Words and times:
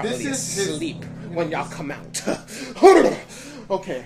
probably 0.00 0.24
This 0.24 0.58
is 0.58 0.80
his- 0.80 0.94
when 1.30 1.50
y'all 1.50 1.68
come 1.68 1.90
out. 1.90 2.22
okay. 3.70 4.04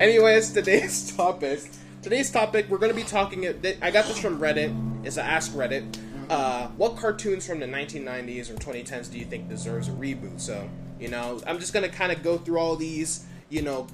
Anyways, 0.00 0.52
today's 0.52 1.14
topic. 1.16 1.60
Today's 2.02 2.30
topic, 2.30 2.66
we're 2.68 2.78
gonna 2.78 2.94
be 2.94 3.02
talking. 3.02 3.46
I 3.82 3.90
got 3.90 4.06
this 4.06 4.18
from 4.18 4.38
Reddit. 4.38 5.06
It's 5.06 5.16
a 5.16 5.22
Ask 5.22 5.52
Reddit. 5.52 5.98
Uh, 6.30 6.68
what 6.76 6.96
cartoons 6.96 7.46
from 7.46 7.60
the 7.60 7.66
1990s 7.66 8.50
or 8.50 8.54
2010s 8.54 9.10
do 9.10 9.18
you 9.18 9.24
think 9.26 9.48
deserves 9.48 9.88
a 9.88 9.92
reboot? 9.92 10.40
So, 10.40 10.68
you 10.98 11.08
know, 11.08 11.40
I'm 11.46 11.58
just 11.58 11.72
gonna 11.72 11.88
kind 11.88 12.12
of 12.12 12.22
go 12.22 12.38
through 12.38 12.58
all 12.58 12.76
these, 12.76 13.26
you 13.50 13.62
know, 13.62 13.86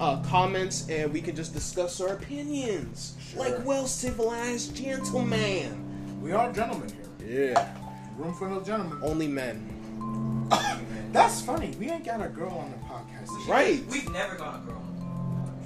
uh, 0.00 0.20
comments, 0.22 0.88
and 0.88 1.12
we 1.12 1.20
can 1.20 1.34
just 1.36 1.52
discuss 1.52 2.00
our 2.00 2.08
opinions, 2.14 3.14
Sure. 3.20 3.40
like 3.40 3.64
well 3.64 3.86
civilized 3.86 4.74
gentlemen. 4.76 6.20
we 6.20 6.32
are 6.32 6.52
gentlemen 6.52 6.88
here. 7.18 7.54
Yeah. 7.54 7.68
Room 8.16 8.32
for 8.34 8.48
of 8.48 8.64
gentlemen. 8.64 8.98
Only 9.02 9.26
men. 9.28 10.48
That's 11.12 11.40
funny. 11.42 11.74
We 11.78 11.90
ain't 11.90 12.04
got 12.04 12.24
a 12.24 12.28
girl 12.28 12.50
on 12.52 12.70
the 12.70 12.76
podcast. 12.86 13.28
We 13.36 13.40
should- 13.42 13.50
Right. 13.50 13.84
We've 13.90 14.12
never 14.12 14.36
got 14.36 14.56
a 14.56 14.58
girl. 14.66 14.82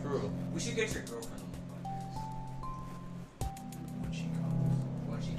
True. 0.02 0.30
We 0.54 0.60
should 0.60 0.76
get 0.76 0.92
your 0.94 1.02
girlfriend 1.02 1.42
on 1.42 1.50
the 1.50 3.44
podcast. 3.44 4.00
When 4.00 4.12
she 4.12 4.28
comes. 4.38 5.08
when 5.08 5.20
she 5.22 5.34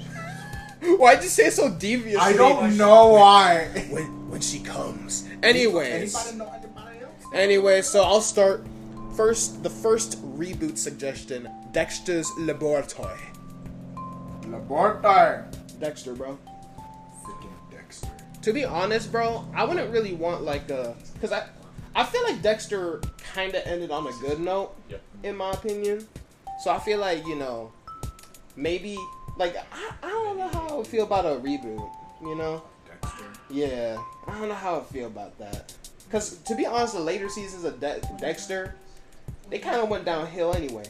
comes. 0.84 0.98
Why'd 1.00 1.22
you 1.22 1.28
say 1.28 1.46
it 1.46 1.52
so 1.52 1.68
devious? 1.70 2.20
I 2.20 2.32
don't 2.32 2.76
know 2.76 3.08
why. 3.08 3.66
When 3.90 4.30
when 4.30 4.40
she 4.40 4.60
comes. 4.60 5.26
Anyways. 5.42 6.14
Anybody 6.14 6.36
know 6.38 6.52
anybody 6.56 6.98
else? 7.04 7.24
Anyway, 7.34 7.82
so 7.82 8.02
I'll 8.04 8.20
start. 8.20 8.64
First, 9.16 9.62
the 9.64 9.70
first 9.70 10.22
reboot 10.38 10.78
suggestion: 10.78 11.48
Dexter's 11.72 12.30
Laboratory. 12.38 13.18
Laboratory. 14.46 15.42
Dexter, 15.80 16.14
bro. 16.14 16.38
Freaking 18.40 18.44
Dexter. 18.44 18.50
To 18.50 18.52
be 18.52 18.64
honest, 18.64 19.12
bro, 19.12 19.48
I 19.54 19.64
wouldn't 19.64 19.90
really 19.92 20.12
want 20.14 20.42
like 20.42 20.70
a, 20.70 20.94
cause 21.20 21.32
I, 21.32 21.46
I 21.94 22.04
feel 22.04 22.22
like 22.24 22.42
Dexter 22.42 23.00
kind 23.34 23.54
of 23.54 23.62
ended 23.66 23.90
on 23.90 24.06
a 24.06 24.12
good 24.20 24.40
note, 24.40 24.74
Yep. 24.88 25.02
in 25.24 25.36
my 25.36 25.50
opinion. 25.52 26.06
So 26.62 26.70
I 26.70 26.78
feel 26.78 26.98
like 26.98 27.26
you 27.26 27.36
know, 27.36 27.72
maybe 28.56 28.98
like 29.38 29.56
I, 29.56 29.62
I 30.02 30.08
don't 30.08 30.38
know 30.38 30.48
how 30.48 30.68
I 30.68 30.74
would 30.74 30.86
feel 30.86 31.04
about 31.04 31.24
a 31.26 31.40
reboot. 31.40 31.90
You 32.22 32.34
know. 32.34 32.62
Dexter. 32.86 33.24
Yeah, 33.50 33.96
I 34.26 34.38
don't 34.38 34.48
know 34.48 34.54
how 34.54 34.78
I 34.80 34.82
feel 34.92 35.06
about 35.06 35.38
that. 35.38 35.72
Cause 36.10 36.36
to 36.38 36.54
be 36.54 36.66
honest, 36.66 36.94
the 36.94 37.00
later 37.00 37.28
seasons 37.28 37.64
of 37.64 37.80
De- 37.80 38.00
Dexter, 38.18 38.74
they 39.48 39.58
kind 39.58 39.80
of 39.80 39.88
went 39.88 40.04
downhill 40.04 40.54
anyway. 40.54 40.84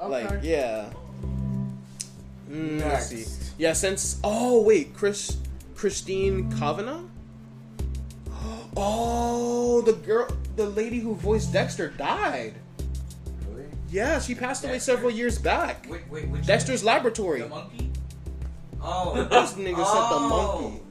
Okay. 0.00 0.26
Like, 0.26 0.42
yeah. 0.42 0.90
Mm, 2.50 2.80
let's 2.80 3.06
see. 3.06 3.24
Yeah, 3.58 3.72
since 3.72 4.20
oh 4.24 4.62
wait, 4.62 4.94
Chris 4.94 5.36
Christine 5.76 6.50
Cavanaugh. 6.58 7.02
Oh, 8.76 9.80
the 9.82 9.92
girl, 9.92 10.28
the 10.56 10.66
lady 10.66 10.98
who 11.00 11.14
voiced 11.14 11.52
Dexter 11.52 11.88
died. 11.90 12.54
Really? 13.50 13.64
Yeah, 13.90 14.18
she 14.20 14.34
passed 14.34 14.64
away 14.64 14.74
Dexter? 14.74 14.92
several 14.92 15.10
years 15.10 15.38
back. 15.38 15.86
Wait, 15.88 16.02
wait, 16.10 16.28
which 16.28 16.46
Dexter's 16.46 16.84
Laboratory. 16.84 17.42
The 17.42 17.48
monkey? 17.48 17.90
Oh. 18.82 19.14
This 19.30 19.52
nigga 19.54 19.76
said 19.76 20.08
the 20.10 20.18
Oh. 20.20 20.60
monkey. 20.60 20.82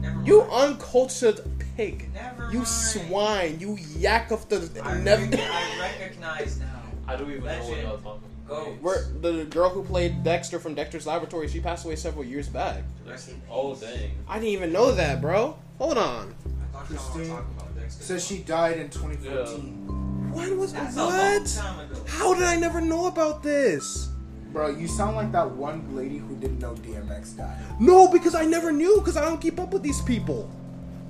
Never 0.00 0.14
mind. 0.16 0.26
You 0.28 0.42
uncultured 0.42 1.40
pig. 1.76 2.12
Never 2.14 2.50
You 2.52 2.58
mind. 2.58 2.68
swine. 2.68 3.60
You 3.60 3.76
yak 3.96 4.30
of 4.30 4.48
the 4.48 4.70
I, 4.84 4.98
never. 4.98 5.22
rec- 5.24 5.40
I 5.40 5.80
recognize 5.80 6.58
now. 6.60 6.66
I 7.08 7.16
don't 7.16 7.28
even 7.30 7.44
know 7.44 7.50
what 7.50 7.60
Legend. 7.68 7.82
y'all 7.82 7.98
talking 7.98 8.28
Go. 8.52 8.76
Where 8.82 9.04
the 9.20 9.44
girl 9.46 9.70
who 9.70 9.82
played 9.82 10.22
Dexter 10.22 10.58
from 10.58 10.74
Dexter's 10.74 11.06
Laboratory, 11.06 11.48
she 11.48 11.60
passed 11.60 11.84
away 11.86 11.96
several 11.96 12.24
years 12.24 12.48
back. 12.48 12.82
Rest 13.06 13.30
in 13.30 13.40
Oh 13.50 13.70
peace. 13.70 13.80
dang. 13.80 14.10
I 14.28 14.34
didn't 14.34 14.48
even 14.50 14.72
know 14.72 14.92
that, 14.92 15.20
bro. 15.22 15.56
Hold 15.78 15.96
on. 15.98 16.34
I 16.74 16.76
thought 16.76 16.90
y'all 16.90 17.18
were 17.18 17.24
talking 17.26 17.54
about 17.56 17.74
Dexter. 17.78 18.02
Says 18.04 18.26
she 18.26 18.38
died 18.38 18.78
in 18.78 18.90
2014. 18.90 20.32
When 20.32 20.58
was 20.58 20.72
That's 20.72 20.96
a 20.96 20.98
long 20.98 21.12
what? 21.12 21.46
time 21.46 21.80
ago. 21.90 22.00
How 22.06 22.34
did 22.34 22.44
I 22.44 22.56
never 22.56 22.80
know 22.80 23.06
about 23.06 23.42
this? 23.42 24.08
Bro, 24.52 24.76
you 24.76 24.86
sound 24.86 25.16
like 25.16 25.32
that 25.32 25.50
one 25.50 25.96
lady 25.96 26.18
who 26.18 26.36
didn't 26.36 26.58
know 26.58 26.74
DMX 26.74 27.36
died. 27.38 27.56
No, 27.80 28.06
because 28.08 28.34
I 28.34 28.44
never 28.44 28.70
knew. 28.70 28.96
Because 28.98 29.16
I 29.16 29.24
don't 29.24 29.40
keep 29.40 29.58
up 29.58 29.72
with 29.72 29.82
these 29.82 30.02
people. 30.02 30.50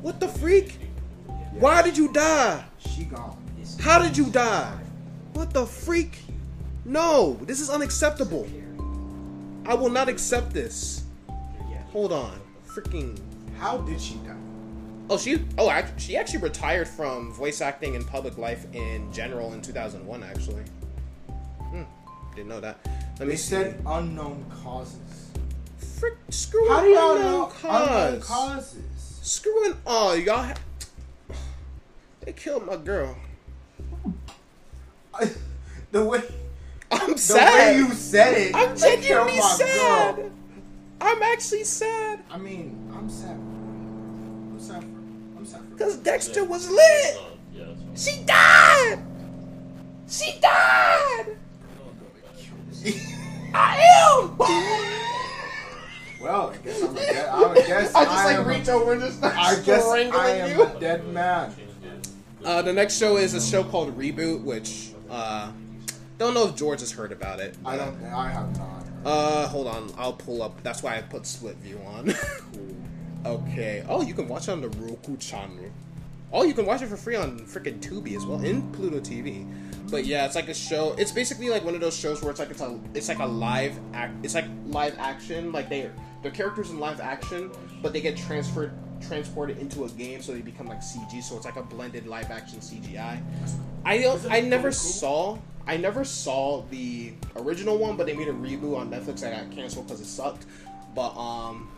What 0.00 0.20
the 0.20 0.28
freak? 0.28 0.78
Why 1.52 1.82
did 1.82 1.96
you 1.98 2.12
die? 2.12 2.64
She 2.78 3.04
gone. 3.04 3.36
How 3.80 4.00
did 4.00 4.16
you 4.16 4.30
die? 4.30 4.78
What 5.32 5.52
the 5.52 5.66
freak? 5.66 6.18
No, 6.84 7.38
this 7.42 7.60
is 7.60 7.70
unacceptable. 7.70 8.48
I 9.66 9.74
will 9.74 9.90
not 9.90 10.08
accept 10.08 10.52
this. 10.52 11.04
Hold 11.92 12.10
on, 12.12 12.40
freaking. 12.66 13.20
How 13.58 13.76
did 13.78 14.00
she 14.00 14.14
die? 14.26 14.34
Oh, 15.10 15.18
she. 15.18 15.44
Oh, 15.58 15.84
she 15.98 16.16
actually 16.16 16.40
retired 16.40 16.88
from 16.88 17.32
voice 17.34 17.60
acting 17.60 17.96
and 17.96 18.06
public 18.06 18.38
life 18.38 18.64
in 18.72 19.12
general 19.12 19.52
in 19.52 19.60
2001. 19.60 20.22
Actually, 20.22 20.62
hmm, 21.60 21.82
didn't 22.34 22.48
know 22.48 22.60
that. 22.60 22.78
Let 22.86 23.18
They 23.18 23.24
me 23.26 23.36
see. 23.36 23.50
said 23.50 23.82
unknown 23.86 24.46
causes. 24.64 24.96
Frick, 25.98 26.14
screw 26.30 26.66
How 26.68 26.80
do 26.80 26.88
y'all 26.88 27.16
unknown 27.16 27.30
know 27.32 27.52
unknown 27.68 28.20
causes? 28.22 28.82
Screw 29.22 29.66
it. 29.70 29.76
Oh, 29.86 30.14
y'all. 30.14 30.44
Ha- 30.44 30.54
they 32.22 32.32
killed 32.32 32.66
my 32.66 32.76
girl. 32.76 33.16
the 35.92 36.04
way 36.04 36.22
I'm 37.02 37.12
the 37.12 37.18
sad. 37.18 37.54
way 37.76 37.76
you 37.78 37.92
said 37.94 38.34
it, 38.38 38.54
I'm 38.54 38.74
they 38.76 38.96
genuinely 39.00 39.38
my 39.38 39.46
sad. 39.48 40.16
girl. 40.16 40.30
I'm 41.00 41.22
actually 41.22 41.64
sad 41.64 42.20
I 42.30 42.38
mean, 42.38 42.90
I'm 42.94 43.08
sad. 43.10 43.30
I'm 43.32 44.56
sad 44.60 44.82
for. 44.82 45.38
I'm 45.38 45.44
sad 45.46 45.60
for. 45.60 45.66
because 45.66 45.96
Dexter 45.98 46.44
was 46.44 46.70
lit. 46.70 47.16
Yeah, 47.52 47.64
that's. 47.88 48.04
She 48.04 48.22
died. 48.24 48.98
She 50.08 50.38
died. 50.40 51.36
I 53.54 53.76
am. 54.08 54.38
well, 56.22 56.50
I 56.50 56.56
guess 56.64 56.82
I'm 56.82 56.90
a 56.96 57.00
dead. 57.00 57.28
I 57.32 57.54
guess 57.54 57.94
I 57.94 58.04
just 58.04 58.24
like 58.24 58.36
am 58.36 58.44
a- 58.44 58.48
reach 58.48 58.68
over 58.68 58.92
and 58.92 59.00
just 59.02 59.18
start 59.18 59.34
I 59.36 59.60
guess 59.60 59.84
strangling 59.86 60.14
I 60.20 60.30
am 60.30 60.58
you. 60.58 60.64
a 60.64 60.80
dead 60.80 61.06
man. 61.08 61.54
Uh, 62.44 62.62
the 62.62 62.72
next 62.72 62.98
show 62.98 63.18
is 63.18 63.34
a 63.34 63.40
show 63.40 63.62
called 63.62 63.96
Reboot, 63.96 64.42
which 64.42 64.90
uh, 65.10 65.52
don't 66.22 66.34
know 66.34 66.48
if 66.48 66.56
George 66.56 66.80
has 66.80 66.92
heard 66.92 67.12
about 67.12 67.40
it. 67.40 67.56
I 67.64 67.76
don't. 67.76 68.02
I 68.04 68.30
have 68.30 68.56
not. 68.56 68.84
Uh, 69.04 69.48
hold 69.48 69.66
on, 69.66 69.92
I'll 69.98 70.12
pull 70.12 70.42
up. 70.42 70.62
That's 70.62 70.82
why 70.82 70.96
I 70.96 71.02
put 71.02 71.26
split 71.26 71.56
view 71.56 71.80
on. 71.86 72.14
okay. 73.26 73.84
Oh, 73.88 74.02
you 74.02 74.14
can 74.14 74.28
watch 74.28 74.48
it 74.48 74.52
on 74.52 74.60
the 74.60 74.68
Roku 74.68 75.16
channel. 75.16 75.70
Oh, 76.32 76.44
you 76.44 76.54
can 76.54 76.64
watch 76.64 76.80
it 76.80 76.86
for 76.86 76.96
free 76.96 77.16
on 77.16 77.40
freaking 77.40 77.80
Tubi 77.80 78.16
as 78.16 78.24
well, 78.24 78.42
in 78.42 78.62
Pluto 78.72 79.00
TV. 79.00 79.46
But 79.90 80.06
yeah, 80.06 80.24
it's 80.24 80.36
like 80.36 80.48
a 80.48 80.54
show. 80.54 80.94
It's 80.96 81.12
basically 81.12 81.50
like 81.50 81.64
one 81.64 81.74
of 81.74 81.80
those 81.80 81.96
shows 81.96 82.22
where 82.22 82.30
it's 82.30 82.40
like 82.40 82.50
it's 82.50 82.62
a 82.62 82.78
it's 82.94 83.08
like 83.08 83.18
a 83.18 83.26
live 83.26 83.78
act. 83.92 84.14
It's 84.24 84.34
like 84.34 84.46
live 84.66 84.96
action. 84.98 85.52
Like 85.52 85.68
they 85.68 85.90
they're 86.22 86.30
characters 86.30 86.70
in 86.70 86.78
live 86.78 87.00
action, 87.00 87.50
but 87.82 87.92
they 87.92 88.00
get 88.00 88.16
transferred 88.16 88.72
transported 89.06 89.58
into 89.58 89.84
a 89.84 89.88
game, 89.90 90.22
so 90.22 90.32
they 90.32 90.40
become 90.40 90.66
like 90.66 90.80
CG. 90.80 91.22
So 91.22 91.36
it's 91.36 91.44
like 91.44 91.56
a 91.56 91.62
blended 91.62 92.06
live 92.06 92.30
action 92.30 92.58
CGI. 92.60 93.20
I. 93.84 94.16
I 94.30 94.40
never 94.40 94.72
saw. 94.72 95.38
I 95.66 95.76
never 95.76 96.04
saw 96.04 96.62
the 96.70 97.12
original 97.36 97.78
one, 97.78 97.96
but 97.96 98.06
they 98.06 98.14
made 98.14 98.28
a 98.28 98.32
reboot 98.32 98.76
on 98.76 98.90
Netflix 98.90 99.20
that 99.20 99.36
got 99.36 99.54
canceled 99.54 99.86
because 99.86 100.00
it 100.00 100.06
sucked. 100.06 100.46
But 100.94 101.16
um, 101.16 101.70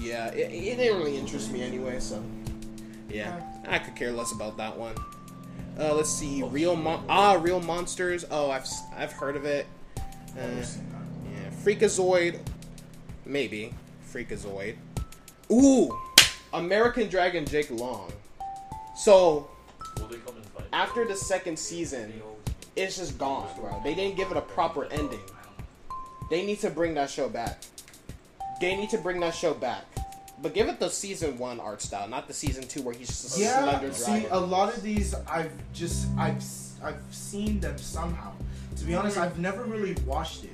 yeah, 0.00 0.28
it, 0.28 0.50
it 0.52 0.76
didn't 0.76 0.98
really 0.98 1.16
interest 1.18 1.52
me 1.52 1.62
anyway. 1.62 2.00
So 2.00 2.22
yeah, 3.10 3.40
I 3.68 3.78
could 3.78 3.94
care 3.94 4.12
less 4.12 4.32
about 4.32 4.56
that 4.56 4.76
one. 4.76 4.94
Uh, 5.78 5.92
let's 5.94 6.10
see, 6.10 6.42
real 6.42 6.74
mon- 6.74 7.04
ah, 7.08 7.34
real 7.34 7.60
monsters. 7.60 8.24
Oh, 8.30 8.50
I've 8.50 8.66
I've 8.96 9.12
heard 9.12 9.36
of 9.36 9.44
it. 9.44 9.66
Uh, 9.98 10.46
Never 10.46 10.62
seen 10.64 10.86
that. 10.90 11.42
yeah, 11.42 11.50
Freakazoid, 11.62 12.40
maybe 13.26 13.74
Freakazoid. 14.10 14.76
Ooh, 15.52 15.94
American 16.52 17.08
Dragon 17.08 17.44
Jake 17.44 17.70
Long. 17.70 18.10
So 18.96 19.48
Will 19.98 20.06
they 20.08 20.16
come 20.18 20.36
and 20.36 20.44
fight? 20.46 20.64
after 20.72 21.06
the 21.06 21.16
second 21.16 21.58
season, 21.58 22.12
it's 22.76 22.96
just 22.96 23.18
gone, 23.18 23.48
bro. 23.58 23.80
They 23.84 23.94
didn't 23.94 24.16
give 24.16 24.30
it 24.30 24.36
a 24.36 24.42
proper 24.42 24.84
ending. 24.86 25.20
They 26.30 26.44
need 26.44 26.60
to 26.60 26.70
bring 26.70 26.94
that 26.94 27.10
show 27.10 27.28
back. 27.28 27.62
They 28.60 28.74
need 28.76 28.90
to 28.90 28.98
bring 28.98 29.20
that 29.20 29.34
show 29.34 29.54
back. 29.54 29.84
But 30.42 30.52
give 30.54 30.68
it 30.68 30.78
the 30.80 30.90
season 30.90 31.38
one 31.38 31.60
art 31.60 31.80
style, 31.80 32.08
not 32.08 32.28
the 32.28 32.34
season 32.34 32.66
two 32.68 32.82
where 32.82 32.94
he's 32.94 33.08
just 33.08 33.24
a 33.24 33.28
slender 33.30 33.86
Yeah. 33.86 33.92
See, 33.92 34.26
a 34.30 34.38
lot 34.38 34.74
of 34.74 34.82
these 34.82 35.14
I've 35.28 35.50
just 35.72 36.06
I've 36.18 36.36
s- 36.36 36.74
I've 36.82 37.00
seen 37.10 37.58
them 37.60 37.78
somehow. 37.78 38.32
To 38.76 38.84
be 38.84 38.94
honest, 38.94 39.16
I've 39.16 39.38
never 39.38 39.64
really 39.64 39.94
watched 40.04 40.44
it. 40.44 40.50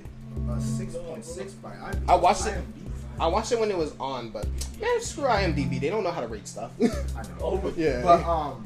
Uh, 0.49 0.59
six 0.61 0.95
point 0.95 1.25
six 1.25 1.53
by 1.55 1.71
IB. 1.71 1.99
I 2.09 2.15
watched 2.15 2.47
it- 2.47 2.55
IMDb. 2.55 2.82
I 3.21 3.27
watched 3.29 3.53
it 3.53 3.61
when 3.61 3.71
it 3.71 3.77
was 3.77 3.95
on, 4.01 4.31
but 4.31 4.47
man, 4.81 5.01
screw 5.01 5.25
IMDb. 5.25 5.81
They 5.81 5.91
don't 5.91 6.03
know 6.03 6.11
how 6.11 6.21
to 6.21 6.27
rate 6.27 6.49
stuff. 6.49 6.73
I 6.81 6.87
know. 6.87 6.99
Oh, 7.43 7.73
yeah. 7.77 8.03
But 8.03 8.23
um, 8.25 8.65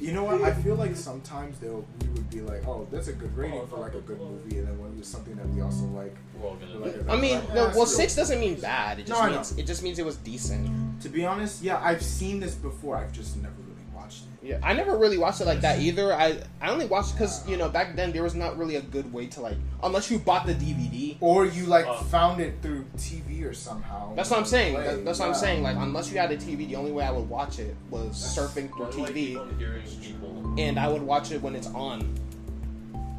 you 0.00 0.12
know 0.12 0.24
what? 0.24 0.42
I 0.42 0.52
feel 0.52 0.74
like 0.76 0.96
sometimes 0.96 1.58
they'll 1.58 1.84
we 2.02 2.08
would 2.08 2.30
be 2.30 2.40
like, 2.40 2.66
oh, 2.66 2.86
that's 2.90 3.08
a 3.08 3.12
good 3.12 3.36
rating 3.36 3.66
for 3.66 3.78
like 3.78 3.94
a 3.94 4.00
good 4.00 4.18
movie, 4.18 4.58
and 4.58 4.68
then 4.68 4.78
when 4.78 4.92
it 4.92 4.98
was 4.98 5.06
something 5.08 5.34
that 5.36 5.48
we 5.50 5.60
also 5.60 5.84
like, 5.86 6.14
We're 6.38 6.48
all 6.48 6.56
gonna 6.56 6.78
Like 6.78 6.94
do 6.94 7.04
a- 7.08 7.12
I 7.12 7.20
mean, 7.20 7.40
Yeah, 7.48 7.54
no, 7.54 7.66
it's 7.68 7.76
well, 7.76 7.86
six 7.86 8.14
doesn't 8.16 8.40
mean 8.40 8.54
bad. 8.60 8.98
It 8.98 9.06
just 9.06 9.18
No, 9.20 9.26
I 9.26 9.28
know. 9.30 9.36
means 9.36 9.58
it 9.58 9.66
just 9.66 9.82
means 9.82 9.98
it 9.98 10.04
was 10.06 10.16
decent. 10.16 11.00
to 11.02 11.08
be 11.08 11.24
honest, 11.26 11.62
yeah, 11.62 11.80
I've 11.82 12.02
seen 12.02 12.40
this 12.40 12.54
before. 12.54 12.96
I've 12.96 13.12
just 13.12 13.36
never 13.36 13.54
really 13.62 13.69
watched 14.10 14.22
it. 14.42 14.48
Yeah, 14.48 14.58
I 14.62 14.72
never 14.72 14.96
really 14.96 15.18
watched 15.18 15.40
it 15.40 15.46
like 15.46 15.60
that 15.60 15.80
either. 15.80 16.12
I 16.12 16.38
I 16.60 16.70
only 16.70 16.86
watched 16.86 17.12
because 17.12 17.46
you 17.48 17.56
know 17.56 17.68
back 17.68 17.94
then 17.94 18.12
there 18.12 18.22
was 18.22 18.34
not 18.34 18.56
really 18.58 18.76
a 18.76 18.80
good 18.82 19.12
way 19.12 19.26
to 19.28 19.40
like 19.40 19.56
unless 19.82 20.10
you 20.10 20.18
bought 20.18 20.46
the 20.46 20.54
DVD. 20.54 21.16
Or 21.20 21.44
you 21.46 21.66
like 21.66 21.86
Uh. 21.86 21.94
found 22.04 22.40
it 22.40 22.54
through 22.62 22.84
TV 22.96 23.44
or 23.44 23.52
somehow. 23.54 24.14
That's 24.14 24.30
what 24.30 24.38
I'm 24.38 24.44
saying. 24.46 24.74
Play, 24.74 24.84
That, 24.86 25.04
that's 25.04 25.18
what 25.18 25.28
I'm 25.28 25.34
saying. 25.34 25.62
Like 25.62 25.76
unless 25.76 26.10
you 26.10 26.18
had 26.18 26.30
a 26.32 26.36
TV, 26.36 26.66
the 26.68 26.76
only 26.76 26.92
way 26.92 27.04
I 27.04 27.10
would 27.10 27.28
watch 27.28 27.58
it 27.58 27.76
was 27.90 28.12
surfing 28.16 28.70
Why 28.70 28.90
through 28.90 28.92
do 28.92 29.04
I 29.04 29.12
keep 29.12 29.38
TV, 29.38 30.24
on 30.24 30.58
and 30.58 30.78
I 30.78 30.88
would 30.88 31.02
watch 31.02 31.30
it 31.30 31.40
when 31.42 31.54
it's 31.54 31.68
on. 31.68 32.00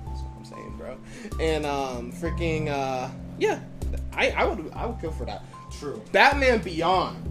That's 0.05 0.21
what 0.21 0.31
I'm 0.37 0.45
saying, 0.45 0.75
bro. 0.77 0.97
And 1.39 1.65
um, 1.65 2.11
freaking 2.11 2.67
uh, 2.67 3.09
yeah, 3.39 3.59
I 4.13 4.31
I 4.31 4.43
would 4.45 4.71
I 4.73 4.85
would 4.85 4.99
go 4.99 5.11
for 5.11 5.25
that. 5.25 5.43
True. 5.79 6.01
Batman 6.11 6.59
Beyond. 6.59 7.27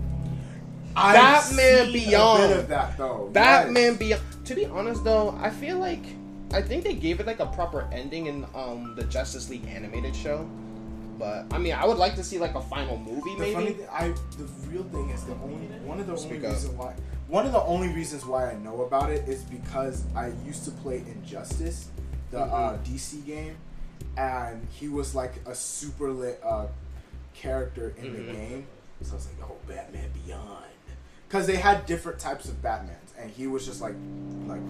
I've 0.97 1.15
Batman 1.15 1.93
Beyond. 1.93 2.53
A 2.53 2.63
that 2.63 2.97
though. 2.99 3.31
Batman 3.33 3.83
Yes. 3.93 3.99
Beyond. 3.99 4.23
To 4.47 4.55
be 4.55 4.67
honest, 4.67 5.05
though, 5.05 5.39
I 5.41 5.51
feel 5.51 5.79
like 5.79 6.03
I 6.53 6.61
think 6.63 6.83
they 6.85 6.95
gave 6.95 7.21
it 7.21 7.27
like 7.27 7.39
a 7.41 7.47
proper 7.47 7.89
ending 7.93 8.27
in 8.27 8.45
um 8.55 8.95
the 8.97 9.05
Justice 9.05 9.49
League 9.51 9.67
animated 9.69 10.15
show. 10.17 10.49
But 11.19 11.45
I 11.53 11.59
mean, 11.59 11.75
I 11.75 11.85
would 11.87 11.99
like 11.99 12.15
to 12.17 12.25
see 12.25 12.39
like 12.39 12.55
a 12.55 12.61
final 12.63 12.97
movie, 12.97 13.37
The 13.37 13.53
funny 13.53 13.65
maybe. 13.67 13.73
thing, 13.79 13.89
I 13.93 14.09
the 14.39 14.45
real 14.69 14.85
thing 14.85 15.11
is 15.11 15.23
the 15.25 15.35
only 15.35 15.67
one 15.85 16.01
of 16.01 16.07
the 16.07 16.17
Speak 16.17 16.37
only 16.37 16.49
reasons 16.49 16.75
why 16.77 16.95
one 17.29 17.47
of 17.47 17.53
the 17.53 17.63
only 17.63 17.89
reasons 17.89 18.25
why 18.27 18.51
I 18.51 18.55
know 18.57 18.83
about 18.83 19.11
it 19.11 19.29
is 19.29 19.43
because 19.43 20.03
I 20.17 20.33
used 20.47 20.65
to 20.65 20.71
play 20.73 21.05
Injustice, 21.07 21.89
the 22.31 22.41
uh, 22.41 22.79
Mm-hmm. 22.79 22.95
DC 22.95 23.25
game, 23.27 23.57
and 24.17 24.67
he 24.73 24.89
was 24.89 25.15
like 25.15 25.35
a 25.47 25.55
super 25.55 26.11
lit 26.11 26.41
uh, 26.43 26.67
character 27.35 27.95
in 27.99 28.13
the 28.13 28.19
Mhm. 28.21 28.33
game. 28.33 28.67
So 29.03 29.13
I 29.13 29.15
was 29.17 29.27
like, 29.29 29.51
oh, 29.51 29.57
Batman 29.69 30.11
Beyond, 30.27 30.65
because 31.31 31.47
they 31.47 31.55
had 31.57 31.87
different 31.87 32.19
types 32.19 32.49
of 32.49 32.61
Batmans, 32.61 33.13
and 33.17 33.31
he 33.31 33.47
was 33.47 33.65
just 33.65 33.81
like 33.81 33.95
like 34.49 34.61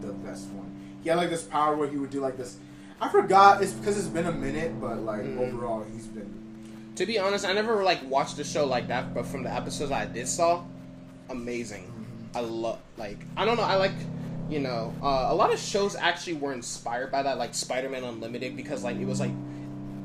the 0.00 0.12
best 0.12 0.48
one. 0.48 0.68
He 1.04 1.08
had 1.08 1.16
like 1.16 1.30
this 1.30 1.44
power 1.44 1.76
where 1.76 1.88
he 1.88 1.96
would 1.96 2.10
do 2.10 2.20
like 2.20 2.36
this. 2.36 2.56
I 3.00 3.08
forgot. 3.08 3.62
It's 3.62 3.72
because 3.72 3.96
it's 3.96 4.08
been 4.08 4.26
a 4.26 4.32
minute, 4.32 4.80
but 4.80 4.98
like 5.02 5.22
Mhm. 5.22 5.38
overall, 5.38 5.84
he's 5.92 6.06
been 6.06 6.28
To 6.96 7.06
be 7.06 7.18
honest, 7.20 7.44
I 7.46 7.52
never 7.52 7.84
like 7.84 8.00
watched 8.10 8.36
the 8.36 8.42
show 8.44 8.66
like 8.66 8.88
that, 8.88 9.14
but 9.14 9.26
from 9.26 9.42
the 9.44 9.52
episodes 9.52 9.92
I 9.92 10.06
did 10.06 10.26
saw, 10.26 10.64
amazing. 11.30 11.92
I 12.34 12.40
love 12.40 12.80
like 12.96 13.18
I 13.36 13.44
don't 13.44 13.56
know. 13.56 13.62
I 13.62 13.76
like 13.76 13.92
you 14.50 14.58
know 14.60 14.92
uh, 15.02 15.26
a 15.30 15.34
lot 15.34 15.52
of 15.52 15.58
shows 15.60 15.94
actually 15.94 16.34
were 16.34 16.52
inspired 16.52 17.12
by 17.12 17.22
that, 17.22 17.38
like 17.38 17.54
Spider-Man 17.54 18.02
Unlimited, 18.02 18.56
because 18.56 18.82
like 18.82 18.96
it 18.96 19.06
was 19.06 19.20
like 19.20 19.32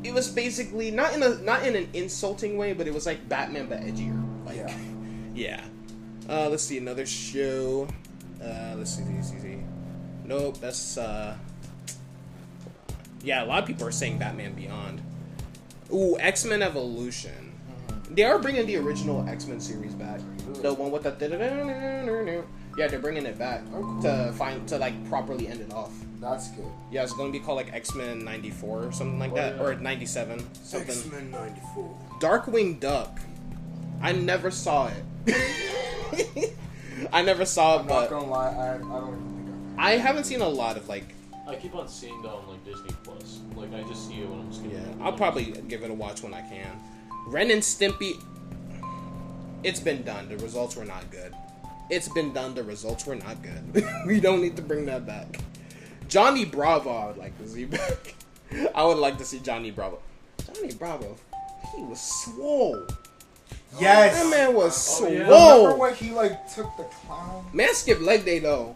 it 0.03 0.13
was 0.13 0.27
basically 0.29 0.91
not 0.91 1.13
in 1.13 1.23
a 1.23 1.29
not 1.41 1.65
in 1.65 1.75
an 1.75 1.89
insulting 1.93 2.57
way, 2.57 2.73
but 2.73 2.85
it 2.87 2.93
was 2.93 3.05
like 3.07 3.27
Batman 3.27 3.67
but 3.67 3.81
edgier. 3.81 4.21
Like 4.45 4.57
Yeah. 4.57 4.73
Yeah. 5.33 5.63
Uh, 6.29 6.47
let's 6.49 6.63
see 6.63 6.77
another 6.77 7.05
show. 7.05 7.87
Uh, 8.43 8.75
let's 8.77 8.95
see, 8.95 9.03
see, 9.21 9.39
see. 9.39 9.57
Nope, 10.25 10.57
that's 10.59 10.97
uh. 10.97 11.35
Yeah, 13.23 13.43
a 13.43 13.45
lot 13.45 13.59
of 13.61 13.67
people 13.67 13.85
are 13.87 13.91
saying 13.91 14.17
Batman 14.17 14.53
Beyond. 14.53 15.01
Ooh, 15.93 16.17
X 16.19 16.45
Men 16.45 16.61
Evolution. 16.61 17.51
They 18.09 18.23
are 18.23 18.39
bringing 18.39 18.65
the 18.65 18.77
original 18.77 19.27
X 19.27 19.45
Men 19.47 19.59
series 19.59 19.93
back. 19.93 20.19
The 20.61 20.73
one 20.73 20.91
with 20.91 21.03
the 21.03 22.43
yeah, 22.77 22.87
they're 22.87 22.99
bringing 22.99 23.25
it 23.25 23.37
back 23.37 23.63
to 24.01 24.33
find 24.37 24.65
to 24.69 24.77
like 24.77 24.93
properly 25.09 25.47
end 25.47 25.59
it 25.61 25.73
off. 25.73 25.91
that's 26.21 26.49
good. 26.51 26.65
Yeah, 26.89 27.03
it's 27.03 27.13
going 27.13 27.31
to 27.31 27.37
be 27.37 27.43
called 27.43 27.57
like 27.57 27.73
X 27.73 27.93
Men 27.95 28.23
'94 28.23 28.83
or 28.85 28.91
something 28.91 29.19
like 29.19 29.35
that, 29.35 29.55
Oh, 29.59 29.67
yeah. 29.69 29.75
or 29.75 29.75
'97 29.75 30.39
something. 30.63 30.89
X 30.89 31.05
Men 31.11 31.31
'94. 31.31 31.97
Darkwing 32.21 32.79
Duck. 32.79 33.19
I 34.01 34.13
never 34.13 34.49
saw 34.51 34.87
it. 34.87 35.03
I 37.13 37.21
never 37.21 37.45
saw 37.45 37.77
it, 37.77 37.81
I'm 37.81 37.87
not 37.87 38.09
gonna 38.09 38.29
lie, 38.29 38.49
I, 38.49 38.75
I 38.75 38.77
don't 38.77 39.09
even 39.09 39.35
think 39.35 39.79
I 39.81 39.91
haven't 39.93 40.25
seen 40.25 40.41
a 40.41 40.47
lot 40.47 40.77
of 40.77 40.87
like. 40.87 41.15
I 41.47 41.55
keep 41.55 41.73
on 41.75 41.87
seeing 41.87 42.21
that 42.21 42.29
on 42.29 42.47
like 42.47 42.63
Disney 42.63 42.91
Plus. 43.03 43.39
Like 43.55 43.73
I 43.73 43.81
just 43.83 44.07
see 44.07 44.21
it 44.21 44.29
when 44.29 44.39
I'm 44.39 44.53
skipping. 44.53 44.71
Yeah, 44.71 45.03
I'll 45.05 45.13
probably 45.13 45.45
give 45.67 45.83
it 45.83 45.89
a 45.89 45.93
watch 45.93 46.21
when 46.21 46.33
I 46.33 46.41
can. 46.41 46.79
Ren 47.27 47.49
and 47.51 47.61
Stimpy. 47.61 48.23
It's 49.63 49.79
been 49.79 50.03
done. 50.03 50.29
The 50.29 50.37
results 50.37 50.75
were 50.75 50.85
not 50.85 51.09
good. 51.11 51.33
It's 51.89 52.07
been 52.09 52.31
done. 52.31 52.53
The 52.53 52.63
results 52.63 53.05
were 53.05 53.15
not 53.15 53.37
good. 53.41 53.85
we 54.05 54.19
don't 54.19 54.41
need 54.41 54.55
to 54.55 54.61
bring 54.61 54.85
that 54.85 55.05
back. 55.05 55.39
Johnny 56.07 56.45
Bravo, 56.45 56.91
I 56.91 57.07
would 57.07 57.17
like 57.17 57.37
to 57.39 57.47
see 57.47 57.65
back. 57.77 58.15
I 58.75 58.83
would 58.83 58.97
like 58.97 59.17
to 59.17 59.25
see 59.25 59.39
Johnny 59.39 59.71
Bravo. 59.71 59.99
Johnny 60.45 60.73
Bravo, 60.73 61.15
he 61.75 61.83
was 61.83 62.01
swole. 62.01 62.85
Of. 63.73 63.81
Yes. 63.81 64.21
That 64.21 64.29
man 64.29 64.53
was 64.55 65.01
Oh, 65.01 65.07
yeah. 65.07 65.25
swole. 65.25 65.57
Remember 65.63 65.77
when 65.77 65.95
he 65.95 66.11
like 66.11 66.53
took 66.53 66.75
the 66.77 66.83
clown? 66.83 67.45
Man 67.53 67.73
skipped 67.73 68.01
leg 68.01 68.25
day 68.25 68.39
though. 68.39 68.75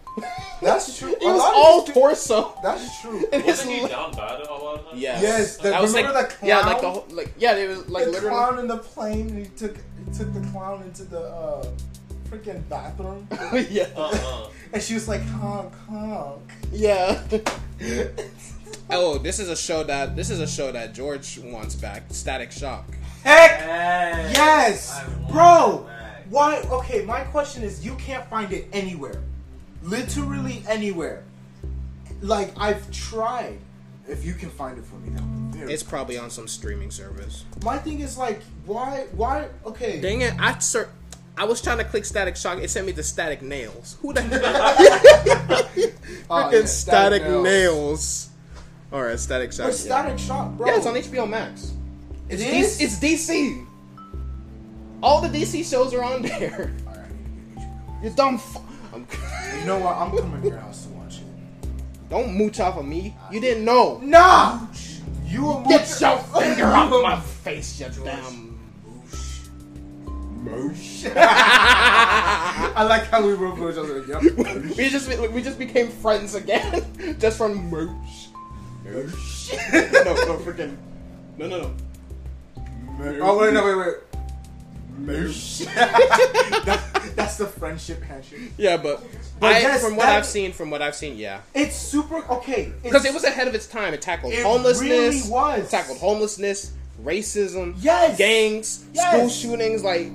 That's 0.61 0.97
true. 0.97 1.15
He 1.19 1.25
was 1.25 1.41
all 1.41 1.83
these 1.83 1.93
torso. 1.93 2.57
That's 2.63 3.01
true. 3.01 3.25
And 3.33 3.43
his 3.43 3.57
Wasn't 3.57 3.75
he 3.75 3.81
leg- 3.81 3.91
down 3.91 4.11
bad 4.13 4.39
a 4.41 4.53
lot 4.53 4.79
of 4.79 4.85
times? 4.89 4.99
Yes. 5.01 5.21
Yes, 5.21 5.57
the- 5.57 5.75
I 5.75 5.81
was 5.81 5.93
like, 5.93 6.05
remember 6.07 6.29
the 6.39 6.47
yeah, 6.47 6.59
like 6.59 6.81
the 6.81 6.89
whole, 6.91 7.05
like 7.11 7.33
yeah, 7.37 7.53
they 7.55 7.67
was 7.67 7.87
like 7.89 8.05
the 8.05 8.11
literally. 8.11 8.35
clown 8.35 8.59
in 8.59 8.67
the 8.67 8.77
plane, 8.77 9.29
and 9.29 9.39
he 9.39 9.45
took 9.57 9.75
he 9.75 10.17
took 10.17 10.33
the 10.33 10.41
clown 10.51 10.81
into 10.83 11.03
the 11.03 11.19
uh, 11.21 11.65
freaking 12.29 12.67
bathroom, 12.69 13.27
yeah. 13.69 13.87
Uh-uh. 13.95 14.49
and 14.73 14.81
she 14.81 14.93
was 14.95 15.07
like, 15.07 15.21
honk, 15.21 15.73
honk. 15.89 16.41
Yeah. 16.71 17.21
oh, 18.89 19.17
this 19.17 19.39
is 19.39 19.49
a 19.49 19.55
show 19.55 19.83
that 19.83 20.15
this 20.15 20.29
is 20.29 20.39
a 20.39 20.47
show 20.47 20.71
that 20.71 20.93
George 20.93 21.39
wants 21.39 21.75
back. 21.75 22.03
Static 22.09 22.51
Shock. 22.51 22.85
Heck 23.25 23.59
Hey, 23.61 24.31
yes, 24.33 25.03
bro. 25.31 25.89
Why? 26.29 26.57
Okay, 26.69 27.03
my 27.03 27.21
question 27.21 27.63
is, 27.63 27.83
you 27.83 27.95
can't 27.95 28.23
find 28.29 28.53
it 28.53 28.67
anywhere, 28.71 29.19
literally 29.81 30.63
anywhere. 30.69 31.23
Like 32.21 32.53
I've 32.55 32.89
tried. 32.91 33.57
If 34.07 34.23
you 34.23 34.33
can 34.33 34.51
find 34.51 34.77
it 34.77 34.85
for 34.85 34.97
me, 34.97 35.09
now. 35.09 35.23
would 35.23 35.67
be. 35.67 35.73
It's 35.73 35.81
probably 35.81 36.19
on 36.19 36.29
some 36.29 36.47
streaming 36.47 36.91
service. 36.91 37.45
my 37.63 37.79
thing 37.79 38.01
is 38.01 38.15
like, 38.15 38.43
why? 38.65 39.07
Why? 39.13 39.47
Okay. 39.65 39.99
Dang 39.99 40.21
it! 40.21 40.35
I 40.39 40.59
ser- 40.59 40.91
I 41.35 41.45
was 41.45 41.63
trying 41.63 41.79
to 41.79 41.83
click 41.83 42.05
Static 42.05 42.35
Shock. 42.35 42.59
It 42.59 42.69
sent 42.69 42.85
me 42.85 42.93
to 42.93 43.01
Static 43.01 43.41
Nails. 43.41 43.97
Who 44.03 44.13
the 44.13 44.21
Oh, 46.29 46.35
freaking 46.35 46.51
yeah, 46.51 46.65
Static, 46.65 46.67
Static 46.67 47.23
Nails. 47.23 47.43
Nails. 47.43 48.29
All 48.93 49.01
right, 49.01 49.19
Static 49.19 49.51
Shock. 49.51 49.65
But. 49.65 49.73
Static 49.73 50.19
Shock, 50.19 50.51
bro. 50.57 50.67
Yeah, 50.67 50.77
it's 50.77 50.85
on 50.85 50.93
HBO 50.93 51.27
Max. 51.27 51.71
It 52.29 52.39
It's, 52.41 52.79
is? 52.79 52.99
D- 52.99 53.05
it's 53.07 53.27
DC. 53.27 53.65
All 55.03 55.21
the 55.21 55.27
DC 55.29 55.63
shows 55.69 55.93
are 55.93 56.03
on 56.03 56.21
there. 56.23 56.73
Alright, 56.87 56.99
I 56.99 57.09
need 57.09 57.55
to 57.55 57.61
get 58.01 58.03
you. 58.03 58.09
Dumb. 58.15 58.35
F- 58.35 58.57
You 59.59 59.65
know 59.65 59.79
what? 59.79 59.95
I'm 59.97 60.15
coming 60.15 60.41
to 60.41 60.47
your 60.47 60.57
house 60.57 60.83
to 60.85 60.89
watch 60.89 61.17
it. 61.19 61.69
Don't 62.09 62.33
mooch 62.37 62.59
off 62.59 62.77
of 62.77 62.85
me. 62.85 63.15
You 63.31 63.39
didn't 63.39 63.65
know. 63.65 63.99
Nah! 64.03 64.61
You 65.25 65.51
a 65.51 65.63
Get 65.67 65.81
mooch- 65.89 66.01
your 66.01 66.17
finger 66.19 66.65
out 66.65 66.89
my 67.03 67.19
face, 67.43 67.79
you 67.79 67.87
damn. 68.03 68.51
Moosh. 70.43 71.05
I 71.15 72.83
like 72.87 73.05
how 73.07 73.25
we 73.25 73.35
for 73.35 73.71
each 73.71 73.77
other. 73.77 74.05
Yep. 74.05 74.77
we 74.77 74.89
just 74.89 75.09
we 75.31 75.41
just 75.41 75.57
became 75.57 75.89
friends 75.89 76.35
again, 76.35 76.85
just 77.19 77.37
from 77.39 77.69
merch. 77.69 77.89
Moosh. 78.85 79.53
no, 79.73 79.79
no, 80.03 80.37
freaking, 80.45 80.77
no, 81.39 81.47
no, 81.47 81.61
no. 81.63 81.75
Oh 82.99 83.37
wait, 83.39 83.53
no, 83.53 83.65
wait, 83.65 83.75
wait. 83.77 83.95
Moosh. 84.97 85.59
That- 85.75 86.91
that's 87.15 87.37
the 87.37 87.45
friendship 87.45 88.01
handshake. 88.03 88.51
Yeah, 88.57 88.75
but, 88.77 89.01
But 89.39 89.55
I, 89.55 89.59
yes, 89.59 89.81
from 89.83 89.95
what 89.95 90.05
that- 90.05 90.17
I've 90.17 90.25
seen, 90.25 90.51
from 90.51 90.69
what 90.69 90.81
I've 90.81 90.95
seen, 90.95 91.17
yeah, 91.17 91.41
It's 91.53 91.75
super 91.75 92.17
okay. 92.29 92.71
because 92.83 93.05
it 93.05 93.13
was 93.13 93.23
ahead 93.23 93.47
of 93.47 93.55
its 93.55 93.67
time. 93.67 93.93
It 93.93 94.01
tackled 94.01 94.33
homelessness. 94.33 94.81
It 94.81 94.89
homelessness. 94.91 95.23
really 95.25 95.31
was. 95.61 95.71
Tackled 95.71 95.97
homelessness, 95.99 96.71
racism, 97.03 97.75
Yes. 97.79 98.17
gangs, 98.17 98.85
Yes. 98.93 99.13
school 99.13 99.29
shootings. 99.29 99.83
Like 99.83 100.07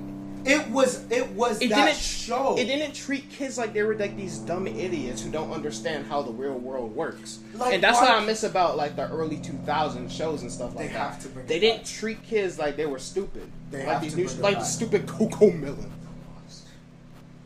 It 0.45 0.69
was. 0.69 1.03
It 1.11 1.29
was 1.31 1.61
it 1.61 1.69
that 1.69 1.85
didn't 1.85 1.97
show. 1.99 2.55
It 2.57 2.65
didn't 2.65 2.93
treat 2.95 3.29
kids 3.29 3.57
like 3.57 3.73
they 3.73 3.83
were 3.83 3.95
like 3.95 4.15
these 4.17 4.37
dumb 4.39 4.65
idiots 4.67 5.21
who 5.21 5.31
don't 5.31 5.51
understand 5.51 6.07
how 6.07 6.21
the 6.21 6.31
real 6.31 6.53
world 6.57 6.95
works. 6.95 7.39
Like, 7.53 7.75
and 7.75 7.83
that's 7.83 7.99
what 7.99 8.09
I 8.09 8.23
miss 8.25 8.43
about 8.43 8.77
like 8.77 8.95
the 8.95 9.07
early 9.09 9.37
2000 9.37 10.11
shows 10.11 10.41
and 10.41 10.51
stuff 10.51 10.75
like 10.75 10.87
They 10.87 10.93
that. 10.93 10.99
have 11.13 11.21
to 11.23 11.27
bring 11.29 11.45
they 11.45 11.55
back. 11.59 11.61
didn't 11.61 11.85
treat 11.85 12.23
kids 12.23 12.57
like 12.57 12.75
they 12.75 12.85
were 12.87 12.99
stupid. 12.99 13.49
They 13.69 13.79
like 13.79 13.87
have 13.87 14.01
these 14.01 14.13
to 14.13 14.17
new, 14.19 14.25
bring 14.27 14.41
like 14.41 14.57
the 14.59 14.63
stupid 14.65 15.05
CoComelon. 15.05 15.89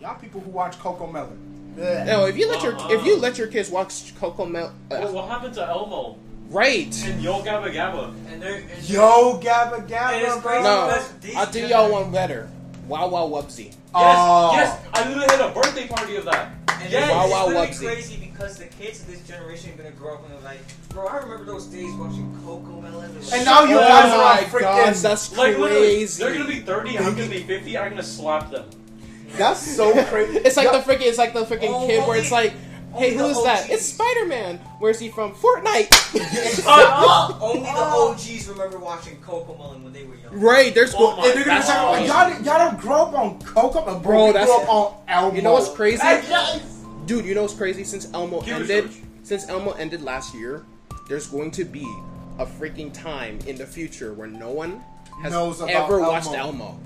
Y'all 0.02 0.16
people 0.20 0.42
who 0.42 0.52
watch 0.52 0.78
CoComelon. 0.80 1.38
No, 1.78 2.26
if 2.26 2.38
you 2.38 2.48
let 2.50 2.64
your 2.64 2.76
Uh-uh. 2.76 2.90
if 2.94 3.06
you 3.06 3.18
let 3.18 3.38
your 3.38 3.48
kids 3.48 3.70
watch 3.70 4.16
CoComelon, 4.16 4.70
uh, 4.70 4.72
Well, 4.90 5.14
what 5.14 5.30
happened 5.30 5.54
to 5.56 5.66
Elmo? 5.68 6.18
Right. 6.50 6.96
And 7.06 7.22
Yo 7.22 7.42
Gabba 7.42 7.74
Gabba. 7.74 8.14
And 8.32 8.42
they're 8.42 8.58
and 8.58 8.90
Yo, 8.90 9.40
Gabba 9.44 9.80
And 9.80 9.90
Gabba, 9.90 10.22
it's 10.22 10.42
crazy. 10.42 10.64
No, 10.64 11.40
I'll 11.40 11.52
do 11.52 11.68
y'all 11.68 11.92
one 11.92 12.12
better. 12.12 12.50
Wow 12.88 13.08
Wow 13.10 13.28
Wubbzy. 13.30 13.66
Yes, 13.68 13.76
Oh. 13.94 14.52
yes, 14.54 14.80
I 14.94 15.08
literally 15.08 15.28
had 15.30 15.42
a 15.42 15.54
birthday 15.54 15.88
party 15.88 16.16
of 16.18 16.26
that. 16.26 16.52
And 16.82 16.92
Yes. 16.92 17.04
it's 17.04 17.12
Wow, 17.12 17.28
wow, 17.30 17.48
literally 17.48 17.68
whoopsie. 17.70 17.86
crazy 17.86 18.18
because 18.32 18.58
the 18.58 18.66
kids 18.66 19.00
of 19.02 19.08
this 19.08 19.22
generation 19.22 19.72
are 19.74 19.78
gonna 19.78 19.92
grow 19.92 20.16
up 20.16 20.26
and 20.26 20.34
they're 20.36 20.44
like, 20.52 20.60
bro, 20.90 21.08
I 21.08 21.18
remember 21.18 21.46
those 21.46 21.66
days 21.66 21.92
watching 21.96 22.38
CoComelon. 22.46 23.34
And 23.34 23.46
now 23.46 23.64
you 23.64 23.78
oh 23.78 23.80
guys 23.80 24.12
are 24.12 24.18
my 24.18 24.38
on 24.40 24.44
freaking- 24.46 24.62
gosh, 24.86 25.00
that's 25.00 25.32
Like 25.38 25.58
literally, 25.58 25.96
crazy. 25.96 26.24
they're 26.24 26.34
gonna 26.34 26.46
be 26.48 26.60
30, 26.60 26.98
I'm 27.00 27.16
gonna 27.16 27.28
be 27.28 27.44
50, 27.44 27.78
I'm 27.78 27.90
gonna 27.92 28.04
slap 28.04 28.52
them. 28.52 28.66
That's 29.38 29.60
so 29.76 29.92
crazy. 30.06 30.38
It's 30.40 30.58
like 30.58 30.66
Yo- 30.66 30.74
the 30.74 30.94
freaking, 30.94 31.02
it's 31.08 31.18
like 31.18 31.34
the 31.34 31.44
freaking 31.46 31.70
Oh, 31.74 31.88
kid 31.88 32.08
where 32.08 32.18
it's 32.18 32.32
like, 32.32 32.54
hey, 32.98 33.12
only 33.12 33.18
who 33.18 33.24
the 33.24 33.30
is 33.40 33.44
that? 33.44 33.70
It's 33.70 33.86
Spider 33.86 34.26
Man. 34.26 34.58
Where's 34.80 35.00
he 35.00 35.10
from? 35.10 35.34
Fortnite. 35.34 35.90
Uh, 36.68 36.72
uh, 36.72 37.38
only 37.42 37.60
the 37.62 37.68
oh. 37.76 38.12
OGs 38.14 38.48
remember 38.50 38.80
watching 38.80 39.18
CoComelon 39.22 39.84
when 39.84 39.94
they 39.94 40.04
were 40.04 40.16
young. 40.16 40.40
right. 40.40 40.74
There's 40.74 40.94
Oh 40.96 41.12
go- 41.12 41.18
my 41.18 41.24
they're 41.32 41.46
gonna 41.46 41.60
be 41.62 41.66
talking 41.68 42.06
awesome. 42.06 42.06
about 42.06 42.44
y'all, 42.46 42.60
y'all 42.60 42.72
don't 42.72 42.80
grow 42.82 43.02
up 43.04 43.14
on 43.14 43.40
Coco, 43.42 43.84
bro. 43.84 44.00
Bro, 44.00 44.26
we 44.28 44.32
that's- 44.34 44.48
grew 44.48 44.56
up 44.64 44.70
on 44.70 44.94
Elmo. 45.08 45.36
You 45.36 45.42
know 45.44 45.54
what's 45.54 45.70
crazy? 45.70 46.02
Dude, 47.06 47.26
you 47.26 47.36
know 47.36 47.44
what's 47.44 47.54
crazy? 47.54 47.84
Since 47.84 48.12
Elmo 48.14 48.42
Huge 48.42 48.62
ended, 48.62 48.92
search. 48.94 49.04
since 49.24 49.50
Elmo 49.50 49.72
ended 49.74 50.02
last 50.02 50.34
year, 50.34 50.66
there's 51.08 51.28
going 51.28 51.52
to 51.52 51.64
be 51.64 51.84
a 52.40 52.46
freaking 52.46 52.92
time 52.92 53.38
in 53.46 53.56
the 53.58 53.66
future 53.66 54.14
where 54.14 54.28
no 54.28 54.50
one 54.50 54.84
has 55.22 55.32
Knows 55.32 55.60
about 55.62 55.70
ever 55.70 55.94
Elmo. 56.00 56.08
watched 56.10 56.34
Elmo. 56.34 56.80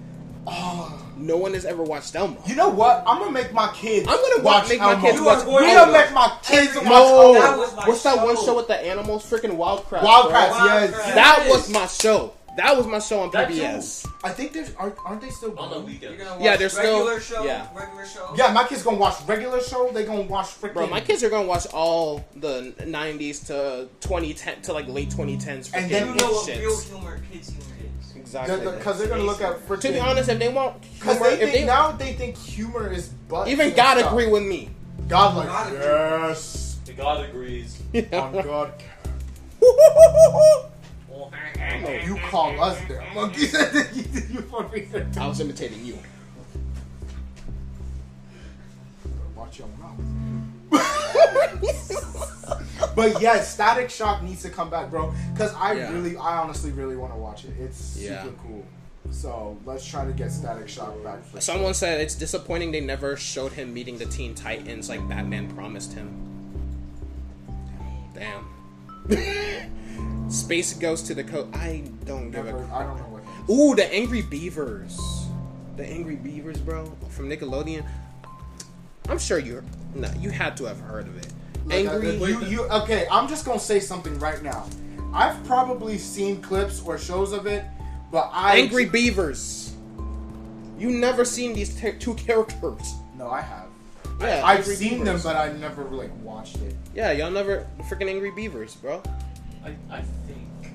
Oh. 0.48 0.96
No 1.18 1.36
one 1.38 1.54
has 1.54 1.66
ever 1.66 1.84
watched 1.84 2.16
Elmo. 2.16 2.42
You 2.46 2.56
know 2.56 2.70
what? 2.70 3.04
I'm 3.06 3.20
gonna 3.20 3.32
make 3.32 3.52
my 3.54 3.72
kids. 3.74 4.08
I'm 4.10 4.16
gonna 4.22 4.42
watch 4.44 4.70
make 4.70 4.80
my 4.80 4.92
Elmo. 4.94 5.02
kids 5.02 5.18
You 5.20 5.26
watch 5.26 5.40
are 5.40 5.46
going 5.46 5.64
We 5.66 5.70
to- 5.72 5.76
gonna 5.76 5.92
make 5.92 6.14
my 6.14 6.38
kids 6.44 6.76
watch 6.76 6.86
No, 6.86 7.34
That 7.34 7.44
Elmo. 7.44 7.58
was 7.60 7.76
my 7.76 7.88
what's 7.88 8.04
that 8.04 8.26
one 8.26 8.36
show. 8.38 8.44
show 8.46 8.56
with 8.56 8.68
the 8.68 8.78
animals? 8.78 9.30
Freaking 9.30 9.54
Wild 9.56 9.84
Kratts. 9.86 10.04
Wild 10.04 10.30
bro. 10.30 10.40
Kratts, 10.40 10.66
yes. 10.66 10.92
That 11.16 11.44
Yes. 11.46 11.50
was 11.52 11.70
my 11.70 11.86
show. 11.88 12.34
That 12.58 12.76
was 12.76 12.88
my 12.88 13.00
show 13.00 13.20
on 13.22 13.32
That 13.32 13.48
PBS. 13.50 14.06
I 14.24 14.30
think 14.32 14.52
there's 14.54 14.72
aren't, 14.78 14.96
aren't 15.06 15.22
they 15.22 15.30
still 15.30 15.58
On 15.60 15.70
the 15.70 15.76
going? 15.76 15.86
weekend. 15.88 16.16
You're 16.16 16.26
gonna 16.26 16.32
watch 16.38 16.44
Yeah, 16.44 16.56
they're 16.58 16.68
still- 16.70 17.00
regular 17.06 17.20
show, 17.22 17.44
yeah. 17.44 17.68
regular 17.76 18.06
show. 18.06 18.34
Yeah, 18.36 18.52
my 18.52 18.64
kids 18.66 18.82
gonna 18.84 18.98
watch 18.98 19.16
regular 19.28 19.62
show. 19.62 19.90
They 19.94 20.04
gonna 20.06 20.22
watch 20.24 20.48
freaking. 20.60 20.74
Bro, 20.74 20.88
my 20.88 21.00
kids 21.02 21.24
are 21.24 21.30
gonna 21.30 21.48
watch 21.48 21.68
all 21.74 22.24
the 22.36 22.74
'90s 22.86 23.40
to 23.48 23.88
2010 24.02 24.62
to 24.64 24.74
like 24.74 24.88
late 24.88 25.10
2010s. 25.10 25.70
And 25.74 25.86
freaking 25.86 25.90
then 25.90 26.08
you 26.08 26.16
know 26.16 26.32
what 26.32 26.48
real 26.48 26.80
humor, 26.80 27.22
kids 27.32 27.50
humor 27.50 27.64
is. 27.79 27.79
Exactly. 28.30 28.72
because 28.78 29.00
they're 29.00 29.08
gonna 29.08 29.24
look 29.24 29.42
at 29.42 29.68
freaking. 29.68 29.82
to 29.82 29.92
be 29.94 30.00
honest, 30.00 30.30
if 30.30 30.38
they 30.38 30.50
want 30.50 30.80
because 30.82 31.18
humor, 31.18 31.30
they 31.30 31.34
if 31.34 31.40
think 31.40 31.54
they 31.54 31.66
now 31.66 31.92
they 31.92 32.14
think 32.14 32.38
humor 32.38 32.92
is 32.92 33.08
butt. 33.10 33.48
even 33.48 33.74
God 33.74 33.98
stuff. 33.98 34.12
agree 34.12 34.28
with 34.28 34.44
me. 34.44 34.70
God 35.08 35.36
like 35.38 35.48
God 35.48 35.74
yes. 35.74 36.78
The 36.86 36.94
God 36.94 37.26
agrees. 37.28 37.82
On 38.14 38.32
God. 38.34 38.74
You 42.06 42.18
call 42.30 42.62
us 42.62 42.80
there, 42.88 43.04
monkeys. 43.16 43.52
you 43.54 44.42
fucking. 44.42 45.18
I 45.18 45.28
was 45.28 45.40
imitating 45.40 45.84
you. 45.84 45.98
Watch 49.36 49.60
your 49.60 49.68
mouth. 49.80 50.00
but 53.00 53.22
yeah, 53.22 53.42
Static 53.42 53.90
Shock 53.90 54.24
needs 54.24 54.42
to 54.44 54.50
come 54.50 54.70
back, 54.70 54.90
bro. 54.90 55.14
Because 55.34 55.54
I 55.56 55.74
Yeah. 55.74 55.92
really, 55.92 56.16
I 56.18 56.38
honestly 56.38 56.72
really 56.72 56.96
want 56.96 57.14
to 57.14 57.18
watch 57.20 57.46
it. 57.46 57.52
It's 57.60 57.98
Yeah. 57.98 58.24
super 58.24 58.36
cool. 58.48 58.64
So 59.12 59.58
let's 59.66 59.86
try 59.86 60.06
to 60.06 60.12
get 60.12 60.32
Static 60.32 60.68
Shock 60.70 61.04
back. 61.04 61.20
Someone 61.40 61.74
said 61.74 62.00
it's 62.02 62.16
disappointing 62.16 62.72
they 62.72 62.82
never 62.82 63.16
showed 63.18 63.54
him 63.54 63.74
meeting 63.74 63.98
the 63.98 64.06
Teen 64.06 64.36
Titans 64.36 64.88
like 64.90 65.08
Batman 65.10 65.50
promised 65.56 65.94
him. 65.94 66.10
Damn. 68.14 68.46
Space 70.30 70.74
goes 70.74 71.02
to 71.04 71.16
the 71.16 71.24
coast. 71.24 71.56
I 71.56 71.84
don't 72.06 72.30
give 72.32 72.42
a 72.46 72.52
Never, 72.52 72.64
a 72.64 72.76
I 72.76 72.84
don't 72.84 72.98
know 72.98 73.04
what. 73.20 73.24
Ooh, 73.50 73.76
the 73.76 73.92
Angry 73.94 74.22
Beavers. 74.22 75.00
The 75.76 75.86
Angry 75.86 76.16
Beavers, 76.18 76.58
bro, 76.58 76.86
from 77.10 77.30
Nickelodeon. 77.30 77.84
I'm 79.08 79.18
sure 79.18 79.40
you're. 79.40 79.64
No, 79.96 80.12
you 80.20 80.30
had 80.30 80.56
to 80.58 80.66
have 80.66 80.80
heard 80.82 81.08
of 81.08 81.18
it. 81.18 81.28
Like, 81.70 81.86
Angry. 81.86 82.16
you, 82.18 82.46
you, 82.46 82.64
okay, 82.70 83.08
I'm 83.12 83.28
just 83.28 83.46
gonna 83.46 83.60
say 83.60 83.80
something 83.80 84.18
right 84.20 84.42
now. 84.42 84.66
I've 85.14 85.44
probably 85.46 85.98
seen 85.98 86.42
clips 86.42 86.82
or 86.84 86.98
shows 86.98 87.32
of 87.32 87.46
it, 87.46 87.64
but 88.12 88.30
I 88.34 88.58
Angry 88.60 88.86
Beavers. 88.86 89.76
You 90.78 90.90
never 90.92 91.26
seen 91.26 91.54
these 91.54 91.80
t- 91.80 91.94
two 92.00 92.14
characters. 92.16 92.94
No, 93.18 93.30
I 93.30 93.42
have. 93.42 93.66
Yeah, 94.20 94.42
I've 94.44 94.66
seen 94.66 95.00
Beavers. 95.00 95.24
them, 95.24 95.34
but 95.34 95.36
I 95.36 95.54
never 95.54 95.84
like 95.86 96.12
watched 96.24 96.58
it. 96.58 96.76
Yeah, 96.96 97.12
y'all 97.12 97.32
never 97.32 97.68
freaking 97.84 98.10
Angry 98.10 98.32
Beavers, 98.32 98.76
bro. 98.76 99.02
I, 99.64 99.76
I 99.90 100.02
think. 100.28 100.74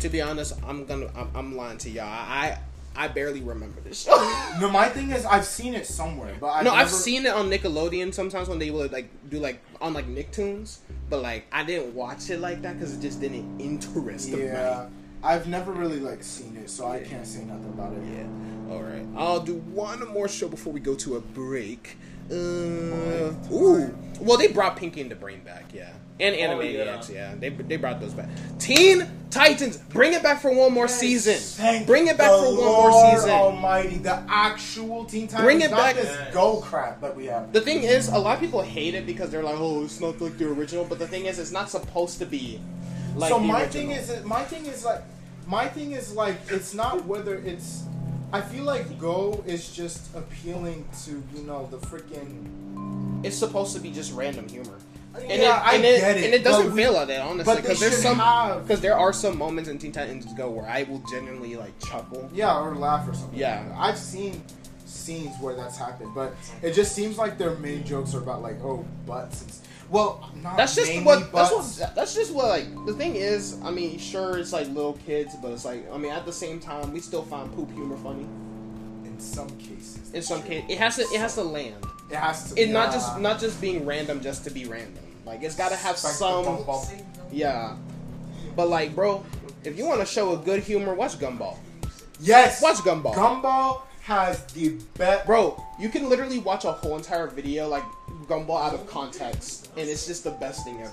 To 0.00 0.08
be 0.08 0.20
honest, 0.22 0.54
I'm 0.66 0.84
gonna 0.86 1.08
I'm, 1.14 1.30
I'm 1.34 1.56
lying 1.56 1.78
to 1.78 1.90
y'all. 1.90 2.04
I 2.06 2.58
I 2.96 3.08
barely 3.08 3.40
remember 3.40 3.80
this 3.80 4.02
show. 4.02 4.16
No, 4.60 4.68
my 4.68 4.88
thing 4.88 5.10
is 5.10 5.24
I've 5.24 5.44
seen 5.46 5.74
it 5.74 5.86
somewhere, 5.86 6.34
but 6.40 6.48
I've 6.48 6.64
no, 6.64 6.72
I've 6.72 6.90
seen 6.90 7.24
it 7.24 7.32
on 7.32 7.48
Nickelodeon 7.48 8.12
sometimes 8.12 8.48
when 8.48 8.58
they 8.58 8.70
would 8.70 8.92
like 8.92 9.08
do 9.30 9.38
like 9.38 9.60
on 9.80 9.94
like 9.94 10.06
Nicktoons, 10.08 10.78
but 11.08 11.22
like 11.22 11.46
I 11.52 11.62
didn't 11.64 11.94
watch 11.94 12.28
it 12.30 12.40
like 12.40 12.62
that 12.62 12.74
because 12.74 12.96
it 12.96 13.00
just 13.00 13.20
didn't 13.20 13.60
interest 13.60 14.28
Yeah, 14.28 14.86
me. 14.90 14.96
I've 15.22 15.46
never 15.46 15.72
really 15.72 16.00
like 16.00 16.22
seen 16.22 16.56
it, 16.56 16.68
so 16.68 16.88
I 16.88 17.00
can't 17.00 17.26
say 17.26 17.44
nothing 17.44 17.68
about 17.68 17.92
it. 17.94 18.02
Yeah. 18.04 18.74
All 18.74 18.82
right. 18.82 19.06
I'll 19.16 19.40
do 19.40 19.54
one 19.56 20.06
more 20.08 20.28
show 20.28 20.48
before 20.48 20.72
we 20.72 20.80
go 20.80 20.94
to 20.96 21.16
a 21.16 21.20
break. 21.20 21.96
Uh, 22.30 23.32
ooh. 23.52 23.94
Well, 24.20 24.36
they 24.38 24.48
brought 24.48 24.76
Pinky 24.76 25.00
and 25.00 25.10
the 25.10 25.14
Brain 25.14 25.40
back, 25.40 25.64
yeah, 25.72 25.90
and 26.20 26.34
Oh, 26.36 26.38
Animaniacs, 26.58 27.12
yeah. 27.12 27.34
They 27.38 27.48
they 27.48 27.76
brought 27.76 28.00
those 28.00 28.12
back. 28.12 28.28
Teen 28.58 29.08
Titans, 29.30 29.76
bring 29.78 30.12
it 30.12 30.22
back 30.22 30.40
for 30.42 30.52
one 30.54 30.72
more 30.72 30.88
season. 30.88 31.36
Thank 31.36 31.86
bring 31.86 32.08
it 32.08 32.18
back 32.18 32.30
the 32.30 32.36
for 32.36 32.44
one 32.46 32.56
Lord 32.56 32.92
more 32.92 33.12
season. 33.16 33.30
Almighty, 33.30 33.96
the 33.98 34.22
actual 34.28 35.04
Teen 35.06 35.26
Titans, 35.26 35.44
Bring 35.46 35.60
it 35.62 35.70
not 35.70 35.78
back. 35.78 35.94
this 35.96 36.04
Yes. 36.06 36.34
go 36.34 36.56
crap 36.60 37.00
that 37.00 37.16
we 37.16 37.26
have. 37.26 37.52
The 37.52 37.60
thing 37.62 37.82
is, 37.84 38.08
a 38.08 38.18
lot 38.18 38.34
of 38.34 38.40
people 38.40 38.60
hate 38.60 38.94
it 38.94 39.06
because 39.06 39.30
they're 39.30 39.42
like, 39.42 39.56
"Oh, 39.58 39.84
it's 39.84 40.00
not 40.00 40.20
like 40.20 40.36
the 40.36 40.48
original." 40.48 40.84
But 40.84 40.98
the 40.98 41.06
thing 41.08 41.24
is, 41.26 41.38
it's 41.38 41.52
not 41.52 41.70
supposed 41.70 42.18
to 42.18 42.26
be 42.26 42.60
like 43.16 43.30
so 43.30 43.38
the 43.38 43.44
my 43.46 43.62
original. 43.62 43.72
thing 43.72 43.90
is, 43.92 44.24
my 44.24 44.42
thing 44.44 44.66
is 44.66 44.84
like, 44.84 45.02
my 45.46 45.66
thing 45.68 45.92
is 45.92 46.12
like, 46.12 46.36
it's 46.50 46.74
not 46.74 47.06
whether 47.06 47.36
it's. 47.36 47.84
I 48.32 48.40
feel 48.40 48.64
like 48.64 48.98
Go 48.98 49.42
is 49.46 49.72
just 49.72 50.14
appealing 50.14 50.86
to 51.04 51.22
you 51.34 51.42
know 51.42 51.66
the 51.70 51.78
freaking. 51.78 53.24
it's 53.24 53.36
supposed 53.36 53.74
to 53.74 53.80
be 53.80 53.90
just 53.90 54.12
random 54.12 54.48
humor. 54.48 54.78
And 55.14 55.42
yeah, 55.42 55.56
it, 55.60 55.66
I 55.66 55.74
and 55.74 55.82
get 55.82 56.16
it, 56.18 56.24
and 56.26 56.34
it 56.34 56.44
doesn't 56.44 56.72
we- 56.72 56.82
fail 56.82 56.96
at 56.96 57.10
it, 57.10 57.20
honestly. 57.20 57.42
but 57.54 57.62
Because 57.62 57.80
there's 57.80 58.00
some, 58.00 58.18
because 58.62 58.80
there 58.80 58.96
are 58.96 59.12
some 59.12 59.36
moments 59.36 59.68
in 59.68 59.76
Teen 59.78 59.90
Titans 59.90 60.32
Go 60.34 60.48
where 60.50 60.66
I 60.68 60.84
will 60.84 61.02
genuinely 61.10 61.56
like 61.56 61.76
chuckle. 61.80 62.30
Yeah, 62.32 62.56
or 62.56 62.76
laugh 62.76 63.08
or 63.08 63.14
something. 63.14 63.36
Yeah. 63.38 63.64
I've 63.76 63.98
seen 63.98 64.40
scenes 64.86 65.34
where 65.40 65.56
that's 65.56 65.76
happened, 65.76 66.12
but 66.14 66.34
it 66.62 66.74
just 66.74 66.94
seems 66.94 67.18
like 67.18 67.38
their 67.38 67.56
main 67.56 67.82
jokes 67.84 68.14
are 68.14 68.18
about 68.18 68.42
like 68.42 68.62
oh 68.62 68.84
butts. 69.06 69.42
And, 69.42 69.52
well, 69.90 70.30
not 70.36 70.56
That's 70.56 70.76
just 70.76 70.88
mainly 70.88 71.04
what. 71.04 71.32
That's 71.32 71.50
what. 71.80 71.94
That's 71.96 72.14
just 72.14 72.32
what. 72.32 72.46
Like 72.46 72.86
the 72.86 72.94
thing 72.94 73.16
is, 73.16 73.60
I 73.62 73.70
mean, 73.70 73.98
sure, 73.98 74.38
it's 74.38 74.52
like 74.52 74.68
little 74.68 74.92
kids, 75.04 75.34
but 75.42 75.50
it's 75.50 75.64
like, 75.64 75.90
I 75.92 75.98
mean, 75.98 76.12
at 76.12 76.24
the 76.24 76.32
same 76.32 76.60
time, 76.60 76.92
we 76.92 77.00
still 77.00 77.22
find 77.22 77.52
poop 77.54 77.70
humor 77.72 77.96
funny. 77.96 78.26
in 79.04 79.18
some 79.18 79.48
cases. 79.58 80.12
In 80.12 80.22
some 80.22 80.42
cases, 80.42 80.70
it 80.70 80.78
has 80.78 80.96
to. 80.96 81.02
It 81.02 81.18
has 81.18 81.34
to 81.34 81.42
land. 81.42 81.84
It 82.10 82.16
has 82.16 82.52
to. 82.52 82.60
It 82.60 82.70
not 82.70 82.92
just 82.92 83.18
not 83.18 83.40
just 83.40 83.60
being 83.60 83.84
random 83.84 84.20
just 84.20 84.44
to 84.44 84.50
be 84.50 84.64
random. 84.64 85.02
Like 85.26 85.42
it's 85.42 85.56
got 85.56 85.70
to 85.70 85.76
have 85.76 85.96
some. 85.96 86.44
bump 86.44 86.66
bump. 86.66 86.84
Yeah. 87.32 87.76
But 88.54 88.68
like, 88.68 88.94
bro, 88.94 89.24
if 89.64 89.76
you 89.76 89.86
want 89.86 90.00
to 90.00 90.06
show 90.06 90.34
a 90.34 90.36
good 90.36 90.62
humor, 90.62 90.94
watch 90.94 91.18
Gumball. 91.18 91.56
Yes. 92.20 92.62
Watch 92.62 92.76
Gumball. 92.76 93.14
Gumball 93.14 93.82
has 94.02 94.44
the 94.52 94.76
best. 94.96 95.26
Bro, 95.26 95.62
you 95.78 95.88
can 95.88 96.08
literally 96.08 96.38
watch 96.38 96.64
a 96.64 96.72
whole 96.72 96.96
entire 96.96 97.26
video 97.26 97.68
like 97.68 97.84
Gumball 98.30 98.62
out 98.62 98.74
of 98.74 98.86
context, 98.86 99.70
and 99.76 99.88
it's 99.88 100.06
just 100.06 100.22
the 100.22 100.30
best 100.30 100.64
thing 100.64 100.80
ever. 100.80 100.92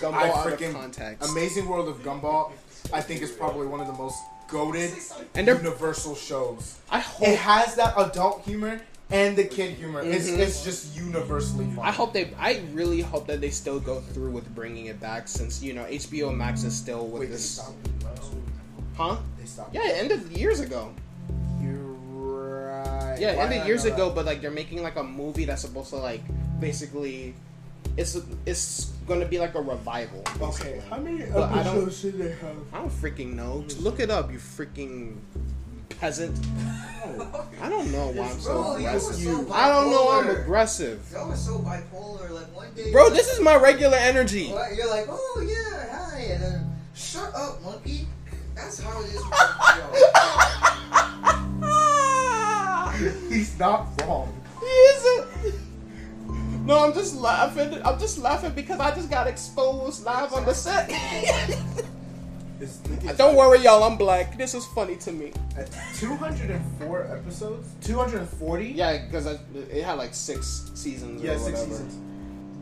Gumball 0.00 0.14
I 0.14 0.30
out 0.30 0.60
of 0.60 0.74
context. 0.74 1.30
Amazing 1.30 1.68
World 1.68 1.88
of 1.88 2.02
Gumball. 2.02 2.50
I 2.92 3.00
think 3.00 3.22
is 3.22 3.30
probably 3.30 3.68
one 3.68 3.80
of 3.80 3.86
the 3.86 3.92
most 3.92 4.18
goaded 4.48 4.90
And 5.36 5.46
universal 5.46 6.16
shows. 6.16 6.78
I 6.90 6.98
hope 6.98 7.28
It 7.28 7.38
has 7.38 7.76
that 7.76 7.94
adult 7.96 8.42
humor 8.42 8.80
and 9.12 9.36
the 9.36 9.44
kid 9.44 9.76
humor. 9.76 10.02
It's 10.02 10.28
Mhm. 10.28 10.38
it's 10.38 10.64
just 10.64 10.96
universally 10.96 11.66
fun. 11.66 11.84
I 11.86 11.92
hope 11.92 12.12
they. 12.12 12.34
I 12.36 12.62
really 12.72 13.00
hope 13.00 13.28
that 13.28 13.40
they 13.40 13.50
still 13.50 13.78
go 13.78 14.00
through 14.12 14.32
with 14.32 14.52
bringing 14.52 14.86
it 14.86 14.98
back, 14.98 15.28
since 15.28 15.62
you 15.62 15.74
know 15.74 15.84
HBO 15.88 16.32
Max 16.32 16.64
is 16.64 16.74
still 16.74 17.06
with 17.06 17.20
Wait, 17.22 17.30
this. 17.30 17.60
Huh? 18.96 19.18
They 19.38 19.46
stopped. 19.46 19.72
Yeah, 19.72 19.86
it 19.86 19.98
ended 20.00 20.36
years 20.36 20.58
ago. 20.58 20.92
You're 23.22 23.30
right. 23.30 23.36
Yeah, 23.36 23.42
it 23.44 23.48
Why 23.48 23.54
ended 23.54 23.66
years 23.68 23.84
ago, 23.84 24.08
that? 24.08 24.14
but 24.14 24.26
like 24.26 24.40
they're 24.40 24.50
making 24.50 24.82
like 24.82 24.96
a 24.96 25.02
movie 25.02 25.44
that's 25.44 25.62
supposed 25.62 25.90
to 25.90 25.96
like 25.96 26.22
basically, 26.60 27.34
it's 27.96 28.16
it's 28.46 28.90
gonna 29.06 29.26
be 29.26 29.38
like 29.38 29.54
a 29.54 29.60
revival. 29.60 30.22
Okay, 30.40 30.82
how 30.90 30.98
many 30.98 31.24
But 31.32 31.50
I 31.52 31.62
don't- 31.62 31.76
episodes 31.86 31.98
should 32.00 32.18
they 32.18 32.30
have? 32.32 32.56
I 32.72 32.78
don't 32.78 32.90
freaking 32.90 33.34
know. 33.34 33.64
Look 33.80 34.00
it 34.00 34.10
up, 34.10 34.30
you 34.32 34.38
freaking 34.38 35.16
peasant. 36.00 36.36
Oh. 37.04 37.46
I 37.60 37.68
don't 37.68 37.90
know 37.92 38.08
why 38.12 38.26
I'm 38.30 38.40
so 38.40 38.54
Bro, 38.54 38.76
you 38.78 38.84
were 38.84 38.88
aggressive. 38.88 39.16
so 39.46 39.52
I 39.52 39.68
don't 39.68 39.90
know 39.90 40.10
I'm 40.10 40.28
aggressive. 40.30 41.00
Y'all 41.12 41.28
were 41.28 41.36
so 41.36 41.58
bipolar. 41.58 42.30
Like 42.30 42.54
one 42.56 42.72
day, 42.74 42.90
Bro, 42.92 43.10
this 43.10 43.28
is 43.32 43.40
my 43.40 43.56
regular 43.56 43.96
energy. 43.98 44.44
You're 44.44 44.88
like, 44.90 45.06
oh 45.08 45.44
yeah, 45.46 45.98
hi. 46.10 46.18
and 46.32 46.42
then 46.42 46.76
shut 46.94 47.32
up, 47.34 47.62
monkey. 47.62 48.06
That's 48.54 48.80
how 48.80 49.00
it 49.00 49.06
is. 49.06 49.22
not 53.62 53.86
wrong. 54.02 54.28
He 54.58 54.66
isn't. 54.66 55.54
No, 56.66 56.84
I'm 56.84 56.92
just 56.92 57.14
laughing. 57.16 57.80
I'm 57.84 57.96
just 57.98 58.18
laughing 58.18 58.52
because 58.54 58.80
I 58.80 58.92
just 58.92 59.08
got 59.08 59.28
exposed 59.28 60.04
live 60.04 60.32
on 60.32 60.44
the 60.44 60.52
set. 60.52 60.90
Don't 63.16 63.36
worry, 63.36 63.60
y'all. 63.60 63.84
I'm 63.84 63.96
black. 63.96 64.36
This 64.36 64.54
is 64.54 64.66
funny 64.66 64.96
to 64.96 65.12
me. 65.12 65.32
At 65.56 65.70
204 65.96 67.06
episodes? 67.06 67.68
240? 67.82 68.66
Yeah, 68.66 69.04
because 69.06 69.26
it 69.26 69.84
had 69.84 69.94
like 69.94 70.12
six 70.14 70.70
seasons. 70.74 71.22
Yeah, 71.22 71.32
or 71.34 71.38
six 71.38 71.60
seasons. 71.60 71.94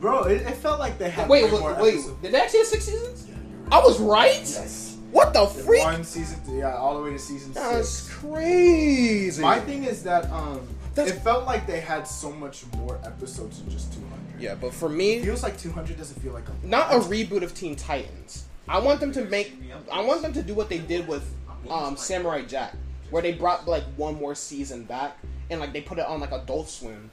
Bro, 0.00 0.24
it, 0.24 0.42
it 0.42 0.56
felt 0.56 0.80
like 0.80 0.98
they 0.98 1.08
had 1.10 1.28
Wait, 1.30 1.44
wait, 1.44 1.60
more 1.60 1.74
wait. 1.80 1.94
episodes. 1.94 2.20
Did 2.22 2.32
they 2.32 2.40
actually 2.40 2.60
have 2.60 2.68
six 2.68 2.84
seasons? 2.84 3.26
I 3.70 3.78
was 3.80 4.00
right. 4.00 4.32
Yes. 4.40 4.96
What 5.12 5.32
the 5.34 5.46
freak? 5.46 5.82
One 5.82 6.04
season, 6.04 6.40
yeah, 6.56 6.76
all 6.76 6.96
the 6.96 7.02
way 7.02 7.10
to 7.10 7.18
season 7.18 7.52
That's 7.52 7.88
six. 7.88 8.14
crazy. 8.16 9.42
My 9.42 9.58
thing 9.60 9.84
is 9.84 10.02
that 10.04 10.30
um, 10.30 10.60
That's- 11.06 11.16
it 11.18 11.22
felt 11.22 11.46
like 11.46 11.66
they 11.66 11.80
had 11.80 12.06
so 12.06 12.30
much 12.32 12.64
more 12.76 12.98
episodes 13.04 13.60
than 13.60 13.70
just 13.70 13.92
200. 13.92 14.40
yeah, 14.40 14.54
but 14.54 14.72
for 14.72 14.88
me, 14.88 15.14
It 15.14 15.20
me, 15.20 15.24
feels 15.26 15.42
like 15.42 15.58
200 15.58 15.96
doesn't 15.98 16.20
feel 16.22 16.32
like 16.32 16.44
a 16.48 16.66
not 16.66 16.92
a 16.92 16.98
reboot 17.00 17.42
of 17.42 17.54
Teen 17.54 17.76
Titans. 17.76 18.44
I 18.68 18.78
want 18.78 19.00
them 19.00 19.12
to 19.12 19.24
make. 19.24 19.52
I 19.92 20.00
want 20.02 20.22
them 20.22 20.32
to 20.34 20.42
do 20.42 20.54
what 20.54 20.68
they 20.68 20.78
did 20.78 21.08
with 21.08 21.24
um, 21.68 21.96
Samurai 21.96 22.42
Jack, 22.42 22.74
where 23.10 23.20
they 23.22 23.32
brought 23.32 23.66
like 23.66 23.84
one 23.96 24.14
more 24.14 24.34
season 24.34 24.84
back 24.84 25.16
and 25.50 25.58
like 25.60 25.72
they 25.72 25.80
put 25.80 25.98
it 25.98 26.06
on 26.06 26.20
like 26.20 26.30
Adult 26.32 26.68
Swim, 26.68 27.10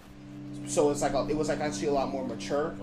so 0.68 0.92
it's 0.92 1.02
like 1.02 1.14
a, 1.14 1.28
it 1.28 1.36
was 1.36 1.50
like 1.50 1.60
actually 1.60 1.88
a 1.88 1.92
lot 1.92 2.10
more 2.10 2.26
mature. 2.26 2.76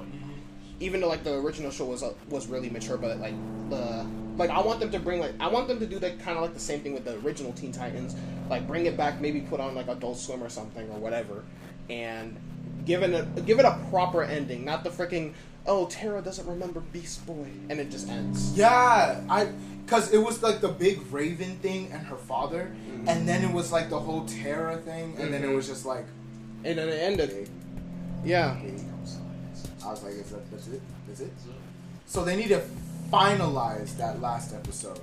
Even 0.81 1.01
though 1.01 1.09
like 1.09 1.25
the 1.25 1.35
original 1.35 1.71
show 1.71 1.85
was 1.87 2.03
uh, 2.03 2.13
was 2.29 2.47
really 2.47 2.69
mature, 2.71 2.97
but 2.97 3.19
like 3.19 3.35
the 3.71 4.05
like 4.37 4.51
I 4.51 4.61
want 4.61 4.81
them 4.81 4.91
to 4.91 4.99
bring 4.99 5.21
like 5.21 5.33
I 5.41 5.47
want 5.49 5.69
them 5.69 5.79
to 5.81 5.87
do 5.87 5.99
that 6.01 6.19
kind 6.19 6.37
of 6.37 6.43
like 6.43 6.55
the 6.55 6.61
same 6.61 6.81
thing 6.81 6.93
with 6.95 7.05
the 7.05 7.15
original 7.21 7.53
Teen 7.53 7.73
Titans, 7.73 8.17
like 8.51 8.67
bring 8.67 8.87
it 8.87 8.97
back, 8.97 9.21
maybe 9.21 9.41
put 9.41 9.61
on 9.61 9.75
like 9.75 9.89
Adult 9.89 10.19
Swim 10.19 10.43
or 10.43 10.49
something 10.49 10.89
or 10.91 10.99
whatever, 10.99 11.45
and 11.89 12.37
give 12.85 13.03
it 13.03 13.11
a 13.15 13.41
give 13.43 13.59
it 13.61 13.65
a 13.65 13.79
proper 13.91 14.23
ending, 14.25 14.65
not 14.65 14.83
the 14.85 14.91
freaking 14.91 15.33
oh 15.67 15.87
Terra 15.87 16.21
doesn't 16.21 16.47
remember 16.47 16.81
Beast 16.81 17.25
Boy 17.27 17.47
and 17.71 17.79
it 17.81 17.91
just 17.91 18.09
ends. 18.09 18.53
Yeah, 18.59 19.21
I 19.31 19.49
because 19.87 20.13
it 20.13 20.19
was 20.19 20.43
like 20.43 20.61
the 20.61 20.69
big 20.69 21.01
Raven 21.13 21.57
thing 21.59 21.91
and 21.93 22.05
her 22.07 22.17
father, 22.17 22.75
Mm-hmm. 22.91 23.09
and 23.09 23.29
then 23.29 23.45
it 23.45 23.53
was 23.53 23.71
like 23.71 23.91
the 23.91 23.99
whole 24.01 24.25
Terra 24.27 24.79
thing, 24.79 25.15
and 25.19 25.33
then 25.33 25.45
it 25.45 25.55
was 25.55 25.67
just 25.69 25.85
like, 25.87 26.07
And 26.65 26.79
then 26.79 26.89
it 26.89 26.99
ended. 27.01 27.49
Yeah. 28.25 28.57
I 29.85 29.91
was 29.91 30.03
like, 30.03 30.15
is 30.15 30.31
that 30.31 30.51
that's 30.51 30.69
it? 30.69 30.81
That's 31.07 31.21
it? 31.21 31.33
So 32.07 32.25
they 32.25 32.37
need 32.37 32.49
to 32.49 32.63
finalize 33.13 33.97
that 33.97 34.21
last 34.21 34.55
episode. 34.55 35.01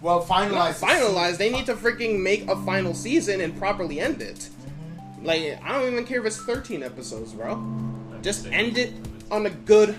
Well, 0.00 0.22
finalize. 0.22 0.82
Not 0.82 1.32
the. 1.32 1.36
They 1.38 1.50
need 1.50 1.66
to 1.66 1.74
freaking 1.74 2.20
make 2.20 2.48
a 2.48 2.56
final 2.64 2.94
season 2.94 3.40
and 3.40 3.56
properly 3.58 4.00
end 4.00 4.20
it. 4.20 4.36
Mm-hmm. 4.36 5.26
Like 5.26 5.62
I 5.62 5.72
don't 5.72 5.90
even 5.90 6.04
care 6.04 6.20
if 6.20 6.26
it's 6.26 6.38
13 6.38 6.82
episodes, 6.82 7.32
bro. 7.32 7.62
Just 8.22 8.46
end 8.46 8.78
it 8.78 8.92
on 9.30 9.46
a 9.46 9.50
good 9.50 9.94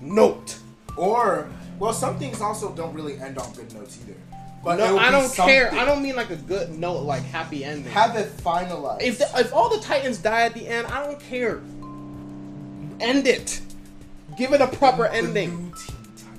note. 0.00 0.58
Or, 0.96 1.48
well, 1.78 1.92
some 1.92 2.18
things 2.18 2.40
also 2.40 2.72
don't 2.74 2.92
really 2.94 3.18
end 3.20 3.38
on 3.38 3.52
good 3.52 3.72
notes 3.72 3.98
either. 4.02 4.18
But 4.64 4.76
no, 4.76 4.98
I 4.98 5.10
don't 5.10 5.32
care. 5.32 5.72
I 5.72 5.84
don't 5.84 6.02
mean 6.02 6.16
like 6.16 6.30
a 6.30 6.36
good 6.36 6.76
note, 6.76 7.02
like 7.02 7.22
happy 7.22 7.64
ending. 7.64 7.90
have 7.92 8.16
it 8.16 8.36
finalized. 8.38 9.02
if 9.02 9.18
the, 9.18 9.30
if 9.36 9.54
all 9.54 9.68
the 9.68 9.80
Titans 9.82 10.18
die 10.18 10.42
at 10.42 10.54
the 10.54 10.66
end, 10.66 10.88
I 10.88 11.04
don't 11.04 11.20
care. 11.20 11.62
End 13.00 13.26
it. 13.26 13.60
Give 14.36 14.52
it 14.52 14.60
a 14.60 14.66
proper 14.66 15.04
The 15.04 15.14
ending. 15.14 15.68
new 15.68 15.74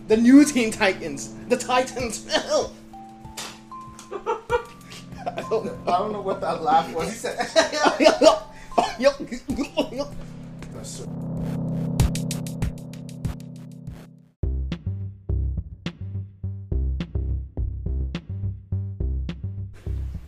The 0.07 0.17
new 0.17 0.45
Teen 0.45 0.71
Titans. 0.71 1.33
The 1.47 1.57
Titans. 1.57 2.25
I 2.33 2.69
don't 5.49 5.65
know. 5.65 5.77
I 5.87 5.97
don't 5.99 6.11
know 6.11 6.21
what 6.21 6.41
that 6.41 6.61
laugh 6.61 6.93
was. 6.93 7.09
He 7.09 7.15
said. 7.15 7.37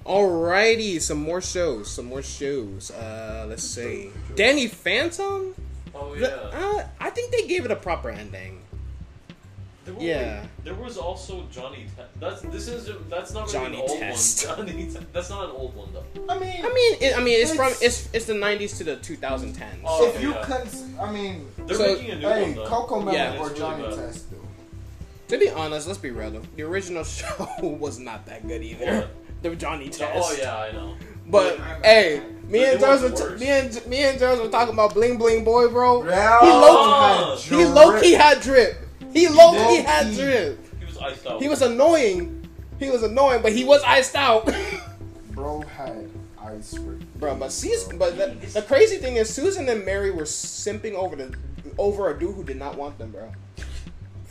Alrighty, 0.06 1.00
some 1.02 1.20
more 1.20 1.42
shows. 1.42 1.90
Some 1.90 2.06
more 2.06 2.22
shows. 2.22 2.92
Uh, 2.92 3.46
let's 3.48 3.64
see. 3.64 4.10
Danny 4.36 4.68
Phantom. 4.68 5.56
Oh 6.02 6.16
The- 6.16 6.22
yeah. 6.54 6.60
uh, 6.60 6.88
I 7.00 7.10
think 7.12 7.32
they 7.32 7.48
gave 7.48 7.66
it 7.66 7.72
a 7.72 7.76
proper 7.76 8.10
ending. 8.10 8.58
There 9.84 9.96
were, 9.96 10.02
yeah. 10.02 10.46
There 10.64 10.76
was 10.76 10.98
also 10.98 11.48
Johnny. 11.52 11.88
Te- 11.98 12.04
that's 12.20 12.42
this 12.44 12.68
is 12.68 12.88
that's 13.10 13.34
not 13.34 13.48
really 13.52 13.54
Johnny 13.66 13.76
an 13.84 13.90
old 13.90 14.00
Test. 14.00 14.48
one. 14.48 14.58
Johnny. 14.68 14.86
Te- 14.86 15.00
that's 15.12 15.30
not 15.32 15.46
an 15.46 15.52
old 15.56 15.76
one 15.76 15.90
though. 15.92 16.04
I 16.30 16.38
mean, 16.38 16.64
I 16.64 16.72
mean, 16.74 16.98
it, 17.02 17.18
I 17.18 17.24
mean, 17.24 17.42
it's, 17.42 17.56
from 17.56 17.68
It's- 17.72 17.82
it's 17.82 18.10
it's 18.14 18.26
the 18.26 18.34
'90s 18.34 18.78
to 18.78 18.84
the 18.84 18.98
2010s. 18.98 19.64
Oh, 19.84 20.08
if 20.08 20.22
you 20.22 20.32
yeah. 20.34 20.44
cons- 20.44 20.84
I 21.00 21.12
mean, 21.12 21.48
They're 21.66 21.78
So- 21.78 21.96
making 21.96 22.12
a 22.12 22.16
new 22.16 22.28
hey, 22.28 22.42
one 22.44 22.56
though. 22.56 22.66
CoComelon 22.66 23.14
Yeah, 23.14 23.40
or 23.40 23.50
it's 23.50 23.58
Johnny 23.60 23.84
really. 23.84 23.96
Test 23.98 24.30
though. 24.32 24.38
To 25.30 25.38
be 25.40 25.50
honest, 25.50 25.88
let's 25.88 25.98
be 26.00 26.12
real 26.12 26.30
though. 26.30 26.42
The 26.56 26.64
original 26.64 27.04
show 27.18 27.48
was 27.62 27.98
not 27.98 28.26
that 28.28 28.48
good 28.48 28.62
either. 28.62 28.86
What? 28.98 29.16
The 29.42 29.56
Johnny 29.56 29.90
Test. 29.90 30.12
Oh 30.16 30.36
yeah, 30.40 30.58
I 30.58 30.72
know. 30.74 30.96
But 31.26 31.60
hey, 31.84 32.22
me 32.52 32.66
and 32.66 32.74
It 32.76 32.80
Jones 32.82 33.02
were 33.02 33.12
t- 33.12 33.40
me 33.40 33.48
and 33.50 33.86
me 33.88 34.04
and 34.04 34.20
Jones 34.20 34.42
were 34.42 34.50
talking 34.50 34.74
about 34.74 34.94
Bling 34.94 35.18
Bling 35.18 35.44
Boy, 35.44 35.68
bro. 35.70 36.04
Yeah, 36.06 36.40
He 36.42 36.48
low- 36.48 36.62
oh, 36.70 37.38
He 37.42 37.66
low 37.66 38.00
key 38.00 38.12
had 38.14 38.42
drip. 38.42 38.78
He 39.14 39.28
low 39.28 39.52
key 39.54 39.58
Low 39.80 39.84
had 39.84 40.14
drip. 40.14 40.60
He 40.80 40.86
was 40.86 40.98
iced 40.98 41.28
out. 41.28 41.42
He 41.42 41.48
was 41.50 41.62
annoying. 41.62 42.48
He 42.80 42.90
was 42.90 43.04
annoying, 43.04 43.42
but 43.42 43.52
he 43.54 43.64
was 43.64 43.82
iced 43.84 44.16
out. 44.16 44.50
Bro 45.32 45.62
had 45.62 46.10
ice 46.42 46.74
cream. 46.74 47.08
Bro, 47.16 47.36
but 47.36 47.52
Susan, 47.52 47.98
but 47.98 48.18
the, 48.18 48.36
the 48.48 48.62
crazy 48.64 48.98
thing 48.98 49.16
is 49.16 49.34
Susan 49.34 49.70
and 49.70 49.86
Mary 49.86 50.12
were 50.12 50.24
simping 50.24 50.94
over 50.94 51.16
the 51.16 51.34
over 51.78 52.10
a 52.14 52.20
dude 52.20 52.36
who 52.36 52.44
did 52.44 52.58
not 52.58 52.76
want 52.78 52.98
them, 52.98 53.12
bro. 53.12 53.32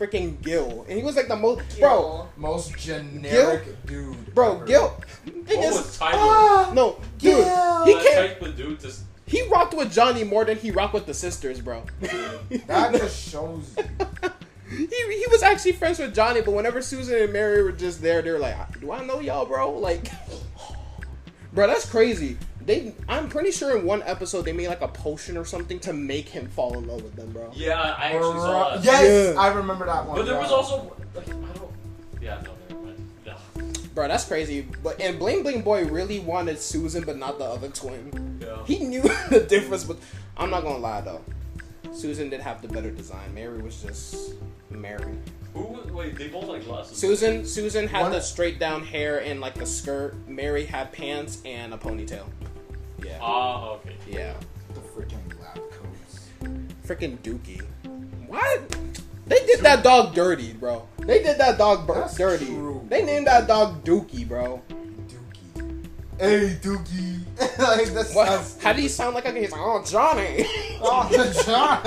Freaking 0.00 0.40
Gil, 0.40 0.86
and 0.88 0.96
he 0.96 1.04
was 1.04 1.14
like 1.14 1.28
the 1.28 1.36
most, 1.36 1.78
bro, 1.78 2.26
Most 2.38 2.74
generic 2.78 3.84
dude. 3.84 4.34
bro, 4.34 4.56
ever. 4.56 4.64
Gil. 4.64 4.88
Thing 5.26 5.58
What 5.58 5.68
is, 5.68 5.74
was 5.76 5.98
Tyler? 5.98 6.16
Ah, 6.18 6.72
no, 6.74 6.96
dude, 7.18 7.44
Gil. 7.44 7.84
he 7.84 7.92
can't. 7.92 8.14
type 8.30 8.40
of 8.42 8.56
dude 8.56 8.80
just 8.80 9.02
He 9.26 9.42
rocked 9.48 9.74
with 9.74 9.92
Johnny 9.92 10.24
more 10.24 10.46
than 10.46 10.56
he 10.56 10.70
rocked 10.70 10.94
with 10.94 11.04
the 11.04 11.12
sisters, 11.12 11.60
bro. 11.60 11.84
that 12.00 12.92
just 12.94 13.28
shows 13.30 13.76
you. 13.76 13.84
he, 14.70 14.86
he 14.86 15.26
was 15.30 15.42
actually 15.42 15.72
friends 15.72 15.98
with 15.98 16.14
Johnny, 16.14 16.40
but 16.40 16.52
whenever 16.54 16.80
Susan 16.80 17.22
and 17.22 17.32
Mary 17.34 17.62
were 17.62 17.72
just 17.72 18.00
there, 18.00 18.22
they 18.22 18.30
were 18.30 18.38
like, 18.38 18.80
"Do 18.80 18.92
I 18.92 19.04
know 19.04 19.20
y'all, 19.20 19.44
bro?" 19.44 19.70
Like, 19.72 20.10
bro, 21.52 21.66
that's 21.66 21.84
crazy. 21.90 22.38
They, 22.70 22.94
I'm 23.08 23.28
pretty 23.28 23.50
sure 23.50 23.76
in 23.76 23.84
one 23.84 24.00
episode 24.04 24.42
they 24.42 24.52
made 24.52 24.68
like 24.68 24.80
a 24.80 24.86
potion 24.86 25.36
or 25.36 25.44
something 25.44 25.80
to 25.80 25.92
make 25.92 26.28
him 26.28 26.46
fall 26.46 26.78
in 26.78 26.86
love 26.86 27.02
with 27.02 27.16
them, 27.16 27.32
bro. 27.32 27.50
Yeah, 27.52 27.80
I 27.80 28.12
actually 28.12 28.38
saw 28.38 28.76
that. 28.76 28.84
Yes, 28.84 29.34
Yeah. 29.34 29.40
I 29.40 29.48
remember 29.48 29.86
that 29.86 30.06
one. 30.06 30.16
But 30.16 30.26
there 30.26 30.36
yeah. 30.36 30.40
was 30.40 30.52
also 30.52 30.96
like 31.16 31.26
I 31.28 31.32
don't. 31.32 31.70
Yeah, 32.22 32.40
no, 32.44 32.52
never 32.68 32.80
mind. 32.86 33.08
Yeah. 33.26 33.36
Bro, 33.92 34.06
that's 34.06 34.24
crazy. 34.24 34.68
But 34.84 35.00
and 35.00 35.18
Bling 35.18 35.42
Bling 35.42 35.62
Boy 35.62 35.84
really 35.86 36.20
wanted 36.20 36.60
Susan, 36.60 37.02
but 37.02 37.16
not 37.18 37.38
the 37.38 37.44
other 37.44 37.70
twin. 37.70 38.38
Yeah. 38.40 38.64
He 38.66 38.78
knew 38.84 39.02
the 39.30 39.44
difference, 39.48 39.82
but 39.82 39.96
I'm 40.36 40.50
not 40.50 40.62
gonna 40.62 40.78
lie 40.78 41.00
though. 41.00 41.22
Susan 41.92 42.30
did 42.30 42.40
have 42.40 42.62
the 42.62 42.68
better 42.68 42.92
design. 42.92 43.34
Mary 43.34 43.60
was 43.60 43.82
just 43.82 44.34
Mary. 44.70 45.16
Who? 45.54 45.62
was- 45.62 45.90
Wait, 45.90 46.16
they 46.16 46.28
both 46.28 46.44
like 46.44 46.64
glasses. 46.64 46.96
Susan 46.96 47.44
Susan 47.44 47.88
had 47.88 48.02
One- 48.02 48.12
the 48.12 48.20
straight 48.20 48.60
down 48.60 48.84
hair 48.84 49.18
and 49.24 49.40
like 49.40 49.54
the 49.54 49.66
skirt. 49.66 50.14
Mary 50.28 50.66
had 50.66 50.92
pants 50.92 51.42
and 51.44 51.74
a 51.74 51.76
ponytail. 51.76 52.26
Yeah. 53.04 53.18
Ah, 53.20 53.70
okay. 53.70 53.94
Yeah. 54.08 54.34
the 54.74 54.80
freaking 54.80 55.40
lab 55.40 55.56
coats. 55.70 56.28
Freaking 56.86 57.18
Dukey. 57.18 57.62
What? 58.26 58.76
They 59.26 59.44
did 59.46 59.60
that 59.60 59.82
dog 59.84 60.14
dirty, 60.14 60.52
bro. 60.52 60.86
They 60.98 61.22
did 61.22 61.38
that 61.38 61.58
dog 61.58 61.86
bur- 61.86 61.94
That's 61.94 62.16
dirty. 62.16 62.46
true. 62.46 62.84
They 62.88 63.02
named 63.04 63.26
that 63.26 63.46
dog 63.46 63.84
Dukey, 63.84 64.26
bro. 64.28 64.60
Dukey. 64.68 65.86
Hey, 66.18 66.58
Dukey. 66.60 67.18
like 67.58 67.88
that's 67.94 68.14
What? 68.14 68.26
that's 68.28 68.62
How 68.62 68.72
do 68.74 68.82
you 68.82 68.88
sound 68.88 69.14
like 69.14 69.24
a 69.24 69.32
He's 69.32 69.50
like, 69.52 69.60
oh 69.62 69.82
Johnny, 69.86 70.44
Oh, 70.82 71.08
John. 71.44 71.82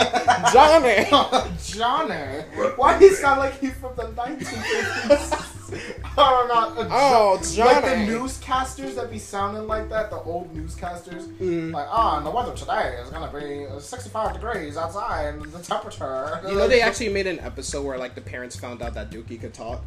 Johnny. 0.53 1.07
Oh, 1.11 1.51
Johnny. 1.63 2.41
Why 2.75 2.97
do 2.97 3.05
you 3.05 3.13
sound 3.15 3.39
like 3.39 3.59
he's 3.59 3.73
from 3.75 3.95
the 3.95 4.03
1950s? 4.13 5.49
oh, 6.17 6.45
not 6.47 6.77
a 6.77 6.87
Oh, 6.91 7.33
Like 7.57 7.83
the 7.83 8.11
newscasters 8.11 8.95
that 8.95 9.09
be 9.11 9.19
sounding 9.19 9.67
like 9.67 9.89
that, 9.89 10.09
the 10.09 10.17
old 10.17 10.53
newscasters. 10.55 11.27
Mhm. 11.37 11.71
Like, 11.73 11.87
ah, 11.89 12.17
and 12.17 12.25
the 12.25 12.31
weather 12.31 12.53
today 12.53 12.97
is 13.01 13.09
gonna 13.09 13.31
be 13.31 13.65
65 13.79 14.33
degrees 14.33 14.77
outside, 14.77 15.41
the 15.41 15.59
temperature. 15.59 16.41
You 16.47 16.55
know, 16.55 16.67
they 16.67 16.81
actually 16.81 17.09
made 17.09 17.27
an 17.27 17.39
episode 17.39 17.85
where 17.85 17.97
like 17.97 18.15
the 18.15 18.21
parents 18.21 18.55
found 18.55 18.81
out 18.81 18.93
that 18.95 19.09
Dukey 19.11 19.39
could 19.39 19.53
talk, 19.53 19.81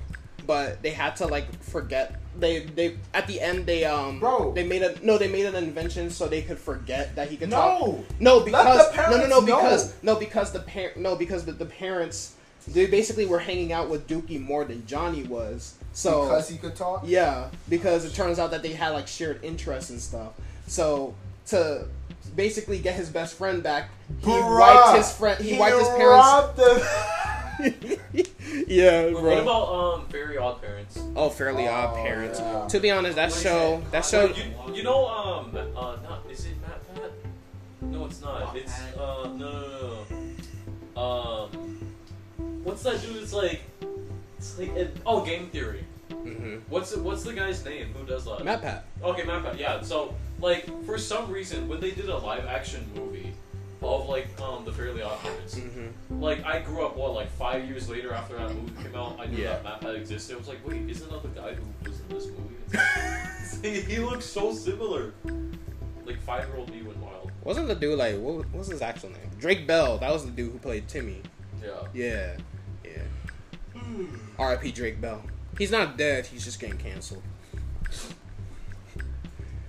but 0.46 0.82
they 0.82 0.90
had 0.90 1.16
to 1.16 1.26
like 1.26 1.46
forget. 1.62 2.16
They 2.38 2.60
they 2.60 2.98
at 3.14 3.26
the 3.26 3.40
end 3.40 3.64
they 3.66 3.84
um 3.84 4.20
Bro. 4.20 4.52
they 4.52 4.66
made 4.66 4.82
a 4.82 4.94
no 5.04 5.16
they 5.18 5.28
made 5.28 5.46
an 5.46 5.54
invention 5.54 6.10
so 6.10 6.28
they 6.28 6.42
could 6.42 6.58
forget 6.58 7.16
that 7.16 7.30
he 7.30 7.36
could 7.38 7.48
No. 7.50 7.56
talk. 7.56 8.20
No, 8.20 8.40
because 8.40 8.90
the 8.94 9.10
no 9.10 9.16
no 9.16 9.26
no 9.26 9.40
because 9.40 9.88
know. 10.02 10.14
no 10.14 10.20
because 10.20 10.52
the 10.52 10.60
parent 10.60 10.98
no 10.98 11.16
because 11.16 11.44
the, 11.46 11.52
the 11.52 11.64
parents 11.64 12.34
they 12.68 12.86
basically 12.86 13.26
were 13.26 13.38
hanging 13.38 13.72
out 13.72 13.88
with 13.88 14.06
Dukey 14.08 14.40
more 14.40 14.64
than 14.64 14.86
Johnny 14.86 15.22
was. 15.24 15.74
So 15.92 16.22
because 16.24 16.48
he 16.48 16.58
could 16.58 16.76
talk. 16.76 17.02
yeah, 17.06 17.48
because 17.68 18.04
it 18.04 18.12
turns 18.14 18.38
out 18.38 18.50
that 18.50 18.62
they 18.62 18.72
had 18.72 18.90
like 18.90 19.06
shared 19.08 19.42
interests 19.44 19.90
and 19.90 20.00
stuff. 20.00 20.32
So 20.66 21.14
to 21.46 21.86
basically 22.34 22.78
get 22.78 22.94
his 22.94 23.08
best 23.08 23.34
friend 23.34 23.62
back, 23.62 23.88
he 24.20 24.26
Bruh, 24.30 24.58
wiped 24.58 24.96
his 24.98 25.12
friend. 25.12 25.42
He, 25.42 25.58
wiped 25.58 25.78
his 25.78 25.88
parents. 25.88 26.02
robbed 26.10 26.56
them. 26.58 26.80
yeah, 28.66 29.10
What 29.12 29.38
about 29.38 29.68
um 29.72 30.06
Fairly 30.08 30.36
Odd 30.36 30.60
Parents? 30.60 30.98
oh, 31.16 31.30
Fairly 31.30 31.66
Odd 31.66 31.94
Oh, 31.98 32.02
Parents. 32.02 32.38
yeah. 32.38 32.66
To 32.68 32.80
be 32.80 32.90
honest, 32.90 33.16
that 33.16 33.30
What 33.30 33.36
is 33.36 33.42
show, 33.42 33.82
that 33.92 34.04
show, 34.04 34.26
Wait, 34.26 34.36
you, 34.68 34.74
you 34.74 34.82
know 34.82 35.06
um 35.08 35.56
uh 35.56 35.96
not 36.02 36.24
is 36.30 36.44
it 36.44 36.54
MatPat? 36.62 37.10
No, 37.80 38.04
it's 38.06 38.20
not. 38.20 38.52
Matt 38.54 38.62
it's 38.62 38.78
Pat. 38.78 38.98
uh 38.98 39.28
no 39.28 39.50
no 39.52 40.04
no. 40.94 41.00
Um, 41.02 41.65
what's 42.66 42.82
that 42.82 43.00
dude? 43.00 43.16
It's 43.22 43.32
like 43.32 43.62
it's 44.38 44.58
like 44.58 44.74
it, 44.76 44.96
oh 45.06 45.24
Game 45.24 45.48
Theory. 45.48 45.84
hmm 46.10 46.56
What's 46.68 46.90
the, 46.92 47.02
what's 47.02 47.22
the 47.22 47.32
guy's 47.32 47.64
name? 47.64 47.94
Who 47.96 48.04
does 48.06 48.24
that? 48.24 48.38
MatPat. 48.40 48.82
Okay, 49.02 49.22
MatPat. 49.22 49.58
Yeah. 49.58 49.80
So 49.82 50.14
like 50.40 50.64
for 50.84 50.98
some 50.98 51.30
reason 51.30 51.68
when 51.68 51.80
they 51.80 51.92
did 51.92 52.08
a 52.08 52.18
live 52.18 52.44
action 52.46 52.84
movie 52.94 53.32
of 53.82 54.08
like 54.08 54.28
um 54.40 54.64
the 54.64 54.72
Fairly 54.72 55.02
Odd 55.02 55.18
Parents, 55.20 55.56
hmm 55.58 55.86
like 56.20 56.44
I 56.44 56.60
grew 56.60 56.84
up 56.84 56.96
what 56.96 57.14
like 57.14 57.30
five 57.30 57.64
years 57.68 57.88
later 57.88 58.12
after 58.12 58.36
that 58.36 58.52
movie 58.54 58.72
came 58.82 58.94
out, 58.96 59.16
I 59.20 59.26
knew 59.26 59.38
Yeah. 59.42 59.58
that 59.62 59.80
MatPat 59.80 59.96
existed. 59.96 60.34
I 60.34 60.38
was 60.38 60.48
like, 60.48 60.66
wait, 60.66 60.88
isn't 60.88 61.08
that 61.10 61.22
the 61.22 61.28
guy 61.40 61.54
who 61.54 61.64
was 61.88 62.00
in 62.00 62.08
this 62.08 62.26
movie? 62.26 63.76
he, 63.76 63.80
he 63.94 63.98
looks 64.00 64.24
so 64.24 64.52
similar. 64.52 65.12
Like 66.04 66.20
five 66.20 66.46
year 66.48 66.56
old 66.56 66.70
me 66.70 66.82
went 66.82 66.98
wild. 66.98 67.30
Wasn't 67.44 67.68
the 67.68 67.74
dude 67.74 67.98
like 67.98 68.16
what, 68.18 68.52
was 68.52 68.68
his 68.68 68.82
actual 68.82 69.10
name? 69.10 69.30
Drake 69.38 69.66
Bell. 69.66 69.98
That 69.98 70.12
was 70.12 70.24
the 70.24 70.30
dude 70.32 70.52
who 70.52 70.58
played 70.58 70.88
Timmy. 70.88 71.20
Yeah, 71.62 71.70
yeah. 71.94 72.36
R.I.P. 74.38 74.72
Drake 74.72 75.00
Bell. 75.00 75.22
He's 75.58 75.70
not 75.70 75.96
dead. 75.96 76.26
He's 76.26 76.44
just 76.44 76.60
getting 76.60 76.78
canceled. 76.78 77.22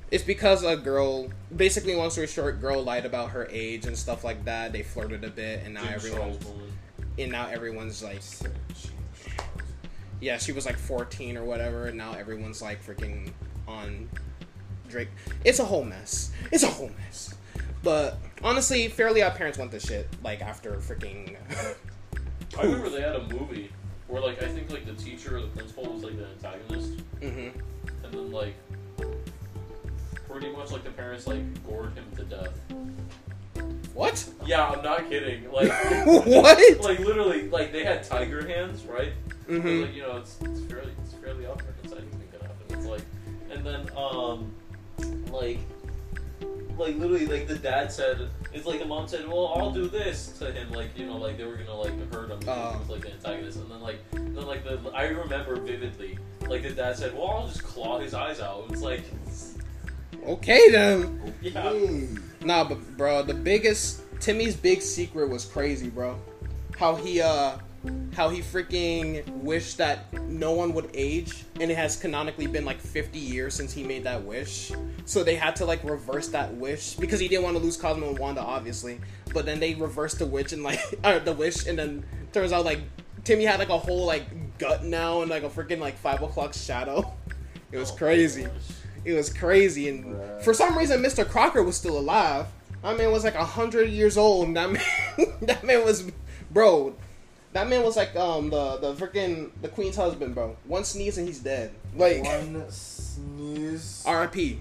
It's 0.09 0.23
because 0.23 0.63
a 0.63 0.77
girl, 0.77 1.29
basically, 1.55 1.95
long 1.95 2.09
story 2.09 2.27
short, 2.27 2.61
girl 2.61 2.81
lied 2.81 3.05
about 3.05 3.31
her 3.31 3.47
age 3.51 3.85
and 3.85 3.97
stuff 3.97 4.23
like 4.23 4.45
that. 4.45 4.71
They 4.71 4.83
flirted 4.83 5.23
a 5.23 5.29
bit, 5.29 5.63
and 5.65 5.73
now 5.73 5.83
Jim 5.83 5.93
everyone, 5.93 6.37
and 7.19 7.31
now 7.31 7.47
everyone's 7.47 8.01
like, 8.01 8.21
yeah, 10.21 10.37
she 10.37 10.53
was 10.53 10.65
like 10.65 10.77
14 10.77 11.35
or 11.35 11.43
whatever, 11.43 11.87
and 11.87 11.97
now 11.97 12.13
everyone's 12.13 12.61
like 12.61 12.85
freaking 12.85 13.31
on 13.67 14.09
Drake. 14.87 15.09
It's 15.43 15.59
a 15.59 15.65
whole 15.65 15.83
mess. 15.83 16.31
It's 16.51 16.63
a 16.63 16.67
whole 16.67 16.91
mess. 16.99 17.35
But 17.83 18.17
honestly, 18.43 18.87
Fairly 18.87 19.21
Odd 19.21 19.35
Parents 19.35 19.57
want 19.57 19.71
this 19.71 19.85
shit 19.85 20.07
like 20.23 20.41
after 20.41 20.71
freaking. 20.77 21.35
I 22.57 22.63
remember 22.63 22.89
they 22.91 23.01
had 23.01 23.15
a 23.15 23.27
movie 23.27 23.71
where 24.07 24.21
like 24.21 24.41
I 24.41 24.47
think 24.47 24.71
like 24.71 24.85
the 24.85 24.93
teacher 24.93 25.37
or 25.37 25.41
the 25.41 25.47
principal 25.47 25.85
was 25.85 26.03
like 26.03 26.17
the 26.17 26.27
antagonist, 26.27 27.01
hmm 27.21 27.49
and 28.03 28.13
then 28.13 28.31
like 28.31 28.55
pretty 30.27 30.51
much 30.51 30.71
like 30.71 30.83
the 30.83 30.91
parents 30.91 31.27
like 31.27 31.41
gored 31.65 31.93
him 31.93 32.05
to 32.15 32.23
death. 32.23 32.53
What? 33.93 34.29
Yeah, 34.45 34.67
I'm 34.67 34.83
not 34.83 35.09
kidding. 35.09 35.51
Like 35.51 35.69
what? 36.05 36.81
like 36.83 36.99
literally 36.99 37.49
like 37.49 37.71
they 37.71 37.83
had 37.83 38.03
tiger 38.03 38.47
hands, 38.47 38.83
right? 38.83 39.13
But, 39.47 39.61
hmm 39.61 39.81
like 39.81 39.95
you 39.95 40.03
know, 40.03 40.17
it's, 40.17 40.37
it's 40.41 40.61
fairly 40.61 40.91
it's 41.03 41.13
fairly 41.13 41.45
often 41.45 41.65
it's 41.83 41.93
anything 41.93 42.27
can 42.31 42.41
happen. 42.41 42.77
It's 42.77 42.85
like, 42.85 43.01
and 43.51 43.65
then 43.65 43.89
um, 43.97 44.51
like, 45.31 45.59
like 46.77 46.95
literally 46.97 47.25
like 47.25 47.47
the 47.47 47.57
dad 47.57 47.91
said 47.91 48.29
it's 48.53 48.65
like 48.65 48.79
the 48.79 48.85
mom 48.85 49.07
said, 49.07 49.27
well, 49.27 49.53
I'll 49.55 49.71
do 49.71 49.87
this 49.87 50.27
to 50.39 50.51
him, 50.51 50.71
like 50.71 50.97
you 50.97 51.05
know, 51.07 51.17
like 51.17 51.37
they 51.37 51.43
were 51.45 51.55
gonna 51.57 51.73
like 51.75 52.13
hurt 52.13 52.29
him 52.29 52.39
because 52.39 52.57
Oh. 52.57 52.73
he 52.73 52.79
was 52.79 52.89
like 52.89 53.01
the 53.01 53.11
antagonist, 53.13 53.57
and 53.59 53.69
then 53.71 53.81
like 53.81 53.99
then 54.13 54.45
like 54.45 54.63
the 54.63 54.79
I 54.93 55.05
remember 55.05 55.55
vividly 55.59 56.17
like 56.47 56.63
the 56.63 56.69
dad 56.71 56.95
said, 56.97 57.13
well, 57.13 57.27
I'll 57.29 57.47
just 57.47 57.63
claw 57.63 57.99
his 57.99 58.13
eyes 58.13 58.39
out. 58.39 58.65
It's 58.69 58.81
like, 58.81 59.03
Okay 60.25 60.69
then. 60.71 61.33
yeah, 61.41 61.61
Hey. 61.71 62.07
Nah, 62.43 62.63
but 62.63 62.79
bro, 62.97 63.23
the 63.23 63.33
biggest 63.33 64.01
Timmy's 64.19 64.55
big 64.55 64.81
secret 64.81 65.29
was 65.29 65.45
crazy, 65.45 65.89
bro. 65.89 66.19
How 66.77 66.95
he 66.95 67.21
uh 67.21 67.57
how 68.13 68.29
he 68.29 68.41
freaking 68.41 69.27
wished 69.29 69.77
that 69.77 70.11
no 70.23 70.51
one 70.51 70.73
would 70.73 70.89
age 70.93 71.43
and 71.61 71.71
it 71.71 71.77
has 71.77 71.95
canonically 71.95 72.47
been 72.47 72.65
like 72.65 72.79
50 72.81 73.17
years 73.17 73.53
since 73.53 73.71
he 73.71 73.83
made 73.83 74.03
that 74.03 74.21
wish. 74.23 74.71
So 75.07 75.23
they 75.23 75.35
had 75.35 75.55
to 75.55 75.65
like 75.65 75.83
reverse 75.83 76.27
that 76.29 76.53
wish 76.55 76.93
because 76.95 77.19
he 77.19 77.27
didn't 77.27 77.43
want 77.45 77.57
to 77.57 77.63
lose 77.63 77.77
Cosmo 77.77 78.09
and 78.09 78.19
Wanda 78.19 78.41
obviously. 78.41 78.99
But 79.33 79.45
then 79.47 79.59
they 79.59 79.73
reversed 79.73 80.19
the 80.19 80.25
wish 80.27 80.51
and 80.51 80.61
like 80.63 80.79
uh, 81.03 81.17
the 81.19 81.33
wish 81.33 81.65
and 81.65 81.79
then 81.79 82.05
turns 82.33 82.51
out 82.53 82.63
like 82.65 82.81
Timmy 83.23 83.45
had 83.45 83.57
like 83.59 83.69
a 83.69 83.77
whole 83.77 84.05
like 84.05 84.57
gut 84.59 84.83
now 84.83 85.21
and 85.21 85.31
like 85.31 85.43
a 85.43 85.49
freaking 85.49 85.79
like 85.79 85.97
5 85.97 86.21
o'clock 86.21 86.53
shadow. 86.53 87.13
It 87.71 87.77
was 87.77 87.91
Oh, 87.91 87.95
crazy. 87.95 88.43
gosh. 88.43 88.51
It 89.03 89.13
was 89.13 89.29
crazy, 89.31 89.89
and 89.89 90.15
for 90.43 90.53
some 90.53 90.77
reason, 90.77 91.01
Mr. 91.01 91.27
Crocker 91.27 91.61
was 91.63 91.75
still 91.75 91.97
alive. 91.97 92.45
That 92.81 92.97
man 92.97 93.11
was 93.11 93.23
like 93.25 93.35
hundred 93.35 93.89
years 93.89 94.17
old. 94.17 94.47
And 94.47 94.55
that 94.57 94.71
man, 95.17 95.33
that 95.41 95.63
man 95.65 95.83
was, 95.83 96.09
bro. 96.51 96.95
That 97.53 97.67
man 97.67 97.83
was 97.83 97.95
like 97.97 98.15
um 98.15 98.49
the 98.49 98.77
the 98.77 98.93
freaking 98.93 99.51
the 99.61 99.67
queen's 99.67 99.95
husband, 99.97 100.33
bro. 100.35 100.55
One 100.65 100.83
sneeze 100.85 101.17
and 101.17 101.27
he's 101.27 101.39
dead. 101.39 101.71
Like 101.95 102.23
One 102.23 102.65
sneeze. 102.69 104.03
R.I.P. 104.05 104.59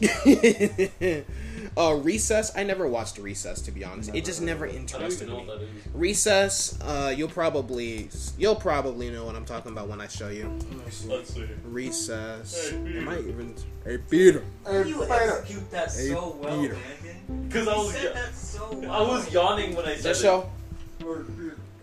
uh, 1.76 1.94
Recess. 1.94 2.52
I 2.56 2.62
never 2.64 2.86
watched 2.86 3.18
Recess 3.18 3.62
to 3.62 3.70
be 3.70 3.84
honest. 3.84 4.14
it 4.14 4.24
just 4.24 4.42
never 4.42 4.66
Never. 4.66 4.66
I 4.66 4.72
don't 4.72 4.80
interested 4.82 5.24
even 5.24 5.34
know 5.34 5.40
me. 5.42 5.48
what 5.48 5.58
that 5.60 5.64
is. 5.64 5.70
Recess. 5.94 6.78
Uh, 6.80 7.14
you'll 7.16 7.28
probably 7.28 8.08
you'll 8.38 8.54
probably 8.56 9.10
know 9.10 9.24
what 9.24 9.34
I'm 9.36 9.44
talking 9.44 9.72
about 9.72 9.88
when 9.88 10.00
I 10.00 10.06
show 10.08 10.28
you. 10.28 10.44
Let 10.48 10.84
me 10.86 10.90
see. 10.90 11.08
Let's 11.08 11.34
see. 11.34 11.46
Recess. 11.64 12.70
Hey, 12.70 12.78
Peter. 12.84 12.98
Am 13.00 13.08
I 13.08 13.18
even? 13.20 13.54
Hey 13.84 13.98
Peter. 13.98 14.44
Hey, 14.66 14.88
You 14.88 15.00
Peter. 15.00 15.12
execute 15.12 15.70
that 15.70 15.92
Hey, 15.92 16.08
so 16.10 16.38
well, 16.42 16.60
Peter. 16.60 16.74
man. 16.74 17.48
Because 17.48 17.68
I 17.68 17.76
was 17.76 17.92
said 17.92 18.04
ya- 18.04 18.12
that 18.12 18.34
so 18.34 18.70
well. 18.74 18.92
I 18.92 19.00
was 19.10 19.32
yawning 19.32 19.74
when 19.76 19.86
I 19.86 19.94
said 19.96 20.02
This 20.04 20.20
it. 20.20 20.22
show. 20.22 20.50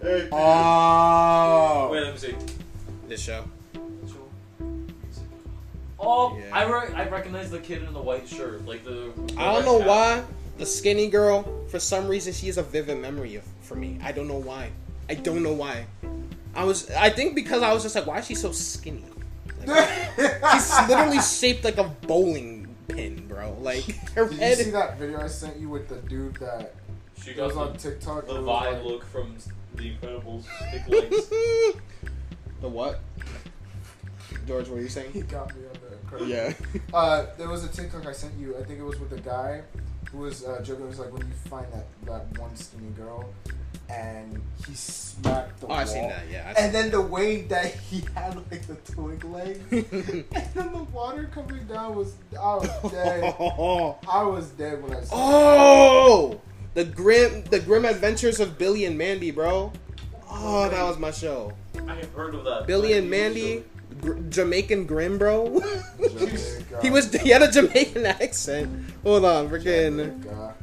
Hey, 0.02 0.28
Oh. 0.32 1.90
Wait, 1.92 2.02
let 2.04 2.14
me 2.14 2.20
see. 2.20 2.36
This 3.08 3.22
show. 3.22 3.44
Oh, 6.06 6.38
Yeah. 6.38 6.50
I 6.56 6.64
re- 6.66 6.94
I 6.94 7.08
recognize 7.10 7.50
the 7.52 7.60
kid 7.60 7.84
in 7.84 7.94
the 7.94 8.02
white 8.02 8.28
shirt, 8.28 8.66
like 8.66 8.84
the. 8.84 9.12
the 9.16 9.36
I 9.38 9.54
don't 9.54 9.66
know 9.66 9.80
cap. 9.80 9.88
why 9.88 10.24
the 10.58 10.66
skinny 10.66 11.08
girl, 11.10 11.44
for 11.70 11.80
some 11.80 12.08
reason, 12.08 12.34
she 12.34 12.48
is 12.50 12.58
a 12.58 12.64
vivid 12.64 12.98
memory 13.00 13.36
of, 13.36 13.44
for 13.62 13.76
me. 13.76 13.98
I 14.04 14.12
don't 14.12 14.28
know 14.28 14.38
why. 14.38 14.70
I 15.10 15.16
don't 15.16 15.42
know 15.44 15.54
why. 15.54 15.86
I 16.56 16.64
was, 16.66 16.90
I 16.92 17.10
think 17.10 17.34
because 17.36 17.64
I 17.64 17.74
was 17.74 17.82
just 17.84 17.96
like, 17.96 18.06
why 18.06 18.20
is 18.20 18.28
she 18.28 18.36
so 18.36 18.52
skinny? 18.52 19.04
Like, 19.66 19.90
she's 20.54 20.90
literally 20.90 21.20
shaped 21.20 21.64
like 21.64 21.78
a 21.78 21.86
bowling 21.86 22.68
pin, 22.88 23.26
bro. 23.28 23.58
Like 23.62 23.84
her 24.14 24.28
Did 24.30 24.40
you 24.60 24.66
see 24.66 24.72
that 24.72 25.00
video 25.00 25.20
I 25.22 25.28
sent 25.28 25.58
you 25.58 25.70
with 25.70 25.88
the 25.90 25.96
dude 26.08 26.36
that 26.36 26.76
She 27.24 27.34
goes 27.34 27.56
on 27.58 27.76
TikTok? 27.78 28.28
the 28.28 28.34
vibe 28.34 28.46
like- 28.46 28.84
look 28.84 29.06
from 29.06 29.36
The 29.76 29.96
Incredibles. 29.96 30.44
The 32.62 32.70
what? 32.70 33.00
George, 34.48 34.68
what 34.70 34.78
are 34.78 34.82
you 34.82 34.84
He 34.84 34.90
saying? 34.90 35.26
got 35.30 35.54
me 35.56 35.64
on 35.68 35.76
the. 36.20 36.26
Yeah. 36.26 36.54
Uh, 36.94 37.26
there 37.38 37.50
was 37.50 37.64
a 37.64 37.68
TikTok 37.70 38.06
I 38.06 38.12
sent 38.12 38.34
you. 38.40 38.56
I 38.58 38.64
think 38.64 38.80
it 38.80 38.84
was 38.84 39.00
with 39.00 39.12
a 39.14 39.20
guy 39.22 39.62
who 40.12 40.20
was 40.20 40.44
uh, 40.46 40.62
joking. 40.64 40.86
It 40.86 40.90
was 40.90 41.00
like 41.00 41.12
when 41.12 41.26
you 41.28 41.34
find 41.50 41.66
that, 41.74 41.86
that 42.06 42.38
one 42.40 42.56
skinny 42.56 42.90
girl, 42.92 43.26
and 43.90 44.40
he 44.68 44.74
smacked 44.76 45.60
the 45.60 45.66
Oh, 45.66 45.70
wall. 45.70 45.78
I've 45.80 45.90
seen 45.90 46.08
that. 46.10 46.24
Yeah. 46.32 46.46
I've 46.50 46.56
seen 46.58 46.66
And 46.66 46.76
then 46.76 46.92
the 46.92 47.02
way 47.02 47.42
that 47.44 47.74
he 47.76 48.04
had 48.16 48.36
like 48.36 48.66
the 48.68 48.76
twig 48.94 49.24
legs, 49.26 49.60
that. 49.70 50.26
and 50.36 50.54
then 50.54 50.72
the 50.74 50.84
water 50.92 51.30
coming 51.34 51.64
down 51.66 51.96
was 51.96 52.14
I 52.40 52.56
was 52.56 52.92
dead. 52.92 53.24
oh, 53.40 53.98
I 54.08 54.24
was 54.24 54.50
dead 54.52 54.84
when 54.84 54.94
I 54.96 55.02
saw. 55.02 55.16
oh, 55.16 56.42
the 56.76 56.86
grim, 56.86 57.44
the 57.46 57.60
grim 57.60 57.86
adventures 57.86 58.40
of 58.40 58.58
Billy 58.60 58.86
and 58.86 58.98
Mandy, 58.98 59.32
bro. 59.32 59.72
Oh, 60.30 60.70
that 60.70 60.84
was 60.84 60.98
my 61.00 61.12
show. 61.12 61.54
I 61.88 61.96
have 61.96 62.12
heard 62.14 62.34
of 62.36 62.44
that. 62.46 62.66
Billy 62.68 62.94
and 62.94 63.08
used 63.08 63.12
Mandy, 63.12 63.64
gr- 64.04 64.20
Jamaican 64.30 64.86
Grim, 64.86 65.18
bro. 65.18 65.62
He 66.82 66.90
was 66.90 67.14
he 67.14 67.30
had 67.30 67.42
a 67.42 67.50
Jamaican 67.52 68.06
accent. 68.20 68.68
Hold 69.04 69.24
on, 69.26 69.48
freaking 69.50 70.22
Jamaica. 70.24 70.56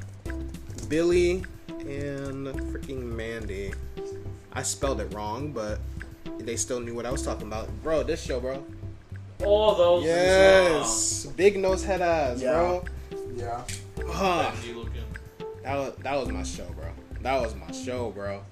Billy 0.88 1.44
and 1.68 2.46
freaking 2.72 3.03
Mandy. 3.03 3.72
I 4.53 4.62
spelled 4.62 5.00
it 5.00 5.12
wrong, 5.14 5.53
but 5.53 5.79
they 6.40 6.57
still 6.57 6.81
knew 6.81 6.94
what 6.94 7.07
I 7.07 7.11
was 7.11 7.22
talking 7.22 7.46
about, 7.46 7.68
bro. 7.83 8.03
This 8.03 8.22
show, 8.22 8.40
bro. 8.40 8.57
to- 8.57 8.64
Oh, 9.46 9.74
those. 9.76 10.05
Yes, 10.05 11.26
big 11.37 11.57
nose 11.59 11.83
head 11.85 12.03
ass, 12.03 12.42
Yeah. 12.42 12.53
bro. 12.53 12.85
Yeah. 13.35 13.62
Ah, 14.09 14.53
Benji 14.55 14.74
looking. 14.76 15.03
that 15.62 15.76
was 15.76 15.94
that 16.03 16.14
was 16.20 16.29
my 16.29 16.42
show, 16.42 16.66
bro. 16.76 16.88
That 17.22 17.40
was 17.40 17.55
my 17.55 17.70
show, 17.72 18.11
bro. 18.11 18.42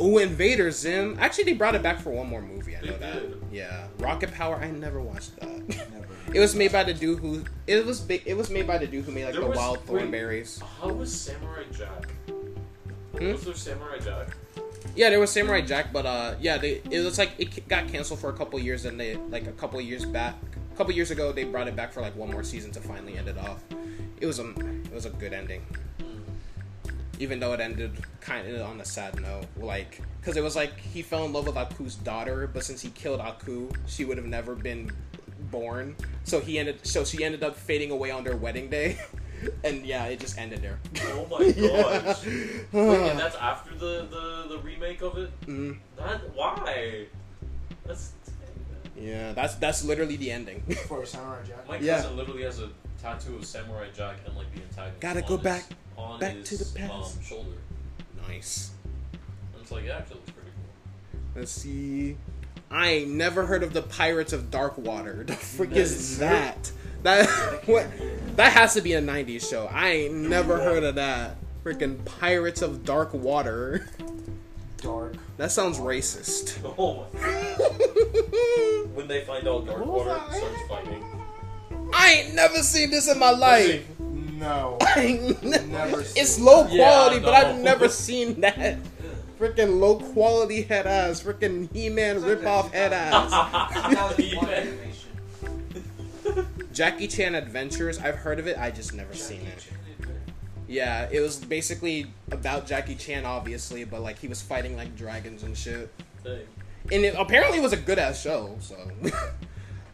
Ooh, 0.00 0.18
Invader 0.18 0.70
Zim. 0.70 1.16
Actually, 1.18 1.44
they 1.44 1.52
brought 1.54 1.74
it 1.74 1.82
back 1.82 2.00
for 2.00 2.10
one 2.10 2.26
more 2.28 2.42
movie. 2.42 2.76
I 2.76 2.80
They 2.80 2.88
know 2.90 2.98
that. 2.98 3.22
Did. 3.50 3.56
Yeah, 3.58 3.86
Rocket 3.98 4.32
Power. 4.32 4.56
I 4.56 4.70
never 4.70 5.00
watched 5.00 5.36
that. 5.40 5.68
Never. 5.68 6.06
It 6.34 6.40
was 6.40 6.54
made 6.54 6.72
by 6.72 6.84
the 6.84 6.92
dude 6.92 7.20
who 7.20 7.42
it 7.66 7.86
was 7.86 8.00
big. 8.00 8.22
It 8.26 8.34
was 8.34 8.50
made 8.50 8.66
by 8.66 8.76
the 8.76 8.86
dude 8.86 9.06
who 9.06 9.12
made 9.12 9.24
like 9.24 9.32
There 9.32 9.40
the 9.42 9.48
was- 9.48 9.56
Wild 9.56 9.88
wait. 9.88 10.02
Thornberrys. 10.10 10.62
How 10.62 10.88
was 10.92 11.10
Samurai 11.18 11.62
Jack? 11.72 12.10
Hmm? 13.16 13.32
Was 13.32 13.44
there 13.46 13.54
Samurai 13.54 13.98
Jack? 13.98 14.36
Yeah, 14.94 15.08
there 15.10 15.20
was 15.20 15.30
Samurai 15.30 15.62
Jack, 15.62 15.90
but 15.92 16.04
uh, 16.04 16.34
yeah, 16.38 16.58
they 16.58 16.82
it 16.90 17.00
was 17.02 17.16
like 17.18 17.30
it 17.38 17.66
got 17.68 17.88
canceled 17.88 18.20
for 18.20 18.28
a 18.28 18.32
couple 18.34 18.58
years, 18.58 18.84
and 18.84 19.00
they 19.00 19.16
like 19.30 19.46
a 19.46 19.52
couple 19.52 19.80
years 19.80 20.04
back, 20.04 20.34
a 20.72 20.76
couple 20.76 20.92
years 20.92 21.10
ago, 21.10 21.32
they 21.32 21.44
brought 21.44 21.66
it 21.66 21.74
back 21.76 21.92
for 21.92 22.02
like 22.02 22.14
one 22.14 22.30
more 22.30 22.42
season 22.44 22.70
to 22.72 22.80
finally 22.80 23.16
end 23.16 23.28
it 23.28 23.38
off. 23.38 23.62
It 24.20 24.26
was 24.26 24.38
a 24.38 24.50
it 24.50 24.92
was 24.92 25.06
a 25.06 25.10
good 25.10 25.32
ending, 25.32 25.62
even 27.18 27.40
though 27.40 27.52
it 27.52 27.60
ended 27.60 27.92
kind 28.20 28.48
of 28.48 28.62
on 28.68 28.80
a 28.80 28.84
sad 28.84 29.20
note, 29.20 29.46
like 29.56 30.00
because 30.20 30.36
it 30.36 30.42
was 30.42 30.56
like 30.56 30.78
he 30.78 31.02
fell 31.02 31.24
in 31.24 31.32
love 31.32 31.46
with 31.46 31.56
Aku's 31.56 31.94
daughter, 31.96 32.46
but 32.52 32.64
since 32.64 32.80
he 32.80 32.90
killed 32.90 33.20
Aku, 33.20 33.68
she 33.86 34.04
would 34.04 34.16
have 34.16 34.26
never 34.26 34.54
been 34.54 34.90
born. 35.50 35.96
So 36.24 36.40
he 36.40 36.58
ended, 36.58 36.86
so 36.86 37.04
she 37.04 37.24
ended 37.24 37.42
up 37.42 37.56
fading 37.56 37.90
away 37.90 38.10
on 38.10 38.24
their 38.24 38.36
wedding 38.36 38.68
day, 38.70 38.98
and 39.64 39.84
yeah, 39.86 40.04
it 40.06 40.20
just 40.20 40.38
ended 40.38 40.62
there. 40.62 40.78
Oh 41.14 41.26
my 41.30 41.50
gosh. 41.52 42.24
Wait, 42.72 43.10
and 43.10 43.18
that's 43.24 43.36
after 43.36 43.74
the, 43.74 44.06
the, 44.10 44.56
the 44.56 44.58
remake 44.62 45.02
of 45.02 45.16
it? 45.18 45.30
Mm, 45.46 45.78
That 45.96 46.20
why? 46.34 47.06
That's 47.86 48.12
yeah, 49.00 49.32
that's 49.32 49.54
that's 49.54 49.84
literally 49.84 50.16
the 50.16 50.30
ending. 50.32 50.60
For 50.88 51.06
Samurai 51.06 51.38
Jack. 51.46 51.68
my 51.68 51.78
Yeah. 51.78 52.06
literally 52.08 52.42
has 52.42 52.60
a 52.60 52.68
tattoo 53.02 53.36
of 53.36 53.44
Samurai 53.44 53.86
Jack 53.94 54.16
and 54.26 54.36
like 54.36 54.52
the 54.54 54.62
antagonist. 54.62 55.00
Gotta 55.00 55.22
go 55.22 55.36
back- 55.36 55.64
on 55.96 56.20
back 56.20 56.36
his, 56.36 56.48
to 56.50 56.64
the 56.64 56.78
past. 56.78 57.16
Um, 57.18 57.22
shoulder. 57.24 57.50
nice. 58.28 58.70
And 59.52 59.62
it's 59.62 59.70
like 59.72 59.84
it 59.84 59.90
actually 59.90 60.16
looks 60.16 60.30
pretty 60.30 60.50
cool. 60.50 61.20
Let's 61.40 61.50
see. 61.52 62.16
I 62.70 62.88
ain't 62.88 63.10
never 63.10 63.46
heard 63.46 63.62
of 63.62 63.72
the 63.72 63.82
Pirates 63.82 64.32
of 64.32 64.50
Dark 64.50 64.76
Water. 64.78 65.24
The 65.26 65.32
frick 65.34 65.70
That 65.70 65.78
is 65.78 65.92
is 65.92 66.18
that? 66.18 66.70
That 67.02 67.26
what? 67.66 67.86
That 68.36 68.52
has 68.52 68.74
to 68.74 68.80
be 68.80 68.92
a 68.94 69.00
'90s 69.00 69.48
show. 69.48 69.66
I 69.72 69.88
ain't 69.90 70.14
never 70.14 70.58
heard 70.58 70.84
of 70.84 70.94
that. 70.96 71.36
Freaking 71.64 72.04
Pirates 72.04 72.62
of 72.62 72.84
Dark 72.84 73.12
Water. 73.14 73.88
Dark. 74.78 75.14
That 75.38 75.50
sounds 75.50 75.78
racist. 75.78 76.58
Oh 76.78 77.06
my 77.14 77.18
when 78.94 79.08
they 79.08 79.22
find 79.24 79.46
out 79.48 79.66
Dark 79.66 79.84
Water 79.86 80.20
starts 80.30 80.62
fighting. 80.68 81.04
I 81.94 82.12
ain't 82.24 82.34
never 82.34 82.58
seen 82.62 82.90
this 82.90 83.08
in 83.08 83.18
my 83.18 83.30
life. 83.30 83.84
No. 83.98 84.76
I 84.80 85.00
ain't 85.00 85.42
ne- 85.42 85.66
Never 85.66 86.04
seen 86.04 86.22
it's 86.22 86.38
low 86.38 86.66
Yeah, 86.68 86.84
quality, 86.84 87.20
but 87.20 87.34
I've 87.34 87.56
never 87.58 87.88
seen 87.88 88.40
that. 88.42 88.78
Freaking 89.38 89.78
low 89.80 89.96
quality 89.98 90.62
head 90.62 90.86
ass. 90.86 91.22
Freaking 91.22 91.68
He 91.72 91.88
Man 91.88 92.22
rip 92.22 92.44
off 92.46 92.72
head 92.72 92.92
ass. 92.92 93.30
That 93.30 94.16
was 94.16 94.34
one 94.34 94.46
He-Man. 94.46 94.68
animation. 94.68 96.48
Jackie 96.72 97.08
Chan 97.08 97.34
Adventures. 97.34 97.98
I've 97.98 98.16
heard 98.16 98.38
of 98.38 98.46
it. 98.46 98.58
I 98.58 98.70
just 98.70 98.94
never 98.94 99.14
seen 99.14 99.40
it. 99.42 99.66
Yeah, 100.68 101.08
it 101.10 101.20
was 101.20 101.36
basically 101.36 102.06
about 102.30 102.66
Jackie 102.66 102.94
Chan, 102.94 103.24
obviously, 103.24 103.84
but 103.84 104.02
like 104.02 104.18
he 104.18 104.28
was 104.28 104.42
fighting 104.42 104.76
like 104.76 104.94
dragons 104.96 105.42
and 105.42 105.56
shit. 105.56 105.90
Dang. 106.22 106.40
And 106.92 107.04
it 107.04 107.14
apparently 107.18 107.58
was 107.60 107.72
a 107.72 107.76
good 107.76 107.98
ass 107.98 108.20
show. 108.20 108.56
So, 108.60 108.76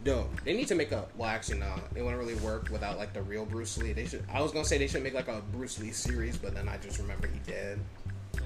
no, 0.04 0.28
they 0.44 0.54
need 0.54 0.68
to 0.68 0.74
make 0.74 0.92
a. 0.92 1.06
Well, 1.16 1.28
actually, 1.28 1.58
no, 1.60 1.74
it 1.94 2.02
wouldn't 2.02 2.20
really 2.20 2.34
work 2.36 2.68
without 2.70 2.98
like 2.98 3.12
the 3.12 3.22
real 3.22 3.44
Bruce 3.46 3.78
Lee. 3.78 3.92
They 3.92 4.06
should. 4.06 4.24
I 4.32 4.40
was 4.42 4.52
gonna 4.52 4.64
say 4.64 4.78
they 4.78 4.86
should 4.86 5.02
make 5.02 5.14
like 5.14 5.28
a 5.28 5.40
Bruce 5.52 5.78
Lee 5.80 5.92
series, 5.92 6.36
but 6.36 6.54
then 6.54 6.68
I 6.68 6.76
just 6.78 6.98
remember 6.98 7.26
he 7.26 7.38
dead. 7.50 7.80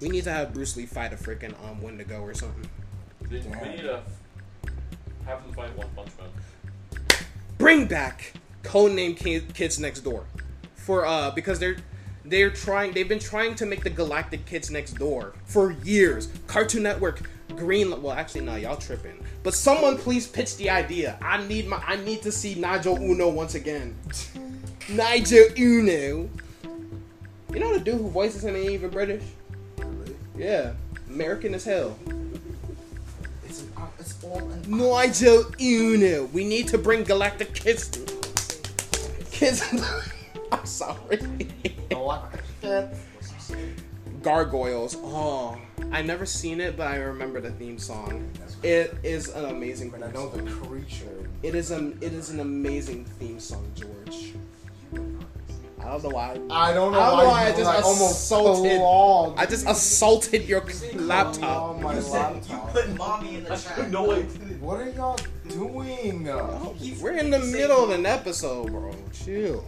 We 0.00 0.08
need 0.08 0.22
to 0.24 0.30
have 0.30 0.54
Bruce 0.54 0.76
Lee 0.76 0.86
fight 0.86 1.12
a 1.12 1.16
freaking 1.16 1.54
um 1.68 1.82
Wendigo 1.82 2.20
or 2.20 2.32
something. 2.32 2.70
We 3.28 3.38
need 3.38 3.42
to 3.80 4.02
have 5.26 5.42
them 5.44 5.52
fight 5.54 5.76
One 5.76 5.88
Punch 5.96 6.10
Man. 6.20 6.28
bring 7.58 7.86
back 7.86 8.34
codename 8.62 9.16
Ki- 9.16 9.42
Kids 9.54 9.78
Next 9.80 10.00
Door 10.02 10.26
for 10.76 11.04
uh 11.04 11.32
because 11.32 11.58
they're 11.58 11.76
they're 12.24 12.50
trying 12.50 12.92
they've 12.92 13.08
been 13.08 13.18
trying 13.18 13.56
to 13.56 13.66
make 13.66 13.82
the 13.82 13.90
Galactic 13.90 14.46
Kids 14.46 14.70
Next 14.70 14.92
Door 14.92 15.34
for 15.44 15.72
years. 15.72 16.28
Cartoon 16.46 16.84
Network, 16.84 17.28
Green 17.56 18.02
well 18.02 18.12
actually 18.12 18.42
no 18.42 18.56
y'all 18.56 18.76
tripping. 18.76 19.24
But 19.42 19.54
someone 19.54 19.96
please 19.96 20.26
pitch 20.26 20.56
the 20.56 20.70
idea. 20.70 21.18
I 21.22 21.44
need 21.46 21.66
my 21.66 21.82
I 21.86 21.96
need 21.96 22.22
to 22.22 22.32
see 22.32 22.54
Nigel 22.54 22.96
Uno 22.96 23.28
once 23.28 23.54
again. 23.54 23.96
Nigel 24.88 25.46
Uno. 25.56 26.28
You 27.52 27.60
know 27.60 27.72
the 27.72 27.80
dude 27.80 27.94
who 27.96 28.10
voices 28.10 28.44
him 28.44 28.56
ain't 28.56 28.70
even 28.70 28.90
British? 28.90 29.24
Really? 29.78 30.16
Yeah. 30.36 30.72
American 31.08 31.54
as 31.54 31.64
hell. 31.64 31.98
It's, 33.44 33.62
an, 33.62 33.72
uh, 33.76 33.86
it's 33.98 34.22
all 34.22 34.38
an 34.38 34.62
Nigel 34.66 35.44
Uno. 35.60 36.24
We 36.26 36.44
need 36.44 36.68
to 36.68 36.78
bring 36.78 37.04
Galactic 37.04 37.54
Kids. 37.54 37.88
To, 37.88 38.00
Kids. 39.30 39.62
I'm 40.52 40.66
sorry. 40.66 41.20
Gargoyles. 44.22 44.96
Oh, 44.98 45.58
I 45.90 46.02
never 46.02 46.26
seen 46.26 46.60
it, 46.60 46.76
but 46.76 46.86
I 46.88 46.96
remember 46.96 47.40
the 47.40 47.50
theme 47.52 47.78
song. 47.78 48.30
It 48.62 48.94
is 49.02 49.28
an 49.30 49.46
amazing. 49.46 49.90
But 49.90 50.02
I 50.02 50.06
theme 50.06 50.14
know 50.14 50.28
the 50.30 50.50
song. 50.50 50.64
creature. 50.66 51.30
It 51.42 51.54
is 51.54 51.70
an 51.70 51.96
it 52.00 52.12
is 52.12 52.30
an 52.30 52.40
amazing 52.40 53.04
theme 53.04 53.40
song, 53.40 53.70
George. 53.74 54.34
I 55.80 55.92
don't 55.92 56.02
know 56.02 56.08
why. 56.10 56.38
I 56.50 56.74
don't 56.74 56.92
know 56.92 57.00
I 57.00 57.06
don't 57.06 57.16
why, 57.16 57.22
know 57.22 57.28
why 57.28 57.44
I 57.46 57.50
just 57.52 57.62
like 57.64 57.78
assaulted- 57.78 58.78
clogged 58.78 59.38
I 59.38 59.46
just 59.46 59.66
assaulted 59.66 60.46
your 60.46 60.62
laptop. 60.94 61.62
on 61.76 61.82
my 61.82 61.94
You 61.94 62.02
said 62.02 62.42
you 62.50 62.58
put 62.72 62.94
mommy 62.96 63.36
in 63.36 63.44
the 63.44 63.52
I 63.52 63.56
chat. 63.56 63.90
know 63.90 64.10
I 64.10 64.22
didn't. 64.22 64.60
What 64.60 64.80
are 64.80 64.90
y'all 64.90 65.18
doing? 65.48 66.28
Oh, 66.28 66.74
We're 67.00 67.12
in 67.16 67.30
the 67.30 67.38
middle 67.38 67.84
of 67.84 67.90
an 67.90 68.04
episode, 68.04 68.66
bro. 68.70 68.94
Chill. 69.14 69.64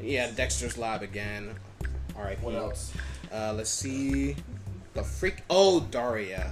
Yeah, 0.00 0.30
Dexter's 0.30 0.78
Lab 0.78 1.02
again. 1.02 1.50
All 2.16 2.22
right. 2.22 2.40
What 2.42 2.54
else? 2.54 2.92
Uh, 3.32 3.52
let's 3.56 3.70
see. 3.70 4.36
The 4.94 5.02
freak. 5.02 5.42
Oh, 5.50 5.80
Daria. 5.80 6.50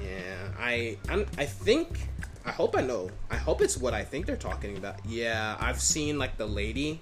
Yeah, 0.00 0.48
I. 0.58 0.96
I'm, 1.08 1.26
I 1.38 1.44
think. 1.46 2.08
I 2.44 2.50
hope 2.52 2.76
I 2.76 2.80
know. 2.80 3.10
I 3.30 3.36
hope 3.36 3.60
it's 3.60 3.76
what 3.76 3.92
I 3.92 4.04
think 4.04 4.26
they're 4.26 4.36
talking 4.36 4.76
about. 4.76 5.04
Yeah, 5.04 5.56
I've 5.58 5.80
seen 5.80 6.18
like 6.18 6.36
the 6.38 6.46
lady. 6.46 7.00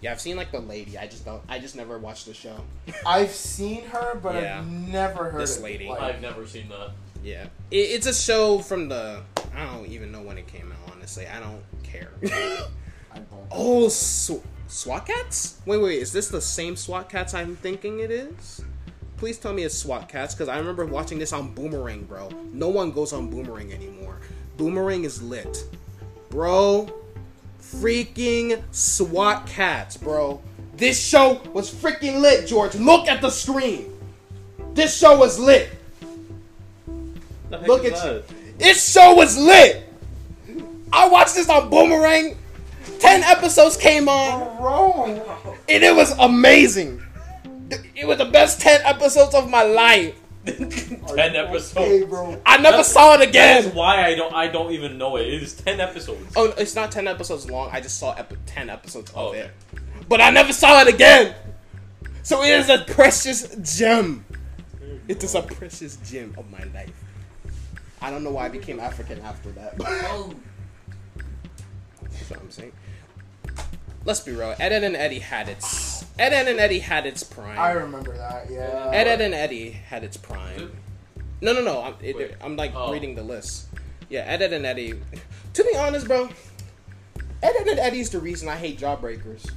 Yeah, 0.00 0.12
I've 0.12 0.20
seen 0.20 0.36
like 0.36 0.52
the 0.52 0.60
lady. 0.60 0.96
I 0.96 1.06
just 1.06 1.24
don't. 1.24 1.42
I 1.48 1.58
just 1.58 1.74
never 1.74 1.98
watched 1.98 2.26
the 2.26 2.34
show. 2.34 2.56
I've 3.06 3.30
seen 3.32 3.84
her, 3.86 4.14
but 4.22 4.36
Yeah. 4.36 4.60
I've 4.60 4.68
never 4.68 5.30
heard 5.30 5.40
This 5.40 5.60
lady. 5.60 5.88
Like, 5.88 6.00
I've 6.00 6.20
never 6.20 6.46
seen 6.46 6.68
that. 6.68 6.90
Yeah, 7.24 7.44
it, 7.72 7.76
it's 7.76 8.06
a 8.06 8.14
show 8.14 8.60
from 8.60 8.88
the. 8.88 9.22
I 9.56 9.64
don't 9.64 9.86
even 9.88 10.12
know 10.12 10.20
when 10.22 10.38
it 10.38 10.46
came 10.46 10.70
out. 10.70 10.92
Honestly, 10.94 11.26
I 11.26 11.40
don't 11.40 11.62
care. 11.82 12.10
I 13.12 13.18
don't. 13.18 13.46
oh, 13.50 13.88
sw- 13.88 14.42
SWAT 14.68 15.06
Kats. 15.06 15.60
Wait, 15.64 15.78
wait. 15.78 16.00
Is 16.00 16.12
this 16.12 16.28
the 16.28 16.40
same 16.40 16.76
SWAT 16.76 17.08
Kats 17.08 17.34
I'm 17.34 17.56
thinking 17.56 18.00
it 18.00 18.10
is? 18.10 18.62
Please 19.16 19.38
tell 19.38 19.52
me 19.52 19.62
it's 19.62 19.76
SWAT 19.76 20.08
Kats 20.08 20.34
because 20.34 20.48
I 20.48 20.58
remember 20.58 20.84
watching 20.84 21.18
this 21.18 21.32
on 21.32 21.54
Boomerang, 21.54 22.04
bro. 22.04 22.28
No 22.52 22.68
one 22.68 22.90
goes 22.90 23.12
on 23.12 23.30
Boomerang 23.30 23.72
anymore. 23.72 24.18
Boomerang 24.56 25.04
is 25.04 25.22
lit, 25.22 25.64
bro. 26.30 26.88
Freaking 27.60 28.62
SWAT 28.72 29.46
Kats, 29.46 29.96
bro. 29.96 30.42
This 30.76 31.02
show 31.02 31.40
was 31.52 31.72
freaking 31.72 32.20
lit, 32.20 32.46
George. 32.46 32.74
Look 32.74 33.08
at 33.08 33.22
the 33.22 33.30
screen. 33.30 33.92
This 34.74 34.96
show 34.96 35.18
was 35.18 35.38
lit. 35.38 35.70
Look 37.50 37.84
is 37.84 37.92
at 37.92 38.02
that? 38.02 38.14
you. 38.14 38.22
This 38.58 38.92
show 38.92 39.14
was 39.14 39.38
lit. 39.38 39.84
I 40.92 41.08
watched 41.08 41.34
this 41.34 41.48
on 41.48 41.70
Boomerang. 41.70 42.36
Ten 42.98 43.22
episodes 43.24 43.76
came 43.76 44.08
on, 44.08 44.56
Bro, 44.58 45.04
and 45.68 45.82
it 45.84 45.94
was 45.94 46.12
amazing. 46.18 47.02
It 47.94 48.06
was 48.06 48.18
the 48.18 48.24
best 48.26 48.60
ten 48.60 48.80
episodes 48.84 49.34
of 49.34 49.50
my 49.50 49.62
life. 49.62 50.14
ten 50.46 51.34
episodes. 51.34 51.76
Okay, 51.76 52.04
bro. 52.04 52.40
I 52.46 52.56
never 52.58 52.78
That's- 52.78 52.92
saw 52.92 53.14
it 53.14 53.20
again. 53.28 53.62
That 53.62 53.68
is 53.70 53.74
why 53.74 54.04
I 54.06 54.14
don't. 54.14 54.32
I 54.32 54.46
don't 54.46 54.72
even 54.72 54.96
know 54.98 55.16
it. 55.16 55.26
It 55.26 55.42
is 55.42 55.54
ten 55.54 55.80
episodes. 55.80 56.32
Oh, 56.36 56.52
it's 56.56 56.74
not 56.76 56.92
ten 56.92 57.08
episodes 57.08 57.50
long. 57.50 57.68
I 57.72 57.80
just 57.80 57.98
saw 57.98 58.12
epi- 58.14 58.36
ten 58.46 58.70
episodes 58.70 59.10
of 59.10 59.16
Oh, 59.16 59.28
okay. 59.30 59.40
it, 59.40 59.50
but 60.08 60.20
I 60.20 60.30
never 60.30 60.52
saw 60.52 60.80
it 60.82 60.88
again. 60.88 61.34
So 62.22 62.42
it 62.42 62.50
is 62.50 62.68
a 62.70 62.78
precious 62.84 63.54
gem. 63.78 64.24
It 65.08 65.22
is 65.24 65.34
a 65.34 65.42
precious 65.42 65.96
gem 66.08 66.34
of 66.38 66.48
my 66.50 66.62
life. 66.74 66.92
I 68.00 68.10
don't 68.10 68.22
know 68.22 68.30
why 68.30 68.46
I 68.46 68.48
became 68.48 68.78
African 68.80 69.20
after 69.22 69.50
that. 69.52 69.76
but- 69.78 69.86
Oh, 70.04 70.32
That's 72.28 72.40
what 72.40 72.40
I'm 72.40 72.50
saying. 72.50 72.72
Let's 74.04 74.20
be 74.20 74.32
real. 74.32 74.54
Ed, 74.58 74.72
Edd 74.72 74.84
n 74.84 74.96
Eddy 74.96 75.18
had 75.18 75.48
its. 75.48 76.04
Ed, 76.18 76.32
Edd 76.32 76.48
n 76.48 76.58
Eddy 76.58 76.78
had 76.78 77.06
its 77.06 77.22
prime. 77.22 77.58
I 77.58 77.72
remember 77.72 78.16
that. 78.16 78.50
Yeah. 78.50 78.90
Ed, 78.92 79.06
Edd 79.06 79.20
n 79.20 79.34
Eddy 79.34 79.70
had 79.70 80.04
its 80.04 80.16
prime. 80.16 80.72
No, 81.40 81.52
no, 81.52 81.60
no. 81.62 81.82
I'm, 81.82 81.94
it, 82.00 82.36
I'm 82.40 82.56
like 82.56 82.72
Oh. 82.74 82.92
reading 82.92 83.14
the 83.14 83.22
list. 83.22 83.66
Yeah, 84.08 84.20
Ed, 84.20 84.42
Edd 84.42 84.52
n 84.52 84.64
Eddy. 84.64 84.94
To 85.54 85.64
be 85.64 85.76
honest, 85.76 86.06
bro, 86.06 86.28
Ed, 87.42 87.54
Edd 87.60 87.68
n 87.68 87.78
Eddy's 87.78 88.10
the 88.10 88.20
reason 88.20 88.48
I 88.48 88.56
hate 88.56 88.78
Jawbreakers. 88.78 89.48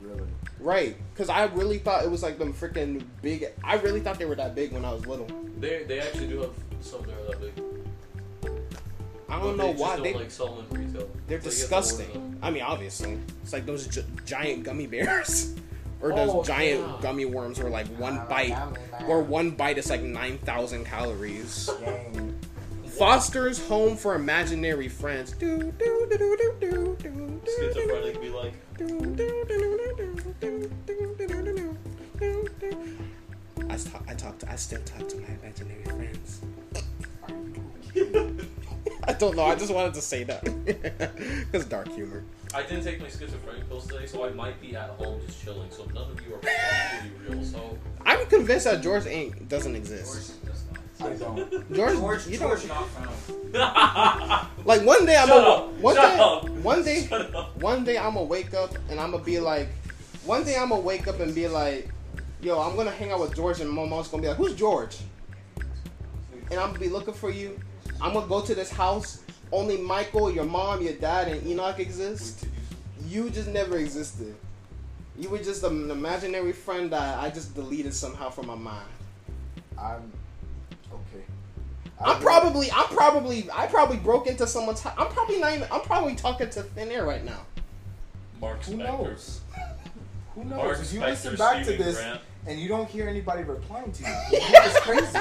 Really. 0.00 0.28
Right? 0.58 0.96
Because 1.14 1.28
I 1.28 1.44
really 1.46 1.78
thought 1.78 2.04
it 2.04 2.10
was 2.10 2.22
like 2.22 2.38
them 2.38 2.52
freaking 2.52 3.04
big. 3.22 3.46
I 3.64 3.74
really 3.76 4.00
thought 4.00 4.18
they 4.18 4.24
were 4.24 4.34
that 4.36 4.54
big 4.54 4.72
when 4.72 4.84
I 4.84 4.92
was 4.92 5.06
little. 5.06 5.26
They 5.58 5.84
they 5.84 6.00
actually 6.00 6.28
do 6.28 6.40
have 6.40 6.50
some 6.80 7.02
that 7.02 7.14
are 7.18 7.26
that 7.36 7.40
big. 7.40 7.64
I 9.30 9.38
don't 9.38 9.56
know 9.56 9.72
why 9.72 9.98
they 10.00 10.14
like 10.14 10.30
sell 10.30 10.60
in 10.60 10.68
retail. 10.76 11.08
They're 11.28 11.38
disgusting. 11.38 12.38
I 12.42 12.50
mean, 12.50 12.62
obviously, 12.62 13.18
it's 13.42 13.52
like 13.52 13.64
those 13.64 13.86
giant 14.26 14.64
gummy 14.64 14.86
bears. 14.86 15.54
Or 16.02 16.14
those 16.14 16.46
giant 16.46 17.02
gummy 17.02 17.26
worms 17.26 17.60
or 17.60 17.68
like 17.68 17.86
one 17.98 18.22
bite 18.26 18.56
or 19.06 19.22
one 19.22 19.50
bite 19.50 19.76
is 19.76 19.90
like 19.90 20.00
nine 20.00 20.38
thousand 20.38 20.86
calories. 20.86 21.68
Foster's 22.86 23.66
home 23.68 23.96
for 23.96 24.14
imaginary 24.14 24.88
friends. 24.88 25.32
Do 25.32 25.58
do 25.58 26.06
do 26.10 26.16
do 26.18 26.56
do 26.58 26.96
do 27.00 27.40
do. 27.50 28.40
I 33.68 33.76
talk. 33.76 34.04
I 34.08 34.14
talk 34.14 34.38
to. 34.38 34.50
I 34.50 34.56
still 34.56 34.80
talk 34.82 35.06
to 35.08 35.16
my 35.18 35.28
imaginary 35.42 35.84
friends. 35.84 36.40
I 39.04 39.12
don't 39.14 39.36
know. 39.36 39.44
I 39.44 39.54
just 39.54 39.72
wanted 39.72 39.94
to 39.94 40.00
say 40.02 40.24
that 40.24 40.44
because 41.52 41.66
dark 41.66 41.88
humor. 41.88 42.24
I 42.52 42.62
didn't 42.62 42.82
take 42.84 43.00
my 43.00 43.06
schizophrenic 43.08 43.68
pills 43.68 43.86
today, 43.86 44.06
so 44.06 44.24
I 44.24 44.30
might 44.30 44.60
be 44.60 44.74
at 44.76 44.90
home 44.90 45.20
just 45.26 45.42
chilling. 45.42 45.70
So 45.70 45.84
none 45.86 46.10
of 46.10 46.20
you 46.26 46.34
are 46.34 46.38
probably 46.38 47.36
real. 47.36 47.44
So 47.44 47.78
I'm 48.04 48.26
convinced 48.26 48.64
that 48.66 48.82
George 48.82 49.06
ain't 49.06 49.48
doesn't 49.48 49.74
exist. 49.76 50.34
George, 50.98 51.12
I 51.12 51.16
don't. 51.16 51.72
George, 51.74 51.96
George, 51.96 52.26
you 52.26 52.38
George 52.38 52.66
don't. 52.66 52.68
not 52.68 52.88
found. 52.88 54.46
Like 54.66 54.82
one 54.84 55.06
day 55.06 55.16
I'm 55.16 55.28
Shut 55.28 55.36
gonna 55.44 55.48
up. 55.48 55.68
one 55.78 55.94
Shut 55.96 56.12
day 56.16 56.20
up. 56.22 56.48
one 56.50 56.82
day 56.84 57.06
Shut 57.06 57.56
one 57.62 57.84
day 57.84 57.98
I'm 57.98 58.14
gonna 58.14 58.24
wake 58.26 58.52
up 58.54 58.74
and 58.90 59.00
I'm 59.00 59.12
gonna 59.12 59.24
be 59.24 59.40
like, 59.40 59.68
one 60.24 60.44
day 60.44 60.56
I'm 60.56 60.68
gonna 60.68 60.82
wake 60.82 61.08
up 61.08 61.18
and 61.20 61.34
be 61.34 61.48
like, 61.48 61.88
yo, 62.42 62.60
I'm 62.60 62.76
gonna 62.76 62.90
hang 62.90 63.10
out 63.12 63.20
with 63.20 63.34
George 63.34 63.60
and 63.60 63.70
my 63.70 63.84
mom's 63.86 64.08
gonna 64.08 64.22
be 64.22 64.28
like, 64.28 64.36
who's 64.36 64.54
George? 64.54 64.98
And 66.50 66.58
I'm 66.60 66.68
gonna 66.68 66.78
be 66.80 66.88
looking 66.88 67.14
for 67.14 67.30
you. 67.30 67.58
I'm 68.02 68.14
gonna 68.14 68.26
go 68.26 68.40
to 68.40 68.54
this 68.54 68.70
house. 68.70 69.22
Only 69.52 69.76
Michael, 69.78 70.30
your 70.30 70.44
mom, 70.44 70.82
your 70.82 70.94
dad, 70.94 71.28
and 71.28 71.44
Enoch 71.46 71.78
exist. 71.80 72.46
You 73.06 73.30
just 73.30 73.48
never 73.48 73.76
existed. 73.78 74.34
You 75.18 75.28
were 75.28 75.38
just 75.38 75.62
an 75.64 75.90
imaginary 75.90 76.52
friend 76.52 76.90
that 76.92 77.18
I 77.18 77.30
just 77.30 77.54
deleted 77.54 77.92
somehow 77.92 78.30
from 78.30 78.46
my 78.46 78.54
mind. 78.54 78.86
I'm 79.78 80.12
okay. 80.92 81.24
I'm 82.02 82.20
probably, 82.20 82.70
I'm 82.72 82.86
probably, 82.88 83.48
I 83.52 83.66
probably 83.66 83.96
broke 83.98 84.26
into 84.28 84.46
someone's 84.46 84.80
house. 84.80 84.94
I'm 84.96 85.08
probably 85.08 85.38
not 85.40 85.54
even, 85.54 85.68
I'm 85.70 85.82
probably 85.82 86.14
talking 86.14 86.48
to 86.50 86.62
thin 86.62 86.90
air 86.90 87.04
right 87.04 87.24
now. 87.24 87.40
Mark 88.40 88.62
Who 88.64 88.74
Spector. 88.74 88.78
knows? 88.78 89.40
Who 90.34 90.44
knows? 90.44 90.56
Mark 90.56 90.78
if 90.80 90.92
you 90.94 91.00
Spector, 91.00 91.06
listen 91.08 91.36
back 91.36 91.64
to 91.66 91.76
this 91.76 91.96
Grant. 91.96 92.20
and 92.46 92.58
you 92.58 92.68
don't 92.68 92.88
hear 92.88 93.06
anybody 93.08 93.42
replying 93.42 93.92
to 93.92 94.02
you, 94.02 94.08
it's 94.32 94.80
crazy. 94.80 95.18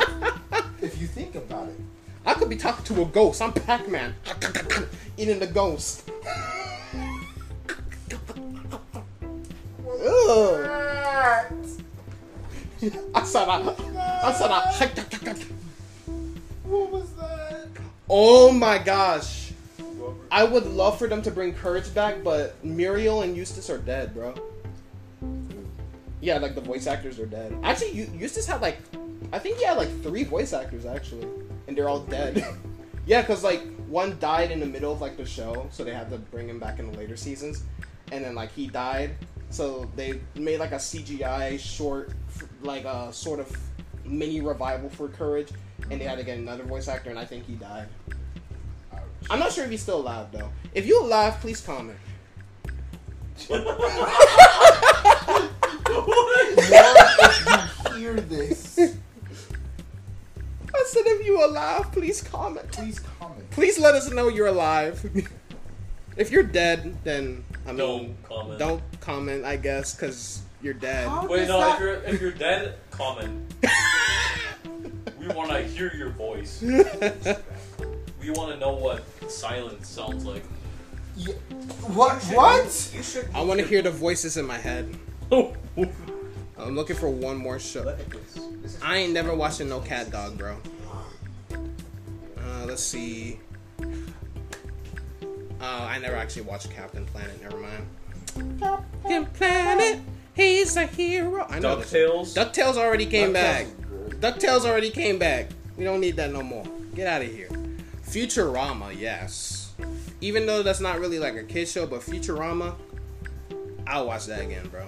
if 0.81 1.01
you 1.01 1.07
think 1.07 1.35
about 1.35 1.67
it. 1.67 1.79
I 2.25 2.33
could 2.33 2.49
be 2.49 2.55
talking 2.55 2.83
to 2.85 3.01
a 3.01 3.05
ghost. 3.05 3.41
I'm 3.41 3.53
Pac-Man. 3.53 4.15
Eating 5.17 5.39
the 5.39 5.47
ghost. 5.47 6.09
I 13.13 13.23
said 13.25 13.49
I, 13.49 13.75
I 14.23 14.33
said 14.33 14.51
I. 14.51 15.35
What 16.63 16.91
was 16.91 17.11
that? 17.13 17.67
Oh 18.09 18.51
my 18.51 18.77
gosh. 18.77 19.51
I 20.31 20.43
would 20.43 20.65
love 20.65 20.97
for 20.97 21.07
them 21.07 21.21
to 21.23 21.31
bring 21.31 21.53
Courage 21.53 21.93
back, 21.93 22.23
but 22.23 22.63
Muriel 22.63 23.23
and 23.23 23.35
Eustace 23.35 23.69
are 23.69 23.79
dead, 23.79 24.13
bro. 24.13 24.33
Yeah, 26.21 26.37
like 26.37 26.55
the 26.55 26.61
voice 26.61 26.87
actors 26.87 27.19
are 27.19 27.25
dead. 27.25 27.57
Actually, 27.63 28.07
Eustace 28.15 28.45
had 28.45 28.61
like, 28.61 28.77
I 29.33 29.39
think 29.39 29.57
he 29.57 29.65
had 29.65 29.77
like 29.77 29.89
three 30.03 30.23
voice 30.23 30.53
actors 30.53 30.85
actually, 30.85 31.27
and 31.69 31.77
they're 31.77 31.87
all 31.87 32.01
dead. 32.01 32.43
yeah, 33.05 33.21
cause 33.21 33.43
like 33.43 33.61
one 33.87 34.17
died 34.19 34.51
in 34.51 34.59
the 34.59 34.65
middle 34.65 34.91
of 34.91 34.99
like 34.99 35.15
the 35.15 35.25
show, 35.25 35.69
so 35.71 35.85
they 35.85 35.93
had 35.93 36.09
to 36.09 36.17
bring 36.17 36.49
him 36.49 36.59
back 36.59 36.79
in 36.79 36.91
the 36.91 36.97
later 36.97 37.15
seasons, 37.15 37.63
and 38.11 38.25
then 38.25 38.35
like 38.35 38.51
he 38.51 38.67
died, 38.67 39.15
so 39.51 39.89
they 39.95 40.19
made 40.35 40.59
like 40.59 40.73
a 40.73 40.77
CGI 40.77 41.57
short, 41.59 42.11
like 42.61 42.83
a 42.85 43.13
sort 43.13 43.39
of 43.39 43.55
mini 44.03 44.41
revival 44.41 44.89
for 44.89 45.07
Courage, 45.07 45.51
and 45.89 46.01
they 46.01 46.05
had 46.05 46.17
to 46.17 46.25
get 46.25 46.39
another 46.39 46.63
voice 46.63 46.87
actor, 46.87 47.11
and 47.11 47.19
I 47.19 47.25
think 47.25 47.45
he 47.45 47.53
died. 47.53 47.87
I'm 49.29 49.39
not 49.39 49.51
sure 49.51 49.63
if 49.63 49.69
he's 49.69 49.83
still 49.83 50.01
alive 50.01 50.31
though. 50.31 50.49
If 50.73 50.87
you're 50.87 51.03
alive, 51.03 51.39
please 51.39 51.61
comment. 51.61 51.99
What 55.89 56.57
if 56.57 57.85
you 57.85 57.97
hear 57.97 58.13
this, 58.13 58.95
I 60.79 60.83
said 60.87 61.03
if 61.05 61.25
you 61.25 61.39
are 61.41 61.49
alive, 61.49 61.91
please 61.91 62.21
comment. 62.21 62.71
please 62.71 62.99
comment. 63.19 63.49
Please 63.51 63.77
let 63.77 63.95
us 63.95 64.09
know 64.11 64.29
you're 64.29 64.47
alive. 64.47 65.03
if 66.17 66.31
you're 66.31 66.43
dead, 66.43 66.95
then 67.03 67.43
I 67.65 67.69
mean, 67.69 67.77
Don't 67.77 68.23
comment. 68.23 68.59
Don't 68.59 68.83
comment, 69.01 69.45
I 69.45 69.57
guess, 69.57 69.93
because 69.93 70.41
you're 70.61 70.73
dead. 70.73 71.07
How 71.07 71.27
Wait, 71.27 71.47
no. 71.47 71.59
that- 71.59 71.75
If 71.75 71.79
you're 71.81 72.03
if 72.03 72.21
you're 72.21 72.31
dead, 72.31 72.75
comment. 72.91 73.53
we 75.19 75.27
want 75.27 75.49
to 75.51 75.61
hear 75.63 75.93
your 75.95 76.09
voice. 76.09 76.63
We 78.21 78.31
want 78.31 78.51
to 78.51 78.59
know 78.59 78.73
what 78.73 79.01
silence 79.31 79.87
sounds 79.87 80.25
like. 80.25 80.43
Yeah. 81.15 81.33
What? 81.87 82.21
What? 82.25 82.91
You 82.93 83.01
should. 83.01 83.29
I 83.33 83.41
want 83.41 83.61
to 83.61 83.65
hear 83.65 83.81
the 83.81 83.91
voices 83.91 84.35
in 84.35 84.45
my 84.45 84.57
head. 84.57 84.93
I'm 86.59 86.75
looking 86.75 86.95
for 86.95 87.09
one 87.09 87.37
more 87.37 87.59
show. 87.59 87.95
I 88.83 88.97
ain't 88.97 89.13
never 89.13 89.33
watching 89.33 89.69
no 89.69 89.79
CatDog, 89.79 90.37
bro. 90.37 90.57
Uh, 91.51 92.65
let's 92.65 92.83
see. 92.83 93.39
Uh, 93.81 93.85
I 95.61 95.99
never 95.99 96.15
actually 96.15 96.43
watched 96.43 96.69
Captain 96.71 97.05
Planet. 97.05 97.41
Never 97.41 97.57
mind. 97.57 98.59
Captain 98.59 99.25
Planet, 99.27 99.99
he's 100.33 100.75
a 100.77 100.85
hero. 100.85 101.45
I 101.49 101.59
know. 101.59 101.77
Ducktales. 101.77 102.35
Ducktales 102.35 102.75
already 102.75 103.05
came 103.05 103.33
back. 103.33 103.65
Ducktales 103.65 103.79
good. 104.09 104.21
Ducktales 104.21 104.65
already 104.65 104.89
came 104.89 105.17
back. 105.19 105.49
We 105.77 105.83
don't 105.83 105.99
need 105.99 106.15
that 106.17 106.31
no 106.31 106.43
more. 106.43 106.65
Get 106.95 107.07
out 107.07 107.21
of 107.21 107.31
here. 107.33 107.49
Futurama, 108.03 108.97
yes. 108.97 109.73
Even 110.21 110.45
though 110.45 110.63
that's 110.63 110.81
not 110.81 110.99
really 110.99 111.19
like 111.19 111.35
a 111.35 111.43
kid 111.43 111.67
show, 111.67 111.85
but 111.85 112.01
Futurama, 112.01 112.75
I'll 113.87 114.07
watch 114.07 114.25
that 114.25 114.41
again, 114.41 114.67
bro. 114.67 114.85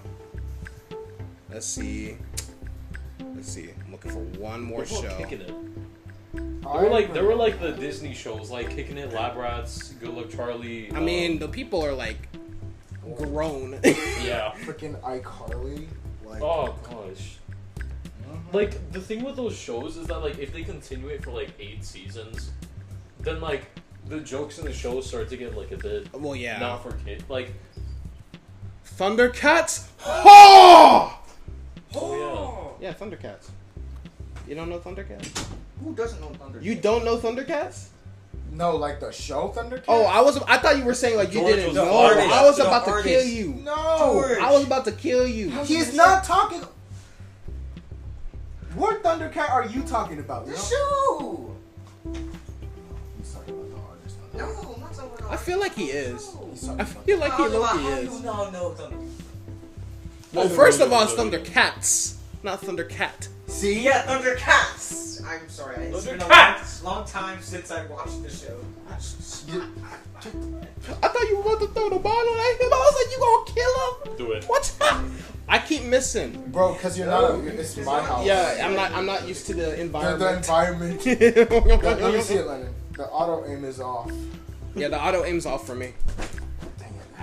Let's 1.51 1.65
see. 1.65 2.17
Let's 3.35 3.49
see. 3.49 3.69
I'm 3.85 3.91
looking 3.91 4.11
for 4.11 4.19
one 4.39 4.61
more 4.61 4.83
People 4.83 5.03
show. 5.03 5.17
kicking 5.17 5.41
it. 5.41 5.53
They 6.33 6.67
were 6.67 6.89
like 6.89 7.13
they 7.13 7.21
were 7.21 7.35
like 7.35 7.59
the. 7.59 7.71
Disney 7.71 8.13
shows, 8.13 8.49
like 8.51 8.69
Kicking 8.69 8.97
It, 8.97 9.11
Lab 9.11 9.35
Rats, 9.35 9.93
Good 9.99 10.09
Luck 10.13 10.29
Charlie. 10.29 10.91
I 10.91 10.97
um, 10.97 11.05
mean, 11.05 11.39
the 11.39 11.47
people 11.47 11.83
are 11.85 11.93
like 11.93 12.29
grown. 13.17 13.79
yeah. 13.83 14.53
freaking 14.63 14.99
iCarly. 15.21 15.87
Like, 16.23 16.41
Oh 16.41 16.75
gosh. 16.83 17.37
Like 18.53 18.91
the 18.91 19.01
thing 19.01 19.23
with 19.23 19.35
those 19.35 19.57
shows 19.57 19.97
is 19.97 20.07
that 20.07 20.19
like 20.19 20.37
if 20.37 20.53
they 20.53 20.63
continue 20.63 21.07
it 21.07 21.23
for 21.23 21.31
like 21.31 21.49
eight 21.59 21.83
seasons, 21.83 22.51
then 23.19 23.41
like 23.41 23.65
the 24.07 24.19
jokes 24.19 24.59
in 24.59 24.65
the 24.65 24.73
show 24.73 25.01
start 25.01 25.29
to 25.29 25.37
get 25.37 25.55
like 25.57 25.71
a 25.71 25.77
bit 25.77 26.13
well, 26.13 26.35
yeah. 26.35 26.59
not 26.59 26.83
for 26.83 26.91
kids. 27.05 27.23
Like 27.29 27.53
Thundercats. 28.97 29.87
Oh! 30.05 31.20
Oh 31.95 32.73
Yeah, 32.79 32.89
Yeah, 32.89 32.93
Thundercats. 32.93 33.49
You 34.47 34.55
don't 34.55 34.69
know 34.69 34.79
Thundercats? 34.79 35.45
Who 35.83 35.93
doesn't 35.95 36.19
know 36.21 36.27
Thundercats? 36.29 36.63
You 36.63 36.75
don't 36.75 37.05
know 37.05 37.17
Thundercats? 37.17 37.87
no, 38.51 38.75
like 38.75 38.99
the 38.99 39.11
show 39.11 39.49
Thundercats. 39.55 39.85
Oh, 39.87 40.03
I 40.05 40.19
was. 40.21 40.37
I 40.43 40.57
thought 40.57 40.77
you 40.77 40.83
were 40.83 40.93
saying 40.93 41.15
like 41.17 41.33
you 41.33 41.41
didn't 41.41 41.73
know. 41.73 41.89
artist. 42.05 42.27
I 42.33 42.43
was 42.43 42.57
The 42.57 42.67
about 42.67 42.85
to 42.85 43.01
kill 43.03 43.23
you. 43.25 43.53
no. 43.63 43.97
George. 43.99 44.37
I 44.39 44.51
was 44.51 44.65
about 44.65 44.85
to 44.85 44.91
kill 44.91 45.25
you. 45.27 45.49
He's 45.63 45.95
not 45.95 46.23
talking. 46.25 46.61
What 48.75 49.03
Thundercat 49.03 49.49
are 49.49 49.65
you 49.65 49.81
talking 49.83 50.19
about? 50.19 50.45
The 50.45 50.51
No. 50.53 50.57
show. 50.57 51.51
He's 53.17 53.33
talking 53.33 53.53
about 53.53 53.69
the 53.69 53.75
artist. 53.89 54.15
No, 54.33 54.73
I'm 54.75 54.81
not 54.81 54.93
talking. 54.93 55.25
I 55.29 55.35
feel 55.37 55.59
like 55.59 55.73
he 55.75 55.85
is. 55.87 56.35
He's 56.51 56.69
I 56.69 56.83
feel 56.83 57.17
like 57.19 57.31
he 57.33 57.43
How 57.43 57.49
do 57.49 57.55
I- 57.63 57.73
Loki 57.73 57.83
how 57.83 57.89
is. 57.97 58.21
know 58.21 58.49
no 58.49 58.69
Thunder? 58.71 58.97
Well, 60.33 60.47
first 60.49 60.79
of 60.79 60.93
all, 60.93 61.03
it's 61.03 61.13
Thundercats, 61.13 62.15
not 62.43 62.61
Thundercat. 62.61 63.27
See? 63.47 63.83
Yeah, 63.83 64.03
Thundercats. 64.05 65.21
I'm 65.25 65.47
sorry. 65.49 65.85
It's 65.87 66.05
been 66.05 66.15
a 66.15 66.27
long, 66.27 66.29
Thundercats! 66.29 66.83
long 66.83 67.05
time 67.05 67.41
since 67.41 67.69
I 67.69 67.85
watched 67.87 68.23
the 68.23 68.29
show. 68.29 68.57
I 68.89 68.95
thought 71.07 71.29
you 71.29 71.37
were 71.37 71.41
about 71.53 71.59
to 71.59 71.67
throw 71.67 71.89
the 71.89 71.99
ball 71.99 72.13
at 72.13 72.61
him. 72.61 72.69
I 72.71 72.91
was 72.91 72.95
like, 72.95 73.11
you 73.11 73.19
gonna 73.19 73.51
kill 73.53 74.13
him? 74.13 74.17
Do 74.17 74.31
it. 74.31 74.45
What? 74.45 74.73
I 75.49 75.59
keep 75.59 75.83
missing. 75.83 76.43
Bro, 76.47 76.73
because 76.73 76.97
you're 76.97 77.07
not. 77.07 77.31
A, 77.31 77.59
it's 77.59 77.77
my 77.77 78.01
house. 78.01 78.25
Yeah, 78.25 78.61
I'm 78.65 78.75
not. 78.75 78.91
I'm 78.93 79.05
not 79.05 79.27
used 79.27 79.47
to 79.47 79.53
the 79.53 79.61
The, 79.63 79.67
the 79.71 79.81
environment. 79.81 81.05
environment. 81.05 81.05
Let, 81.83 82.01
let 82.01 82.13
me 82.13 82.21
see 82.21 82.35
yeah, 82.35 82.39
it, 82.41 82.47
Landon. 82.47 82.73
The 82.95 83.05
auto 83.07 83.45
aim 83.49 83.65
is 83.65 83.79
off. 83.81 84.11
Yeah, 84.75 84.87
the 84.87 85.01
auto 85.01 85.25
aim's 85.25 85.45
off 85.45 85.67
for 85.67 85.75
me. 85.75 85.93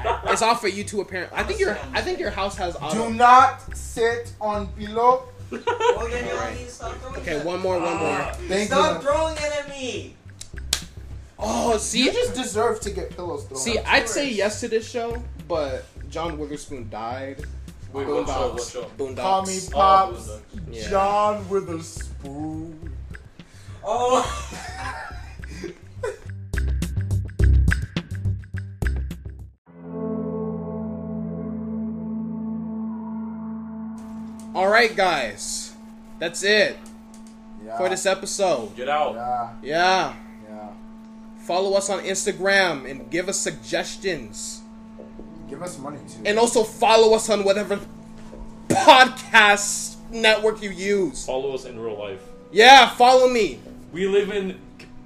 Dang 0.03 0.15
it. 0.25 0.31
It's 0.33 0.43
off 0.43 0.61
for 0.61 0.69
you 0.69 0.85
too. 0.85 1.01
Apparently, 1.01 1.37
I 1.39 1.43
think 1.43 1.61
your. 1.61 1.79
I 1.93 2.01
think 2.01 2.19
your 2.19 2.31
house 2.31 2.57
has 2.57 2.77
auto. 2.77 3.09
Do 3.09 3.15
not 3.15 3.77
sit 3.77 4.33
on 4.41 4.67
below. 4.73 5.25
Oh 5.51 6.09
yeah, 6.11 6.27
you 6.27 6.33
Alright. 6.33 6.59
need 6.59 6.65
to 6.67 6.71
stop 6.71 6.93
throwing 6.97 7.17
Okay, 7.21 7.43
one 7.45 7.61
more. 7.61 7.81
One 7.81 7.97
more. 7.97 8.09
Ah, 8.11 8.37
thank 8.49 8.69
Stop 8.69 9.03
you. 9.03 9.09
throwing 9.09 9.37
it 9.37 9.53
at 9.65 9.69
me. 9.71 10.15
Oh, 11.39 11.77
see, 11.79 12.05
You 12.05 12.13
just 12.13 12.35
deserve 12.35 12.81
to 12.81 12.91
get 12.91 13.11
pillows 13.17 13.45
thrown. 13.45 13.61
See, 13.61 13.79
I'd 13.79 14.09
say 14.09 14.29
yes 14.29 14.61
to 14.61 14.69
this 14.69 14.89
show, 14.91 15.23
but 15.47 15.85
John 16.11 16.37
Witherspoon 16.37 16.91
died, 16.91 17.45
Wait, 17.93 18.07
what 18.07 18.27
show? 18.27 18.53
What 18.53 18.63
show? 18.63 18.85
Boondocks. 18.99 19.17
Call 19.17 19.47
me 19.47 19.59
Oh, 19.69 19.71
Pops. 19.71 20.29
Boondocks. 20.29 20.41
Yeah. 20.71 20.91
John 20.91 21.49
with 21.49 21.71
a 21.71 21.83
spoon. 21.83 22.93
Oh. 23.85 25.05
All 34.55 34.69
right, 34.69 34.95
guys, 34.95 35.73
that's 36.19 36.43
it 36.43 36.77
Yeah. 37.65 37.77
for 37.77 37.89
this 37.89 38.07
episode. 38.07 38.75
Get 38.77 38.89
out. 38.89 39.15
Yeah. 39.15 39.49
Yeah, 39.63 40.13
Yeah. 40.49 40.69
follow 41.45 41.75
us 41.75 41.91
on 41.91 42.01
Instagram 42.05 42.91
and 42.91 43.11
give 43.11 43.29
us 43.29 43.39
suggestions, 43.39 44.63
Give 45.49 45.63
us 45.63 45.79
money 45.79 45.99
too. 46.09 46.23
and 46.25 46.39
also 46.39 46.65
follow 46.65 47.15
us 47.15 47.29
on 47.29 47.45
whatever 47.45 47.79
podcast 48.69 49.97
network 50.11 50.63
you 50.63 50.71
use. 50.71 51.25
Follow 51.27 51.55
us 51.55 51.65
in 51.65 51.79
real 51.79 51.99
life. 51.99 52.21
Yeah, 52.51 52.89
follow 52.95 53.29
me. 53.29 53.61
We 53.93 54.07
live 54.07 54.31
in. 54.31 54.59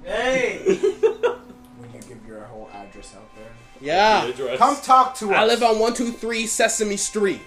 Hey. 0.03 0.59
when 0.67 1.93
you 1.93 1.99
give 2.07 2.25
your 2.27 2.41
whole 2.45 2.69
address 2.73 3.13
out 3.15 3.29
there. 3.35 3.45
Yeah, 3.81 4.31
Come 4.57 4.77
talk 4.77 5.15
to 5.15 5.31
us. 5.31 5.37
I 5.37 5.45
live 5.45 5.61
on 5.63 5.79
one 5.79 5.93
two 5.93 6.11
three 6.11 6.47
Sesame 6.47 6.95
Street. 6.97 7.41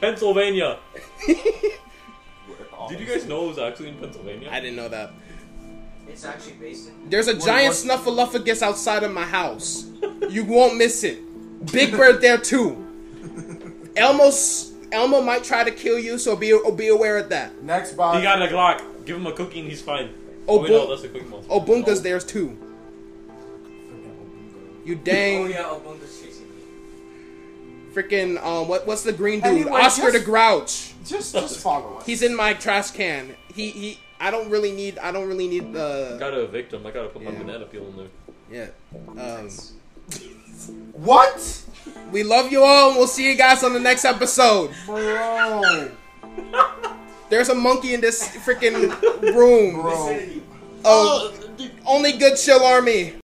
Pennsylvania. 0.00 0.78
Did 1.26 2.98
you 3.00 3.06
guys 3.06 3.26
know 3.26 3.44
it 3.44 3.48
was 3.48 3.58
actually 3.58 3.90
in 3.90 3.96
Pennsylvania? 3.96 4.48
I 4.50 4.60
didn't 4.60 4.76
know 4.76 4.88
that. 4.88 5.12
It's 6.08 6.24
actually 6.24 6.54
based 6.54 6.88
in. 6.88 7.08
There's 7.08 7.28
a 7.28 7.34
Wait, 7.34 7.42
giant 7.44 7.74
what? 7.84 8.00
snuffleupagus 8.00 8.62
outside 8.62 9.02
of 9.04 9.12
my 9.12 9.24
house. 9.24 9.86
You 10.28 10.44
won't 10.44 10.76
miss 10.76 11.04
it. 11.04 11.20
Big 11.72 11.92
Bird 11.92 12.20
there 12.20 12.38
too. 12.38 12.86
Elmo's 13.96 14.72
Elmo 14.92 15.20
might 15.20 15.44
try 15.44 15.62
to 15.62 15.70
kill 15.70 15.98
you, 15.98 16.18
so 16.18 16.34
be 16.34 16.58
be 16.74 16.88
aware 16.88 17.18
of 17.18 17.28
that. 17.28 17.62
Next 17.62 17.92
box. 17.92 18.16
He 18.16 18.22
got 18.22 18.42
a 18.42 18.46
Glock. 18.46 19.04
Give 19.04 19.16
him 19.16 19.26
a 19.26 19.32
cookie 19.32 19.60
and 19.60 19.68
he's 19.68 19.82
fine. 19.82 20.14
Oh, 20.48 20.58
Oh, 20.58 20.62
wait, 20.62 20.70
no, 20.70 20.88
that's 20.88 21.04
a 21.04 21.08
quick 21.08 21.28
monster. 21.28 21.52
Oh, 21.52 21.60
Bunga's 21.60 22.02
there's 22.02 22.24
too. 22.24 22.58
You 24.84 24.96
Oh 24.96 25.04
dang 25.04 25.50
yeah, 25.50 25.64
Obunga's 25.64 26.00
chasing 26.19 26.19
me. 26.19 26.19
Freaking 27.94 28.42
um 28.42 28.68
what 28.68 28.86
what's 28.86 29.02
the 29.02 29.12
green 29.12 29.40
dude? 29.40 29.46
Anyway, 29.52 29.70
Oscar 29.72 30.10
just- 30.10 30.18
the 30.18 30.24
Grouch. 30.24 30.94
Just, 31.06 31.32
just 31.34 31.60
follow 31.60 31.96
us. 31.96 32.06
He's 32.06 32.22
in 32.22 32.34
my 32.36 32.52
trash 32.54 32.90
can. 32.92 33.34
He 33.54 33.70
he. 33.70 33.98
I 34.20 34.30
don't 34.30 34.50
really 34.50 34.70
need. 34.72 34.98
I 34.98 35.10
don't 35.12 35.26
really 35.28 35.48
need 35.48 35.72
the. 35.72 36.16
Gotta 36.20 36.42
evict 36.44 36.72
him. 36.74 36.86
I 36.86 36.90
gotta 36.90 37.08
put 37.08 37.22
my 37.22 37.30
Yeah. 37.32 37.38
banana 37.38 37.64
peel 37.64 37.86
in 37.86 37.96
there. 37.96 38.06
Yeah. 38.52 38.66
Um, 39.22 39.48
what, 40.92 41.62
we 42.12 42.22
love 42.22 42.52
you 42.52 42.62
all, 42.62 42.88
and 42.90 42.98
we'll 42.98 43.06
see 43.06 43.28
you 43.30 43.34
guys 43.36 43.62
on 43.64 43.72
the 43.72 43.80
next 43.80 44.04
episode. 44.04 44.70
bro? 44.86 45.88
There's 47.30 47.48
a 47.48 47.54
monkey 47.54 47.94
in 47.94 48.00
this 48.00 48.28
freaking 48.44 48.90
room. 49.34 49.80
Bro. 49.80 50.08
Vicinity. 50.08 50.42
Oh, 50.84 51.32
only 51.86 52.12
good 52.12 52.36
chill 52.36 52.62
army. 52.62 53.14